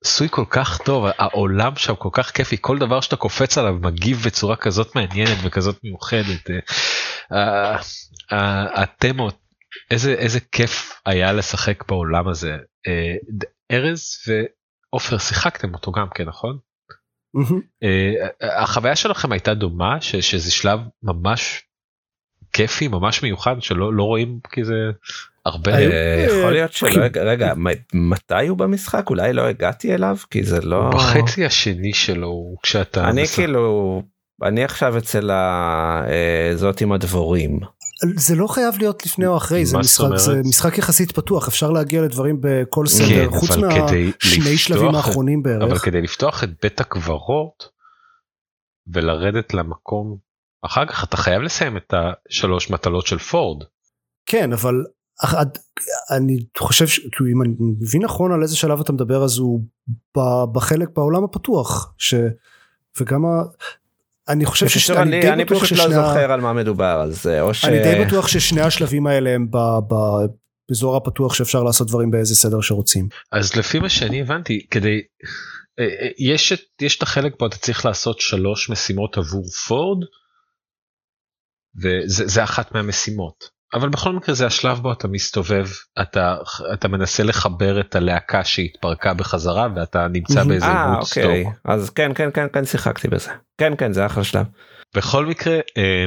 עשוי 0.05 0.27
כל 0.31 0.45
כך 0.49 0.77
טוב 0.77 1.05
העולם 1.17 1.75
שם 1.75 1.95
כל 1.95 2.09
כך 2.11 2.31
כיפי 2.31 2.57
כל 2.61 2.77
דבר 2.77 3.01
שאתה 3.01 3.15
קופץ 3.15 3.57
עליו 3.57 3.73
מגיב 3.73 4.21
בצורה 4.25 4.55
כזאת 4.55 4.95
מעניינת 4.95 5.37
וכזאת 5.43 5.79
מיוחדת. 5.83 6.49
התמות 8.75 9.39
איזה 9.91 10.13
איזה 10.13 10.39
כיף 10.39 11.01
היה 11.05 11.33
לשחק 11.33 11.83
בעולם 11.87 12.27
הזה 12.27 12.57
ארז 13.71 14.17
ועופר 14.27 15.17
שיחקתם 15.17 15.73
אותו 15.73 15.91
גם 15.91 16.07
כן 16.15 16.25
נכון? 16.25 16.57
החוויה 18.41 18.95
שלכם 18.95 19.31
הייתה 19.31 19.53
דומה 19.53 20.01
שזה 20.01 20.51
שלב 20.51 20.79
ממש 21.03 21.63
כיפי 22.53 22.87
ממש 22.87 23.23
מיוחד 23.23 23.55
שלא 23.59 23.93
לא 23.93 24.03
רואים 24.03 24.39
כי 24.51 24.63
זה 24.63 24.73
הרבה? 25.45 25.71
אה, 25.71 26.25
יכול 26.27 26.51
להיות 26.51 26.73
שלא 26.73 27.01
רגע 27.15 27.53
מתי 27.93 28.47
הוא 28.47 28.57
במשחק? 28.57 29.09
אולי 29.09 29.33
לא 29.33 29.41
הגעתי 29.47 29.95
אליו? 29.95 30.17
כי 30.31 30.43
זה 30.43 30.61
לא 30.61 30.89
בחצי 30.93 31.45
השני 31.45 31.93
שלו 31.93 32.55
כשאתה 32.63 33.09
אני 33.09 33.27
כאילו 33.35 34.03
אני 34.43 34.63
עכשיו 34.63 34.97
אצל 34.97 35.31
הזאת 36.53 36.81
עם 36.81 36.91
הדבורים. 36.91 37.59
זה 38.15 38.35
לא 38.35 38.47
חייב 38.47 38.77
להיות 38.77 39.05
לפני 39.05 39.27
או 39.27 39.37
אחרי 39.37 39.65
זה 39.65 39.77
משחק 39.77 40.15
זה 40.15 40.41
משחק 40.45 40.77
יחסית 40.77 41.11
פתוח 41.11 41.47
אפשר 41.47 41.71
להגיע 41.71 42.01
לדברים 42.01 42.37
בכל 42.41 42.85
כן, 42.85 42.91
סדר 42.91 43.29
חוץ 43.31 43.49
מהשני 43.55 44.57
שלבים 44.57 44.95
האחרונים 44.95 45.43
בערך 45.43 45.63
אבל 45.63 45.77
כדי 45.77 46.01
לפתוח 46.01 46.43
את 46.43 46.49
בית 46.61 46.81
הקברות 46.81 47.69
ולרדת 48.87 49.53
למקום 49.53 50.17
אחר 50.65 50.85
כך 50.85 51.03
אתה 51.03 51.17
חייב 51.17 51.41
לסיים 51.41 51.77
את 51.77 51.93
השלוש 51.93 52.69
מטלות 52.69 53.07
של 53.07 53.17
פורד. 53.17 53.63
כן 54.25 54.53
אבל 54.53 54.83
אני 56.11 56.45
חושב 56.57 56.87
שאם 56.87 57.41
אני 57.41 57.53
מבין 57.59 58.03
נכון 58.03 58.31
על 58.31 58.41
איזה 58.41 58.55
שלב 58.55 58.79
אתה 58.79 58.93
מדבר 58.93 59.23
אז 59.23 59.37
הוא 59.37 59.61
בחלק 60.53 60.89
בעולם 60.95 61.23
הפתוח 61.23 61.93
ש... 61.97 62.13
וגם 62.99 63.25
ה... 63.25 63.43
אני 64.29 64.45
חושב 64.45 64.67
ששני, 64.67 64.97
אני, 64.97 65.21
אני, 65.21 65.33
אני 65.33 65.45
פשוט 65.45 65.77
לא 65.77 65.89
זוכר 65.89 66.31
על 66.31 66.41
מה 66.41 66.53
מדובר 66.53 67.01
אז 67.01 67.27
או 67.41 67.53
ש... 67.53 67.65
אני 67.65 67.79
די 67.79 68.05
בטוח 68.05 68.27
ששני 68.27 68.61
השלבים 68.61 69.07
האלה 69.07 69.29
הם 69.29 69.51
ב, 69.51 69.57
ב, 69.87 69.95
באזור 70.69 70.97
הפתוח 70.97 71.33
שאפשר 71.33 71.63
לעשות 71.63 71.87
דברים 71.87 72.11
באיזה 72.11 72.35
סדר 72.35 72.61
שרוצים. 72.61 73.07
אז 73.31 73.55
לפי 73.55 73.79
מה 73.79 73.89
שאני 73.89 74.21
הבנתי 74.21 74.67
כדי 74.71 75.01
אה, 75.79 75.83
אה, 75.83 76.09
יש 76.19 76.53
את 76.53 76.59
יש 76.81 76.97
את 76.97 77.01
החלק 77.01 77.33
פה 77.37 77.45
אתה 77.45 77.57
צריך 77.57 77.85
לעשות 77.85 78.19
שלוש 78.19 78.69
משימות 78.69 79.17
עבור 79.17 79.49
פורד 79.67 80.05
וזה 81.81 82.43
אחת 82.43 82.71
מהמשימות. 82.71 83.58
אבל 83.73 83.89
בכל 83.89 84.13
מקרה 84.13 84.35
זה 84.35 84.45
השלב 84.45 84.79
בו 84.79 84.91
אתה 84.91 85.07
מסתובב 85.07 85.67
אתה 86.01 86.35
אתה 86.73 86.87
מנסה 86.87 87.23
לחבר 87.23 87.79
את 87.79 87.95
הלהקה 87.95 88.43
שהתפרקה 88.43 89.13
בחזרה 89.13 89.67
ואתה 89.75 90.07
נמצא 90.07 90.43
באיזה 90.43 90.65
אה, 90.65 90.99
אוקיי. 90.99 91.45
אז 91.65 91.89
כן 91.89 92.11
כן 92.15 92.29
כן 92.33 92.47
כן 92.53 92.65
שיחקתי 92.65 93.07
בזה 93.07 93.31
כן 93.57 93.73
כן 93.77 93.93
זה 93.93 94.05
אחלה 94.05 94.23
שלב. 94.23 94.45
בכל 94.95 95.25
מקרה 95.25 95.59
אה, 95.77 96.05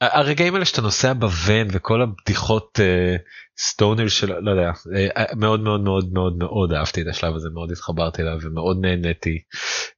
הרגעים 0.00 0.54
האלה 0.54 0.64
שאתה 0.64 0.82
נוסע 0.82 1.12
בוון 1.12 1.66
וכל 1.72 2.02
הבדיחות 2.02 2.80
אה, 2.82 3.16
סטונר 3.58 4.08
של 4.08 4.38
לא 4.40 4.50
יודע 4.50 4.70
אה, 4.96 5.24
מאוד 5.36 5.60
מאוד 5.60 5.80
מאוד 5.80 6.12
מאוד 6.12 6.36
מאוד 6.38 6.72
אהבתי 6.72 7.02
את 7.02 7.06
השלב 7.06 7.34
הזה 7.34 7.48
מאוד 7.54 7.72
התחברתי 7.72 8.22
אליו 8.22 8.38
ומאוד 8.42 8.76
נהניתי 8.80 9.38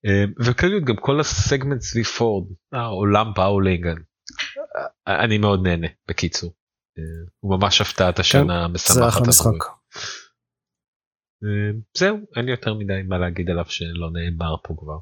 אה, 0.06 0.24
וכלליות 0.44 0.84
גם 0.84 0.96
כל 0.96 1.20
הסגמנט 1.20 1.80
סביב 1.80 2.04
פורד 2.04 2.46
העולם 2.72 3.26
באולינג 3.36 3.86
אני 5.06 5.38
מאוד 5.38 5.66
נהנה 5.66 5.86
בקיצור. 6.08 6.52
הוא 7.40 7.58
ממש 7.58 7.80
הפתעת 7.80 8.18
השנה 8.18 8.66
כן, 8.68 8.72
משמחת. 8.72 8.94
זה 8.94 9.08
אחלה 9.08 9.28
משחק. 9.28 9.64
אה, 11.44 11.78
זהו 11.96 12.18
אין 12.36 12.44
לי 12.44 12.50
יותר 12.50 12.74
מדי 12.74 13.02
מה 13.08 13.18
להגיד 13.18 13.50
עליו 13.50 13.64
שלא 13.68 14.10
נאמר 14.12 14.56
פה 14.62 14.74
כבר. 14.78 14.98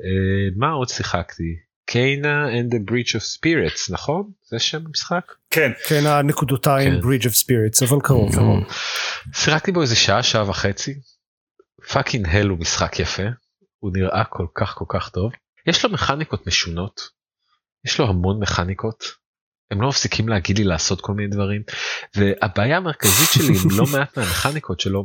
אה, 0.00 0.56
מה 0.56 0.70
עוד 0.70 0.88
שיחקתי? 0.88 1.56
קיינה 1.86 2.48
and 2.48 2.74
the 2.74 2.90
bridge 2.90 3.10
of 3.16 3.22
spirits 3.38 3.92
נכון? 3.92 4.30
זה 4.42 4.58
שם 4.58 4.86
המשחק? 4.86 5.32
כן. 5.50 5.70
Kena 5.88 6.22
נקודותיים 6.22 6.92
כן. 6.92 6.98
bridge 7.00 7.22
of 7.22 7.34
spirits 7.34 7.88
אבל 7.88 8.00
קרוב. 8.02 8.34
קרוב. 8.34 8.64
שיחקתי 9.34 9.72
בו 9.72 9.82
איזה 9.82 9.96
שעה 9.96 10.22
שעה 10.22 10.50
וחצי. 10.50 11.00
fucking 11.92 12.26
hell 12.28 12.48
הוא 12.48 12.58
משחק 12.58 13.00
יפה. 13.00 13.22
הוא 13.78 13.90
נראה 13.94 14.24
כל 14.24 14.46
כך 14.54 14.74
כל 14.74 14.84
כך 14.88 15.08
טוב. 15.08 15.32
יש 15.66 15.84
לו 15.84 15.90
מכניקות 15.90 16.46
משונות. 16.46 17.00
יש 17.84 18.00
לו 18.00 18.08
המון 18.08 18.42
מכניקות. 18.42 19.19
הם 19.70 19.80
לא 19.82 19.88
מפסיקים 19.88 20.28
להגיד 20.28 20.58
לי 20.58 20.64
לעשות 20.64 21.00
כל 21.00 21.12
מיני 21.12 21.28
דברים 21.28 21.62
והבעיה 22.16 22.76
המרכזית 22.76 23.28
שלי 23.32 23.58
עם 23.64 23.78
לא 23.78 23.84
מעט 23.92 24.18
מהמכניקות 24.18 24.80
שלו 24.80 25.04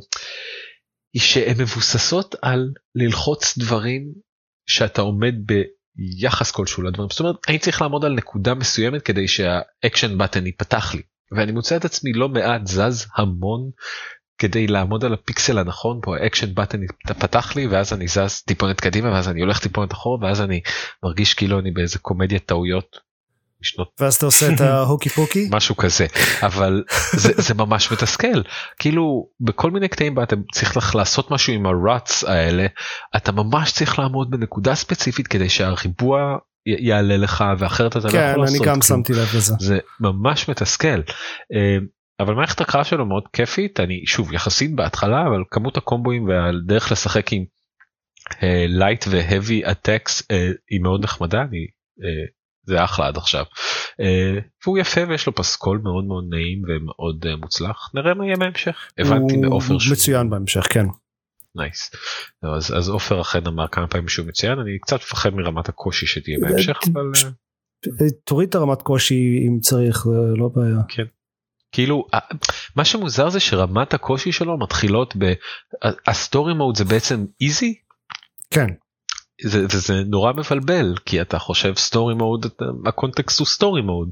היא 1.13 1.21
שהן 1.21 1.61
מבוססות 1.61 2.35
על 2.41 2.69
ללחוץ 2.95 3.57
דברים 3.57 4.03
שאתה 4.69 5.01
עומד 5.01 5.35
ביחס 5.45 6.51
כלשהו 6.51 6.83
לדברים. 6.83 7.09
זאת 7.09 7.19
אומרת 7.19 7.35
אני 7.47 7.59
צריך 7.59 7.81
לעמוד 7.81 8.05
על 8.05 8.13
נקודה 8.13 8.53
מסוימת 8.53 9.01
כדי 9.01 9.27
שה 9.27 9.57
action 9.57 10.17
button 10.17 10.45
ייפתח 10.45 10.95
לי. 10.95 11.01
ואני 11.31 11.51
מוצא 11.51 11.77
את 11.77 11.85
עצמי 11.85 12.13
לא 12.13 12.29
מעט 12.29 12.67
זז 12.67 13.07
המון 13.15 13.69
כדי 14.37 14.67
לעמוד 14.67 15.05
על 15.05 15.13
הפיקסל 15.13 15.57
הנכון 15.57 15.99
פה 16.03 16.17
ה 16.17 16.23
action 16.23 16.55
button 16.55 16.79
פתח 17.19 17.55
לי 17.55 17.67
ואז 17.67 17.93
אני 17.93 18.07
זז 18.07 18.41
טיפונת 18.47 18.81
קדימה 18.81 19.11
ואז 19.11 19.29
אני 19.29 19.41
הולך 19.41 19.59
טיפונת 19.59 19.91
אחורה 19.91 20.27
ואז 20.27 20.41
אני 20.41 20.61
מרגיש 21.03 21.33
כאילו 21.33 21.59
אני 21.59 21.71
באיזה 21.71 21.99
קומדיית 21.99 22.45
טעויות 22.45 22.99
משנות 23.65 23.87
ואז 23.99 24.15
אתה 24.15 24.25
עושה 24.25 24.53
את 24.53 24.61
ההוקי 24.61 25.09
פוקי 25.09 25.47
משהו 25.57 25.77
כזה 25.77 26.05
אבל 26.43 26.83
זה, 27.11 27.33
זה 27.35 27.53
ממש 27.53 27.91
מתסכל 27.91 28.41
כאילו 28.79 29.27
בכל 29.39 29.71
מיני 29.71 29.87
קטעים 29.87 30.15
בה 30.15 30.23
אתה 30.23 30.35
צריך 30.53 30.95
לעשות 30.95 31.31
משהו 31.31 31.53
עם 31.53 31.65
ה 31.65 31.77
rots 31.77 32.23
האלה 32.23 32.65
אתה 33.15 33.31
ממש 33.31 33.71
צריך 33.71 33.99
לעמוד 33.99 34.31
בנקודה 34.31 34.75
ספציפית 34.75 35.27
כדי 35.27 35.49
שהריבוע 35.49 36.37
יעלה 36.65 37.17
לך 37.17 37.43
ואחרת 37.59 37.97
אתה 37.97 38.09
כן, 38.09 38.17
לא 38.17 38.23
יכול 38.23 38.43
לעשות. 38.43 38.57
כן 38.57 38.63
אני 38.63 38.75
גם 38.75 38.81
שמתי 38.81 39.13
לב 39.13 39.27
לזה. 39.35 39.53
זה 39.59 39.77
ממש 39.99 40.49
מתסכל. 40.49 41.01
אה, 41.53 41.77
אבל 42.19 42.33
מערכת 42.33 42.61
הקרב 42.61 42.83
שלו 42.83 43.05
מאוד 43.05 43.23
כיפית 43.33 43.79
אני 43.79 44.03
שוב 44.05 44.33
יחסית 44.33 44.75
בהתחלה 44.75 45.27
אבל 45.27 45.43
כמות 45.51 45.77
הקומבואים 45.77 46.27
והדרך 46.27 46.91
לשחק 46.91 47.33
עם 47.33 47.45
light 48.67 49.05
ו 49.09 49.18
heavy 49.18 49.65
attacks 49.65 50.27
היא 50.69 50.81
מאוד 50.81 51.03
נחמדה 51.03 51.41
אני 51.41 51.67
uh, 51.99 52.35
זה 52.65 52.83
אחלה 52.83 53.07
עד 53.07 53.17
עכשיו. 53.17 53.43
Uh, 54.01 54.41
והוא 54.65 54.77
יפה 54.77 55.01
ויש 55.09 55.27
לו 55.27 55.35
פסקול 55.35 55.81
מאוד 55.83 56.05
מאוד 56.05 56.23
נעים 56.29 56.61
ומאוד 56.67 57.25
uh, 57.25 57.35
מוצלח 57.41 57.91
נראה 57.93 58.13
מה 58.13 58.25
יהיה 58.25 58.37
בהמשך 58.37 58.87
הבנתי 58.97 59.37
מעופר 59.37 59.79
שהוא 59.79 59.93
מצוין 59.93 60.29
בהמשך 60.29 60.67
כן. 60.69 60.85
Nice. 61.55 61.91
Nice. 61.91 62.47
אז 62.47 62.73
אז 62.77 62.89
עופר 62.89 63.21
אכן 63.21 63.47
אמר 63.47 63.67
כמה 63.67 63.87
פעמים 63.87 64.07
שהוא 64.07 64.27
מצוין 64.27 64.59
אני 64.59 64.79
קצת 64.79 64.95
מפחד 64.95 65.29
מרמת 65.29 65.69
הקושי 65.69 66.05
שתהיה 66.05 66.37
בהמשך 66.41 66.79
אבל 66.93 67.11
אה, 67.87 68.07
תוריד 68.23 68.49
את 68.49 68.55
הרמת 68.55 68.81
קושי 68.81 69.45
אם 69.47 69.59
צריך 69.59 70.07
לא 70.37 70.49
בעיה. 70.55 70.77
כן. 70.87 71.03
כאילו 71.71 72.07
מה 72.75 72.85
שמוזר 72.85 73.29
זה 73.29 73.39
שרמת 73.39 73.93
הקושי 73.93 74.31
שלו 74.31 74.57
מתחילות 74.57 75.13
ב... 75.17 75.33
ה 76.07 76.15
story 76.15 76.53
mode 76.53 76.77
זה 76.77 76.85
בעצם 76.85 77.25
easy? 77.41 77.75
כן. 78.49 78.67
זה, 79.41 79.65
וזה 79.65 80.03
נורא 80.03 80.33
מבלבל 80.33 80.95
כי 81.05 81.21
אתה 81.21 81.39
חושב 81.39 81.73
story 81.75 82.15
mode 82.15 82.45
הקונטקסט 82.85 83.39
הוא 83.39 83.47
story 83.47 83.81
mode 83.81 84.09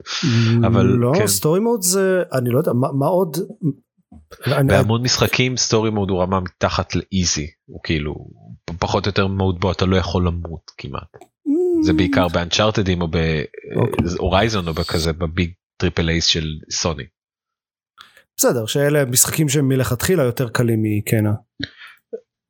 אבל 0.67 0.85
לא 0.85 1.11
כן. 1.17 1.27
story 1.27 1.59
mode 1.59 1.81
זה 1.81 2.23
אני 2.33 2.49
לא 2.49 2.57
יודע 2.57 2.73
מה, 2.73 2.87
מה 2.91 3.05
עוד. 3.05 3.37
בהמון 4.47 4.99
אני... 4.99 5.05
משחקים 5.05 5.57
story 5.57 5.89
mode 5.89 6.09
הוא 6.09 6.21
רמה 6.21 6.39
מתחת 6.39 6.95
ל 6.95 7.06
easy 7.06 7.47
הוא 7.65 7.79
כאילו 7.83 8.15
פחות 8.79 9.05
או 9.05 9.09
יותר 9.09 9.27
mode 9.27 9.59
בו 9.59 9.71
אתה 9.71 9.85
לא 9.85 9.95
יכול 9.95 10.27
למות 10.27 10.71
כמעט. 10.77 11.17
זה 11.83 11.93
בעיקר 11.93 12.27
באנצ'ארטדים 12.27 13.01
או 13.01 13.07
בהורייזון 13.07 14.67
או 14.67 14.73
בכזה 14.73 15.13
ב 15.13 15.23
big 15.23 15.51
triple 15.77 16.09
A's 16.09 16.25
של 16.25 16.47
סוני. 16.71 17.03
בסדר 18.37 18.65
שאלה 18.65 19.05
משחקים 19.05 19.49
שהם 19.49 19.67
מלכתחילה 19.67 20.23
יותר 20.23 20.49
קלים 20.49 20.79
מקנע. 20.83 21.33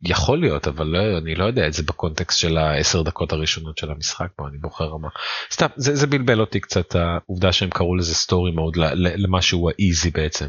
יכול 0.05 0.39
להיות 0.41 0.67
אבל 0.67 0.85
לא, 0.85 1.17
אני 1.17 1.35
לא 1.35 1.45
יודע 1.45 1.67
את 1.67 1.73
זה 1.73 1.83
בקונטקסט 1.83 2.39
של 2.39 2.57
העשר 2.57 3.01
דקות 3.01 3.31
הראשונות 3.31 3.77
של 3.77 3.91
המשחק 3.91 4.27
פה 4.35 4.47
אני 4.47 4.57
בוחר 4.57 4.85
רמה 4.85 5.07
סתם 5.51 5.67
זה, 5.75 5.95
זה 5.95 6.07
בלבל 6.07 6.39
אותי 6.39 6.59
קצת 6.59 6.95
העובדה 6.95 7.51
שהם 7.51 7.69
קראו 7.69 7.95
לזה 7.95 8.15
story 8.15 8.51
mode 8.51 8.75
למה 8.95 9.41
שהוא 9.41 9.71
ה 9.71 9.79
easy 9.79 10.11
בעצם. 10.11 10.47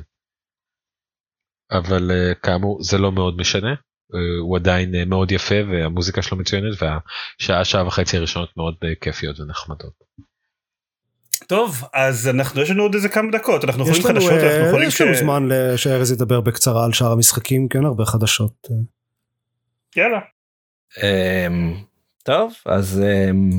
אבל 1.72 2.10
אה, 2.10 2.34
כאמור 2.34 2.82
זה 2.82 2.98
לא 2.98 3.12
מאוד 3.12 3.36
משנה 3.36 3.70
אה, 3.70 4.40
הוא 4.40 4.56
עדיין 4.56 4.94
אה, 4.94 5.04
מאוד 5.04 5.32
יפה 5.32 5.54
והמוזיקה 5.70 6.22
שלו 6.22 6.38
מצוינת 6.38 6.82
והשעה 6.82 7.64
שעה 7.64 7.86
וחצי 7.86 8.16
הראשונות 8.16 8.48
מאוד 8.56 8.74
כיפיות 9.00 9.40
ונחמדות. 9.40 9.92
טוב 11.46 11.82
אז 11.94 12.28
אנחנו 12.28 12.60
יש 12.60 12.70
לנו 12.70 12.82
עוד 12.82 12.94
איזה 12.94 13.08
כמה 13.08 13.30
דקות 13.32 13.64
אנחנו 13.64 13.82
יכולים 13.82 14.02
חדשות 14.02 14.32
אנחנו 14.32 14.66
יכולים 14.68 14.88
יש 14.88 15.00
לנו 15.00 15.14
זמן 15.14 15.48
שארז 15.76 16.12
ידבר 16.12 16.40
בקצרה 16.40 16.84
על 16.84 16.92
שאר 16.92 17.12
המשחקים 17.12 17.68
כן 17.68 17.84
הרבה 17.84 18.04
חדשות. 18.04 18.68
יאללה. 19.96 20.20
אמ, 21.02 21.74
טוב 22.22 22.54
אז 22.66 23.02
אמ, 23.04 23.50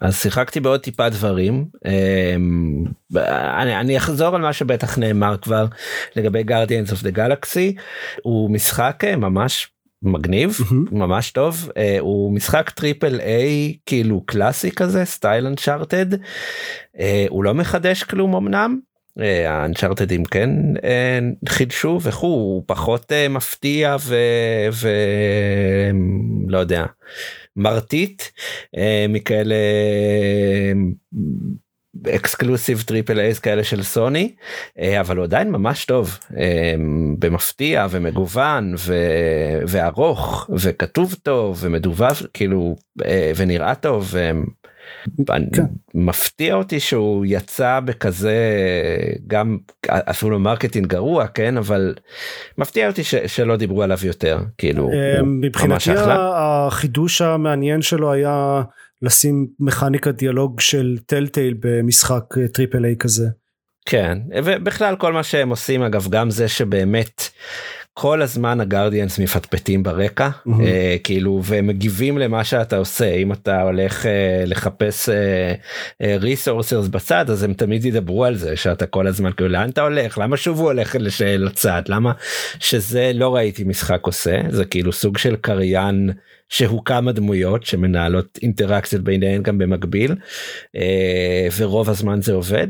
אז 0.00 0.16
שיחקתי 0.22 0.60
בעוד 0.60 0.80
טיפה 0.80 1.08
דברים 1.08 1.64
אמ, 1.86 2.84
אני, 3.56 3.80
אני 3.80 3.96
אחזור 3.96 4.34
על 4.34 4.42
מה 4.42 4.52
שבטח 4.52 4.98
נאמר 4.98 5.36
כבר 5.36 5.66
לגבי 6.16 6.42
Guardians 6.42 6.90
of 6.90 7.02
the 7.02 7.16
Galaxy 7.16 7.80
הוא 8.22 8.50
משחק 8.50 9.04
אה, 9.04 9.16
ממש 9.16 9.70
מגניב 10.02 10.58
מהמם. 10.70 10.84
ממש 10.92 11.30
טוב 11.30 11.70
אה, 11.76 11.96
הוא 12.00 12.34
משחק 12.34 12.70
triple 12.70 13.20
A 13.20 13.76
כאילו 13.86 14.22
קלאסי 14.26 14.70
כזה 14.70 15.04
style 15.04 15.46
אנצ'ארטד 15.46 16.06
הוא 17.28 17.44
לא 17.44 17.54
מחדש 17.54 18.02
כלום 18.02 18.36
אמנם. 18.36 18.78
האנצ'ארטדים 19.22 20.24
כן 20.24 20.50
אה, 20.84 21.18
חידשו 21.48 21.98
וכו' 22.02 22.26
הוא 22.26 22.62
פחות 22.66 23.12
אה, 23.12 23.28
מפתיע 23.28 23.96
ולא 24.80 26.58
יודע 26.58 26.84
מרטיט 27.56 28.22
אה, 28.76 29.06
מכאלה 29.08 29.54
exclusive 32.14 32.82
triple 32.86 33.20
A's 33.20 33.38
כאלה 33.38 33.64
של 33.64 33.82
סוני 33.82 34.34
אה, 34.78 35.00
אבל 35.00 35.16
הוא 35.16 35.24
עדיין 35.24 35.50
ממש 35.50 35.84
טוב 35.84 36.18
אה, 36.36 36.74
במפתיע 37.18 37.86
ומגוון 37.90 38.74
ו- 38.78 39.60
וארוך 39.68 40.50
וכתוב 40.58 41.14
טוב 41.22 41.58
ומדובב 41.60 42.14
כאילו 42.34 42.76
אה, 43.04 43.32
ונראה 43.36 43.74
טוב. 43.74 44.14
אה, 44.16 44.30
אני- 44.30 44.40
כן. 45.52 45.62
מפתיע 45.94 46.54
אותי 46.54 46.80
שהוא 46.80 47.26
יצא 47.28 47.80
בכזה 47.84 48.36
גם 49.26 49.58
אפילו 49.86 50.38
marketing 50.38 50.86
גרוע 50.86 51.26
כן 51.26 51.56
אבל 51.56 51.94
מפתיע 52.58 52.88
אותי 52.88 53.04
ש- 53.04 53.14
שלא 53.14 53.56
דיברו 53.56 53.82
עליו 53.82 53.98
יותר 54.04 54.38
כאילו 54.58 54.90
אה, 54.92 55.22
מבחינתי. 55.22 55.90
החידוש 56.34 57.22
המעניין 57.22 57.82
שלו 57.82 58.12
היה 58.12 58.62
לשים 59.02 59.46
מכניקת 59.60 60.14
דיאלוג 60.14 60.60
של 60.60 60.96
טלטייל 61.06 61.54
במשחק 61.60 62.24
אה, 62.38 62.48
triple 62.48 62.84
A 62.84 62.96
כזה. 62.98 63.26
כן 63.86 64.18
ובכלל 64.44 64.96
כל 64.96 65.12
מה 65.12 65.22
שהם 65.22 65.48
עושים 65.48 65.82
אגב 65.82 66.08
גם 66.10 66.30
זה 66.30 66.48
שבאמת 66.48 67.22
כל 67.94 68.22
הזמן 68.22 68.60
ה 68.60 68.66
Guardians 68.66 69.18
מפטפטים 69.18 69.82
ברקע 69.82 70.28
מהמם. 70.46 70.64
אה, 70.64 70.96
כאילו 71.04 71.40
ומגיבים 71.44 72.18
למה 72.18 72.44
שאתה 72.44 72.76
עושה. 72.76 73.14
אם 73.14 73.32
אתה 73.32 73.62
הולך 73.62 74.06
אה, 74.06 74.44
לחפש 74.46 75.08
resources 76.02 76.88
בצד 76.88 77.30
אז 77.30 77.42
הם 77.42 77.52
תמיד 77.52 77.84
ידברו 77.84 78.24
על 78.24 78.34
זה 78.34 78.56
שאתה 78.56 78.86
כל 78.86 79.06
הזמן 79.06 79.32
כאילו 79.32 79.48
לאן 79.48 79.70
אתה 79.70 79.82
הולך? 79.82 80.18
למה 80.18 80.36
שוב 80.36 80.58
הוא 80.58 80.66
הולך 80.66 80.96
לצד 81.38 81.82
למה? 81.88 82.12
שזה 82.58 83.10
לא 83.14 83.34
ראיתי 83.34 83.64
משחק 83.64 84.00
עושה. 84.02 84.40
זה 84.48 84.64
כאילו 84.64 84.92
סוג 84.92 85.18
של 85.18 85.36
קריין 85.36 86.10
שהוא 86.54 86.84
כמה 86.84 87.12
דמויות 87.12 87.66
שמנהלות 87.66 88.38
אינטראקציות 88.42 89.02
ביניהן 89.02 89.42
גם 89.42 89.58
במקביל 89.58 90.14
אה, 90.76 91.48
ורוב 91.56 91.90
הזמן 91.90 92.22
זה 92.22 92.32
עובד 92.32 92.66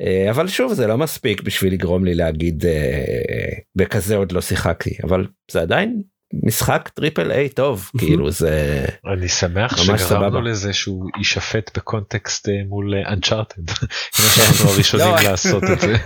אה, 0.00 0.30
אבל 0.30 0.48
שוב 0.48 0.72
זה 0.72 0.86
לא 0.86 0.98
מספיק 0.98 1.42
בשביל 1.42 1.72
לגרום 1.72 2.04
לי 2.04 2.14
להגיד 2.14 2.66
אה, 2.66 3.44
בכזה 3.76 4.16
עוד 4.16 4.32
לא 4.32 4.40
שיחקתי 4.40 4.96
אבל 5.04 5.26
זה 5.50 5.60
עדיין 5.60 6.02
משחק 6.42 6.90
triple 6.94 7.30
A 7.30 7.48
טוב 7.48 7.90
כאילו 7.98 8.30
זה 8.30 8.84
אני 9.12 9.28
שמח 9.28 9.76
שגרמנו. 9.76 10.40
לזה 10.40 10.72
שהוא 10.72 11.10
יישפט 11.18 11.76
בקונטקסט 11.76 12.48
מול 12.68 12.94
אנצ'ארטד. 12.94 13.70
אנחנו 14.18 14.70
הראשונים 14.70 15.06
לא. 15.06 15.22
לעשות 15.22 15.62
את 15.72 15.80
זה. 15.80 15.96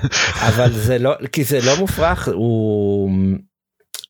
אבל 0.48 0.72
זה 0.72 0.98
לא 0.98 1.14
כי 1.32 1.44
זה 1.44 1.58
לא 1.66 1.76
מופרך 1.78 2.28
הוא 2.28 3.10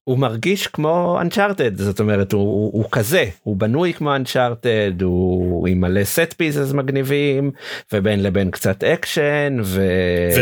הוא 0.09 0.19
מרגיש 0.19 0.67
כמו 0.67 1.19
אנצ'ארטד 1.21 1.77
זאת 1.77 2.01
אומרת 2.01 2.33
הוא, 2.33 2.43
הוא, 2.43 2.71
הוא 2.73 2.85
כזה 2.93 3.25
הוא 3.43 3.57
בנוי 3.57 3.93
כמו 3.93 4.17
אנצ'ארטד 4.17 5.03
הוא 5.03 5.69
עם 5.69 5.81
מלא 5.81 6.05
set 6.05 6.35
pieces 6.37 6.73
מגניבים 6.73 7.51
ובין 7.93 8.23
לבין 8.23 8.51
קצת 8.51 8.85
אקשן 8.85 9.57
ו... 9.65 9.89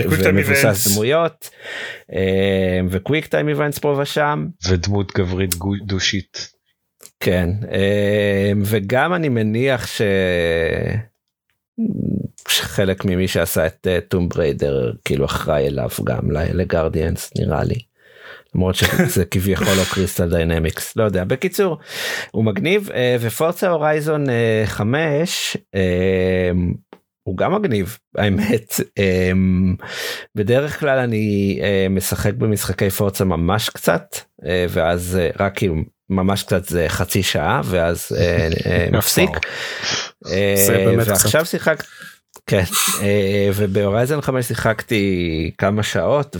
ומבוסס 0.08 0.86
events. 0.86 0.92
דמויות 0.92 1.50
אה, 2.12 2.80
ו 2.90 2.96
quick 2.96 3.26
time 3.26 3.48
events 3.48 3.78
פה 3.78 3.96
ושם 3.98 4.46
ודמות 4.68 5.12
גברית 5.12 5.54
douche 5.86 6.30
ית. 6.30 6.52
כן 7.20 7.50
אה, 7.72 8.52
וגם 8.64 9.14
אני 9.14 9.28
מניח 9.28 9.86
ש... 9.86 10.02
שחלק 12.48 13.04
ממי 13.04 13.28
שעשה 13.28 13.66
את 13.66 13.86
טום 14.08 14.28
בריידר 14.28 14.92
כאילו 15.04 15.24
אחראי 15.24 15.66
אליו 15.66 15.88
גם 16.04 16.30
ל 16.30 16.40
Guardians 16.40 17.30
נראה 17.38 17.64
לי. 17.64 17.93
למרות 18.54 18.74
שזה 18.74 19.24
כביכול 19.24 19.66
לא 19.66 19.84
קריסטל 19.94 20.30
דיינמיקס 20.30 20.96
לא 20.96 21.04
יודע 21.04 21.24
בקיצור 21.24 21.78
הוא 22.30 22.44
מגניב 22.44 22.88
ופורצה 23.20 23.70
הורייזון 23.70 24.24
5 24.66 25.56
אה, 25.74 26.50
הוא 27.24 27.36
גם 27.36 27.54
מגניב 27.54 27.98
האמת 28.16 28.74
אה, 28.98 29.32
בדרך 30.34 30.80
כלל 30.80 30.98
אני 30.98 31.58
אה, 31.62 31.86
משחק 31.90 32.34
במשחקי 32.34 32.90
פורצה 32.90 33.24
ממש 33.24 33.68
קצת 33.68 34.16
אה, 34.46 34.66
ואז 34.68 35.18
רק 35.40 35.56
כאילו 35.56 35.74
ממש 36.10 36.42
קצת 36.42 36.64
זה 36.64 36.84
חצי 36.88 37.22
שעה 37.22 37.60
ואז 37.64 38.08
מפסיק. 38.92 39.30
ועכשיו 41.06 41.44
שיחקת. 41.44 41.84
כן 42.46 42.62
ובהורייזן 43.54 44.20
5 44.20 44.46
שיחקתי 44.46 45.50
כמה 45.58 45.82
שעות 45.82 46.36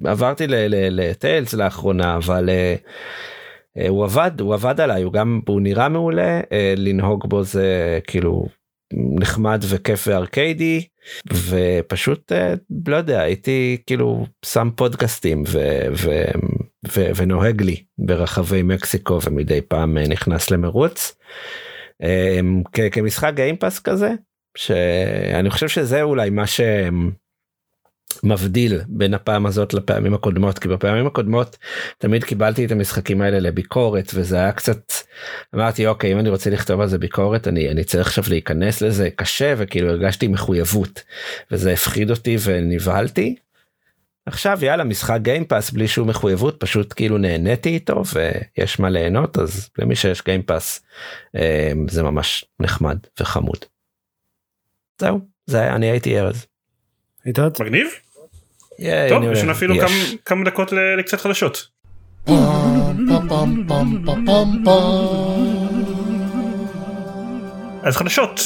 ועברתי 0.00 0.44
לטיילס 0.90 1.54
לאחרונה 1.54 2.16
אבל 2.16 2.50
אה, 2.50 2.74
הוא 3.88 4.04
עבד 4.04 4.40
הוא 4.40 4.54
עבד 4.54 4.80
עליי 4.80 5.02
הוא 5.02 5.12
גם 5.12 5.40
הוא 5.48 5.60
נראה 5.60 5.88
מעולה 5.88 6.40
אה, 6.52 6.74
לנהוג 6.76 7.28
בו 7.28 7.42
זה 7.42 7.98
כאילו 8.06 8.46
נחמד 9.20 9.64
וכיף 9.68 10.04
וארקיידי 10.08 10.86
ופשוט 11.32 12.32
לא 12.88 12.96
יודע 12.96 13.20
הייתי 13.20 13.76
כאילו 13.86 14.26
שם 14.44 14.70
פודקאסטים 14.76 15.42
ו, 15.48 15.58
ו, 15.92 16.10
ו, 16.88 17.10
ונוהג 17.16 17.62
לי 17.62 17.76
ברחבי 17.98 18.62
מקסיקו 18.62 19.18
ומדי 19.24 19.60
פעם 19.60 19.98
נכנס 19.98 20.50
למרוץ. 20.50 21.16
כ- 22.72 22.92
כמשחק 22.92 23.32
גיימפאס 23.34 23.80
כזה 23.80 24.10
שאני 24.56 25.50
חושב 25.50 25.68
שזה 25.68 26.02
אולי 26.02 26.30
מה 26.30 26.46
שמבדיל 28.12 28.80
בין 28.88 29.14
הפעם 29.14 29.46
הזאת 29.46 29.74
לפעמים 29.74 30.14
הקודמות 30.14 30.58
כי 30.58 30.68
בפעמים 30.68 31.06
הקודמות 31.06 31.56
תמיד 31.98 32.24
קיבלתי 32.24 32.64
את 32.64 32.72
המשחקים 32.72 33.22
האלה 33.22 33.38
לביקורת 33.38 34.10
וזה 34.14 34.36
היה 34.36 34.52
קצת 34.52 34.92
אמרתי 35.54 35.86
אוקיי 35.86 36.12
אם 36.12 36.18
אני 36.18 36.28
רוצה 36.28 36.50
לכתוב 36.50 36.80
על 36.80 36.88
זה 36.88 36.98
ביקורת 36.98 37.48
אני 37.48 37.70
אני 37.70 37.84
צריך 37.84 38.06
עכשיו 38.06 38.24
להיכנס 38.28 38.82
לזה 38.82 39.10
קשה 39.16 39.54
וכאילו 39.56 39.88
הרגשתי 39.88 40.28
מחויבות 40.28 41.02
וזה 41.50 41.72
הפחיד 41.72 42.10
אותי 42.10 42.36
ונבהלתי. 42.44 43.36
עכשיו 44.26 44.58
יאללה 44.62 44.84
משחק 44.84 45.18
גיימפאס 45.22 45.70
בלי 45.70 45.88
שום 45.88 46.08
מחויבות 46.08 46.60
פשוט 46.60 46.92
כאילו 46.96 47.18
נהניתי 47.18 47.68
איתו 47.68 48.02
ויש 48.14 48.80
מה 48.80 48.90
ליהנות 48.90 49.38
אז 49.38 49.70
למי 49.78 49.96
שיש 49.96 50.24
גיימפאס 50.24 50.82
אה, 51.36 51.72
זה 51.88 52.02
ממש 52.02 52.44
נחמד 52.60 52.98
וחמוד. 53.20 53.58
זהו 55.00 55.20
זה 55.46 55.74
אני 55.74 55.90
הייתי 55.90 56.20
ארז. 56.20 56.49
הידד? 57.24 57.50
מגניב 57.62 57.86
טוב 59.08 59.22
יש 59.32 59.42
לנו. 59.42 59.52
אפילו. 59.52 59.74
כמה- 60.24 60.44
דקות 60.44 60.72
לקצת 60.98 61.20
חדשות. 61.20 61.68
אז 67.82 67.96
חדשות 67.96 68.40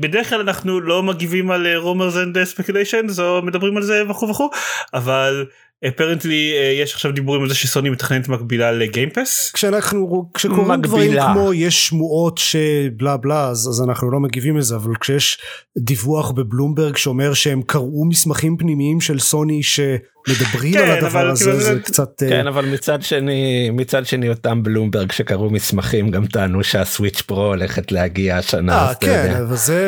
בדרך 0.00 0.28
כלל 0.28 0.40
אנחנו 0.40 0.80
לא 0.80 1.02
מגיבים 1.02 1.50
על 1.50 1.76
rumors 1.76 2.16
and 2.16 2.44
speculations 2.44 3.20
או 3.20 3.42
מדברים 3.42 3.76
על 3.76 3.82
זה 3.82 4.02
וכו' 4.10 4.28
וכו' 4.28 4.50
אבל 4.94 5.46
אפרנטלי 5.88 6.52
יש 6.80 6.94
עכשיו 6.94 7.12
דיבורים 7.12 7.42
על 7.42 7.48
זה 7.48 7.54
שסוני 7.54 7.90
מתכננת 7.90 8.28
מקבילה 8.28 8.72
לגיימפס 8.72 9.50
כשאנחנו 9.54 10.30
כשקורים 10.34 10.80
דברים. 10.82 11.12
כמו 11.32 11.52
יש 11.54 11.86
שמועות 11.86 12.38
שבלה 12.38 13.16
בלה 13.16 13.48
אז, 13.48 13.68
אז 13.68 13.82
אנחנו 13.82 14.10
לא 14.10 14.20
מגיבים 14.20 14.56
לזה 14.56 14.76
אבל 14.76 14.92
כשיש 15.00 15.38
דיווח 15.78 16.30
בבלומברג 16.30 16.96
שאומר 16.96 17.34
שהם 17.34 17.62
קראו 17.62 18.04
מסמכים 18.08 18.56
פנימיים 18.56 19.00
של 19.00 19.18
סוני 19.18 19.62
שמדברים 19.62 20.72
כן, 20.72 20.78
על 20.78 20.90
הדבר 20.90 21.08
אבל 21.20 21.30
הזה 21.30 21.44
כאילו 21.44 21.60
זה 21.60 21.74
זה- 21.74 21.80
קצת 21.80 22.22
אה, 22.22 22.28
כן 22.28 22.46
אבל 22.46 22.64
מצד 22.66 23.02
שני 23.02 23.70
מצד 23.72 24.06
שני 24.06 24.28
אותם 24.28 24.62
בלומברג 24.62 25.12
שקראו 25.12 25.50
מסמכים 25.50 26.10
גם 26.10 26.26
טענו 26.26 26.64
שהסוויץ' 26.64 27.20
פרו 27.20 27.46
הולכת 27.46 27.92
להגיע 27.92 28.36
השנה. 28.36 28.72
אה 28.78 28.90
אז 28.90 28.96
אתה 28.96 29.06
כן. 29.06 29.34
אבל 29.46 29.56
זה 29.56 29.80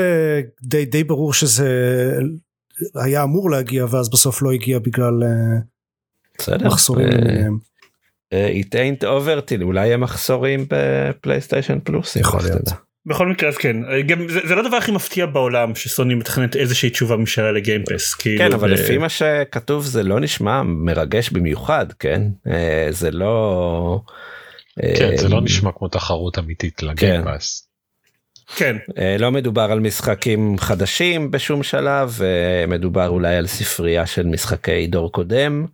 די 0.62 0.84
די 0.84 1.05
ברור 1.05 1.32
שזה 1.32 1.68
היה 2.95 3.22
אמור 3.22 3.51
להגיע 3.51 3.86
ואז 3.90 4.11
בסוף 4.11 4.43
לא 4.43 4.53
הגיע 4.53 4.78
בגלל 4.78 5.22
אה, 5.22 5.59
בסדר. 6.39 6.66
מחסורים 6.66 7.09
אה, 7.09 7.14
למיניהם. 7.14 7.59
אה, 8.33 8.53
it 8.61 8.74
ain't 8.74 9.03
over 9.03 9.49
till 9.49 9.62
אולי 9.62 9.87
יהיה 9.87 9.97
מחסורים 9.97 10.66
בפלייסטיישן 10.68 11.78
פלוס. 11.85 12.16
יכול 12.16 12.41
להיות. 12.43 12.68
בכל 13.07 13.28
מקרה 13.28 13.49
אז 13.49 13.57
כן 13.57 13.76
גם 14.07 14.28
זה, 14.28 14.41
זה 14.49 14.55
לא 14.55 14.61
הדבר 14.61 14.76
הכי 14.76 14.93
מפתיע 14.93 15.26
בעולם 15.26 15.74
שסוני 15.74 16.14
מתכננת 16.14 16.57
איזושהי 16.57 16.91
תשובה 16.91 17.16
משלה 17.16 17.53
לגיימפס 17.53 18.14
כאילו 18.14 18.39
כן 18.39 18.53
אבל 18.53 18.70
ו- 18.70 18.74
לפי 18.74 18.99
מה 18.99 19.09
שכתוב 19.09 19.85
זה 19.85 20.03
לא 20.03 20.20
נשמע 20.20 20.62
מרגש 20.62 21.30
במיוחד 21.30 21.87
כן 21.99 22.22
אה, 22.47 22.87
זה 22.91 23.11
לא. 23.11 24.01
כן 24.80 25.16
זה 25.16 25.26
אה, 25.26 25.30
לא 25.30 25.41
נשמע 25.41 25.70
כמו 25.72 25.89
תחרות 25.89 26.39
אמיתית 26.39 26.83
לגיימפאס. 26.83 27.68
כן 28.57 28.77
אה, 28.99 29.17
לא 29.19 29.33
מדובר 29.33 29.63
על 29.73 29.81
משחקים 29.81 30.59
חדשים 30.59 31.31
בשום 31.31 31.63
שלב, 31.63 32.19
אה, 32.23 32.67
מדובר 32.67 33.09
אולי 33.09 33.37
על 33.37 33.47
ספרייה 33.47 34.07
של 34.07 34.27
משחקי 34.27 34.87
דור 34.87 35.13
קודם 35.13 35.67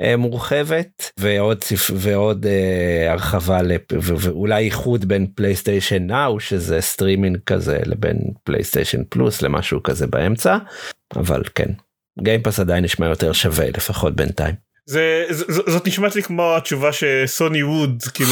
אה, 0.00 0.16
מורחבת 0.16 1.10
ועוד, 1.18 1.64
ספ... 1.64 1.90
ועוד 1.94 2.46
אה, 2.46 3.12
הרחבה 3.12 3.62
לפ... 3.62 3.80
ו- 3.92 4.16
ואולי 4.18 4.64
איחוד 4.64 5.04
בין 5.04 5.26
פלייסטיישן 5.34 6.06
נאו 6.06 6.40
שזה 6.40 6.80
סטרימינג 6.80 7.38
כזה 7.46 7.78
לבין 7.86 8.16
פלייסטיישן 8.44 9.02
פלוס 9.08 9.42
למשהו 9.42 9.82
כזה 9.82 10.06
באמצע, 10.06 10.56
אבל 11.16 11.42
כן, 11.54 11.68
גיימפאס 12.22 12.60
עדיין 12.60 12.84
נשמע 12.84 13.06
יותר 13.06 13.32
שווה 13.32 13.66
לפחות 13.68 14.16
בינתיים. 14.16 14.54
זה, 14.86 15.24
ז, 15.30 15.40
ז- 15.40 15.70
זאת 15.70 15.86
נשמעת 15.86 16.16
לי 16.16 16.22
כמו 16.22 16.56
התשובה 16.56 16.90
שסוני 16.92 17.62
would 17.62 18.02
כאילו 18.14 18.30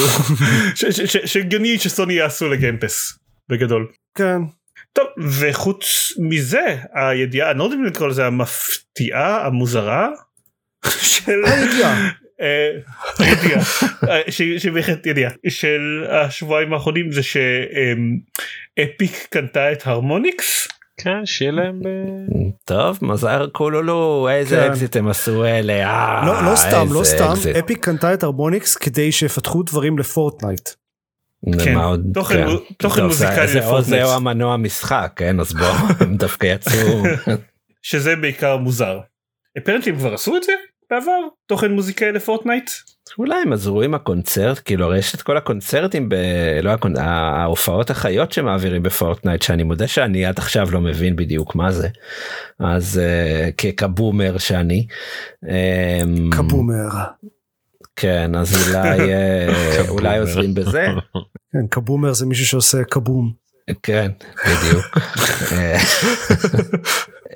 שהגיוני 1.27 1.79
שסוני 1.79 2.15
יעשו 2.15 2.49
לגיימפאס 2.49 3.18
בגדול. 3.49 3.88
כן. 4.14 4.38
טוב 4.93 5.07
וחוץ 5.40 6.12
מזה 6.18 6.76
הידיעה 6.95 7.51
אני 7.51 7.59
לא 7.59 7.64
יודע 7.64 7.76
אם 7.76 7.84
לקרוא 7.84 8.09
לזה 8.09 8.26
המפתיעה 8.26 9.47
המוזרה 9.47 10.09
של 10.86 11.45
הידיעה. 11.45 12.11
אה, 12.40 12.70
אה, 14.09 14.20
ידיעה 15.07 15.30
של 15.49 16.07
השבועיים 16.09 16.72
האחרונים 16.72 17.12
זה 17.12 17.22
שאפיק 17.22 19.26
קנתה 19.30 19.72
את 19.72 19.86
הרמוניקס 19.86 20.68
כן 20.97 21.26
שיהיה 21.26 21.53
להם 21.53 21.80
ב... 21.80 21.88
טוב 22.64 22.99
מזל 23.03 23.49
כולולו 23.53 24.28
איזה 24.30 24.57
כן. 24.57 24.70
אקזיט 24.70 24.97
הם 24.97 25.09
עשו 25.09 25.45
אלה 25.45 25.72
אה, 25.72 26.26
לא 26.26 26.51
לא 26.51 26.57
סתם 26.57 26.86
לא 26.93 27.05
סתם. 27.05 27.34
אפיק 27.59 27.84
קנתה 27.84 28.14
את 28.14 28.22
הרמוניקס 28.22 28.76
כדי 28.76 29.12
שיפתחו 29.12 29.62
דברים 29.62 29.99
לפורטנייט. 29.99 30.68
כן, 31.64 31.76
עוד? 31.76 32.07
תוכן 32.14 32.47
כן. 32.47 32.53
תוכן 32.76 33.01
טוב, 33.01 33.07
מוזיקלי 33.07 33.49
זה- 33.49 33.59
לפורטנייט. 33.59 34.05
זה 34.05 34.11
או 34.12 34.16
המנוע 34.16 34.57
משחק 34.57 35.12
כן 35.16 35.40
אז 35.40 35.53
בוא 35.53 35.66
הם 36.01 36.16
דווקא 36.16 36.47
יצאו 36.47 37.03
שזה 37.82 38.16
בעיקר 38.16 38.57
מוזר. 38.57 38.99
apparently 39.59 39.93
הם 39.93 39.99
כבר 39.99 40.14
עשו 40.14 40.36
את 40.36 40.43
זה 40.43 40.53
בעבר 40.90 41.12
תוכן 41.47 41.70
מוזיקלי 41.72 42.12
לפורטנייט. 42.12 42.70
אולי 43.18 43.34
הם 43.43 43.53
עזרו 43.53 43.82
עם 43.82 43.95
הקונצרט 43.95 44.61
כאילו 44.64 44.84
הרי 44.86 44.99
יש 44.99 45.14
את 45.14 45.22
כל 45.22 45.36
הקונצרטים 45.36 46.09
ב... 46.09 46.14
לא 46.62 46.70
הקונ... 46.70 46.97
ההופעות 46.97 47.90
החיות 47.90 48.32
שמעבירים 48.32 48.82
בפורטנייט 48.82 49.43
שאני 49.43 49.62
מודה 49.62 49.88
שאני 49.88 50.26
עד 50.26 50.38
עכשיו 50.38 50.70
לא 50.70 50.80
מבין 50.80 51.16
בדיוק 51.16 51.55
מה 51.55 51.72
זה 51.72 51.88
אז 52.59 53.01
uh, 53.01 53.53
כ 53.59 53.75
ka 53.75 53.91
boomer 53.91 54.39
שאני. 54.38 54.86
אמ, 55.49 56.30
kaboomer. 56.31 56.89
כן 57.97 58.34
אז 58.34 58.68
אולי 58.68 59.12
אה, 59.12 59.88
אולי 59.88 60.18
עוזרים 60.18 60.55
בזה 60.55 60.86
כן 61.53 61.66
kaboomer 61.70 62.12
זה 62.12 62.26
מישהו 62.26 62.47
שעושה 62.47 62.84
kaboom. 62.85 63.33
כן 63.82 64.11
בדיוק. 64.45 64.84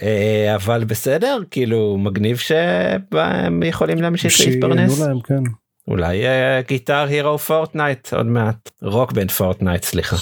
אה, 0.02 0.54
אבל 0.54 0.84
בסדר 0.84 1.38
כאילו 1.50 1.96
מגניב 1.98 2.36
שהם 2.36 3.62
יכולים 3.62 4.02
להמשיך 4.02 4.40
להתפרנס. 4.46 5.00
להם 5.00 5.20
כן. 5.20 5.42
אולי 5.88 6.26
אה, 6.26 6.60
Guitar 6.68 7.06
Hero 7.08 7.38
Fortnite 7.38 8.12
עוד 8.12 8.26
מעט 8.26 8.70
Rock 8.82 9.12
Band 9.12 9.30
Fortnite 9.30 9.84
סליחה. 9.84 10.16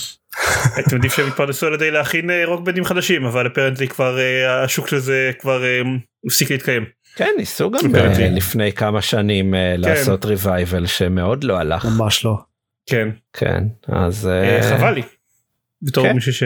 הייתי 0.76 0.94
מעדיף 0.94 1.14
שהם 1.14 1.28
יתפרנסו 1.28 1.66
על 1.66 1.74
ידי 1.74 1.90
להכין 1.90 2.30
אה, 2.30 2.46
Rock 2.46 2.61
Band 2.61 2.77
ים 2.77 2.84
חדשים 2.84 3.24
אבל 3.24 3.46
apparently 3.46 3.88
כבר 3.88 4.18
השוק 4.48 4.88
של 4.88 4.98
זה 4.98 5.30
כבר 5.40 5.62
הפסיק 6.26 6.50
להתקיים. 6.50 6.84
כן 7.16 7.28
ניסו 7.38 7.70
גם 7.70 7.78
הבנתי. 7.84 8.22
אה, 8.22 8.30
לפני 8.30 8.72
כמה 8.72 9.02
שנים 9.02 9.54
אה, 9.54 9.76
לעשות 9.76 10.24
revival 10.24 10.86
שמאוד 10.86 11.44
לא 11.44 11.58
הלך. 11.58 11.84
ממש 11.98 12.24
לא. 12.24 12.36
כן 12.86 13.08
כן 13.32 13.64
אז 13.88 14.26
אה, 14.26 14.62
חבל 14.78 14.90
לי. 14.94 15.02
בתור 15.82 16.04
כן. 16.06 16.12
מישהו 16.14 16.32
ש- 16.32 16.42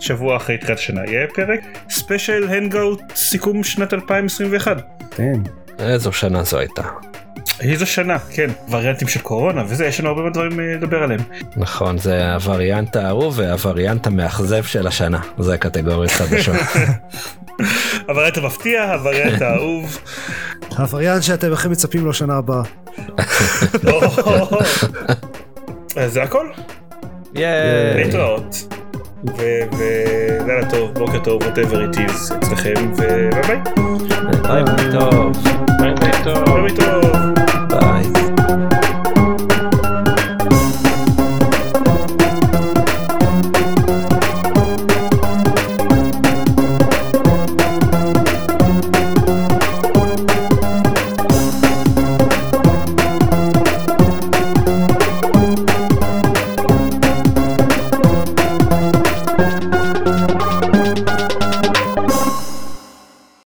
שבוע 0.00 0.36
אחרי 0.36 0.58
תחילת 0.58 0.78
השנה 0.78 1.00
יהיה 1.06 1.26
פרק 1.34 1.60
special 1.90 2.48
hangout 2.48 3.00
סיכום 3.14 3.64
שנת 3.64 3.94
2021. 3.94 4.82
כן. 5.10 5.40
איזו 5.78 6.12
שנה 6.12 6.42
זו 6.42 6.58
הייתה. 6.58 6.82
איזו 7.60 7.86
שנה 7.86 8.18
כן 8.18 8.50
וריאנטים 8.70 9.08
של 9.08 9.20
קורונה 9.20 9.64
וזה 9.66 9.86
יש 9.86 10.00
לנו 10.00 10.08
הרבה 10.08 10.30
דברים 10.30 10.60
לדבר 10.60 11.02
עליהם. 11.02 11.20
נכון 11.56 11.98
זה 11.98 12.32
הווריאנט 12.32 12.96
האהוב 12.96 13.38
והווריאנט 13.38 14.06
המאכזב 14.06 14.64
של 14.64 14.86
השנה 14.86 15.20
זה 15.38 15.58
קטגוריות 15.58 16.10
חדשות. 16.10 16.56
הווריאנט 18.08 18.36
המפתיע 18.36 18.92
הווריאנט 18.92 19.42
האהוב. 19.42 19.98
הווריאנט 20.78 21.22
שאתם 21.22 21.52
הכי 21.52 21.68
מצפים 21.68 22.04
לו 22.04 22.14
שנה 22.14 22.36
הבאה. 22.36 22.62
אז 25.96 26.12
זה 26.12 26.22
הכל 26.22 26.46
ייי. 27.34 27.94
להתראות. 27.94 28.74
ולילה 29.24 30.70
טוב 30.70 30.94
בוקר 30.94 31.18
טוב 31.18 31.42
whatever 31.42 31.94
it 31.94 31.96
is 31.96 32.34
אצלכם 32.36 32.74
וביי 32.92 33.30
ביי. 33.30 33.60
ביי 34.42 34.64
ביי 34.64 34.92
טוב. 34.92 35.32
ביי 35.80 35.94
ביי 36.00 36.76
טוב. 36.76 37.11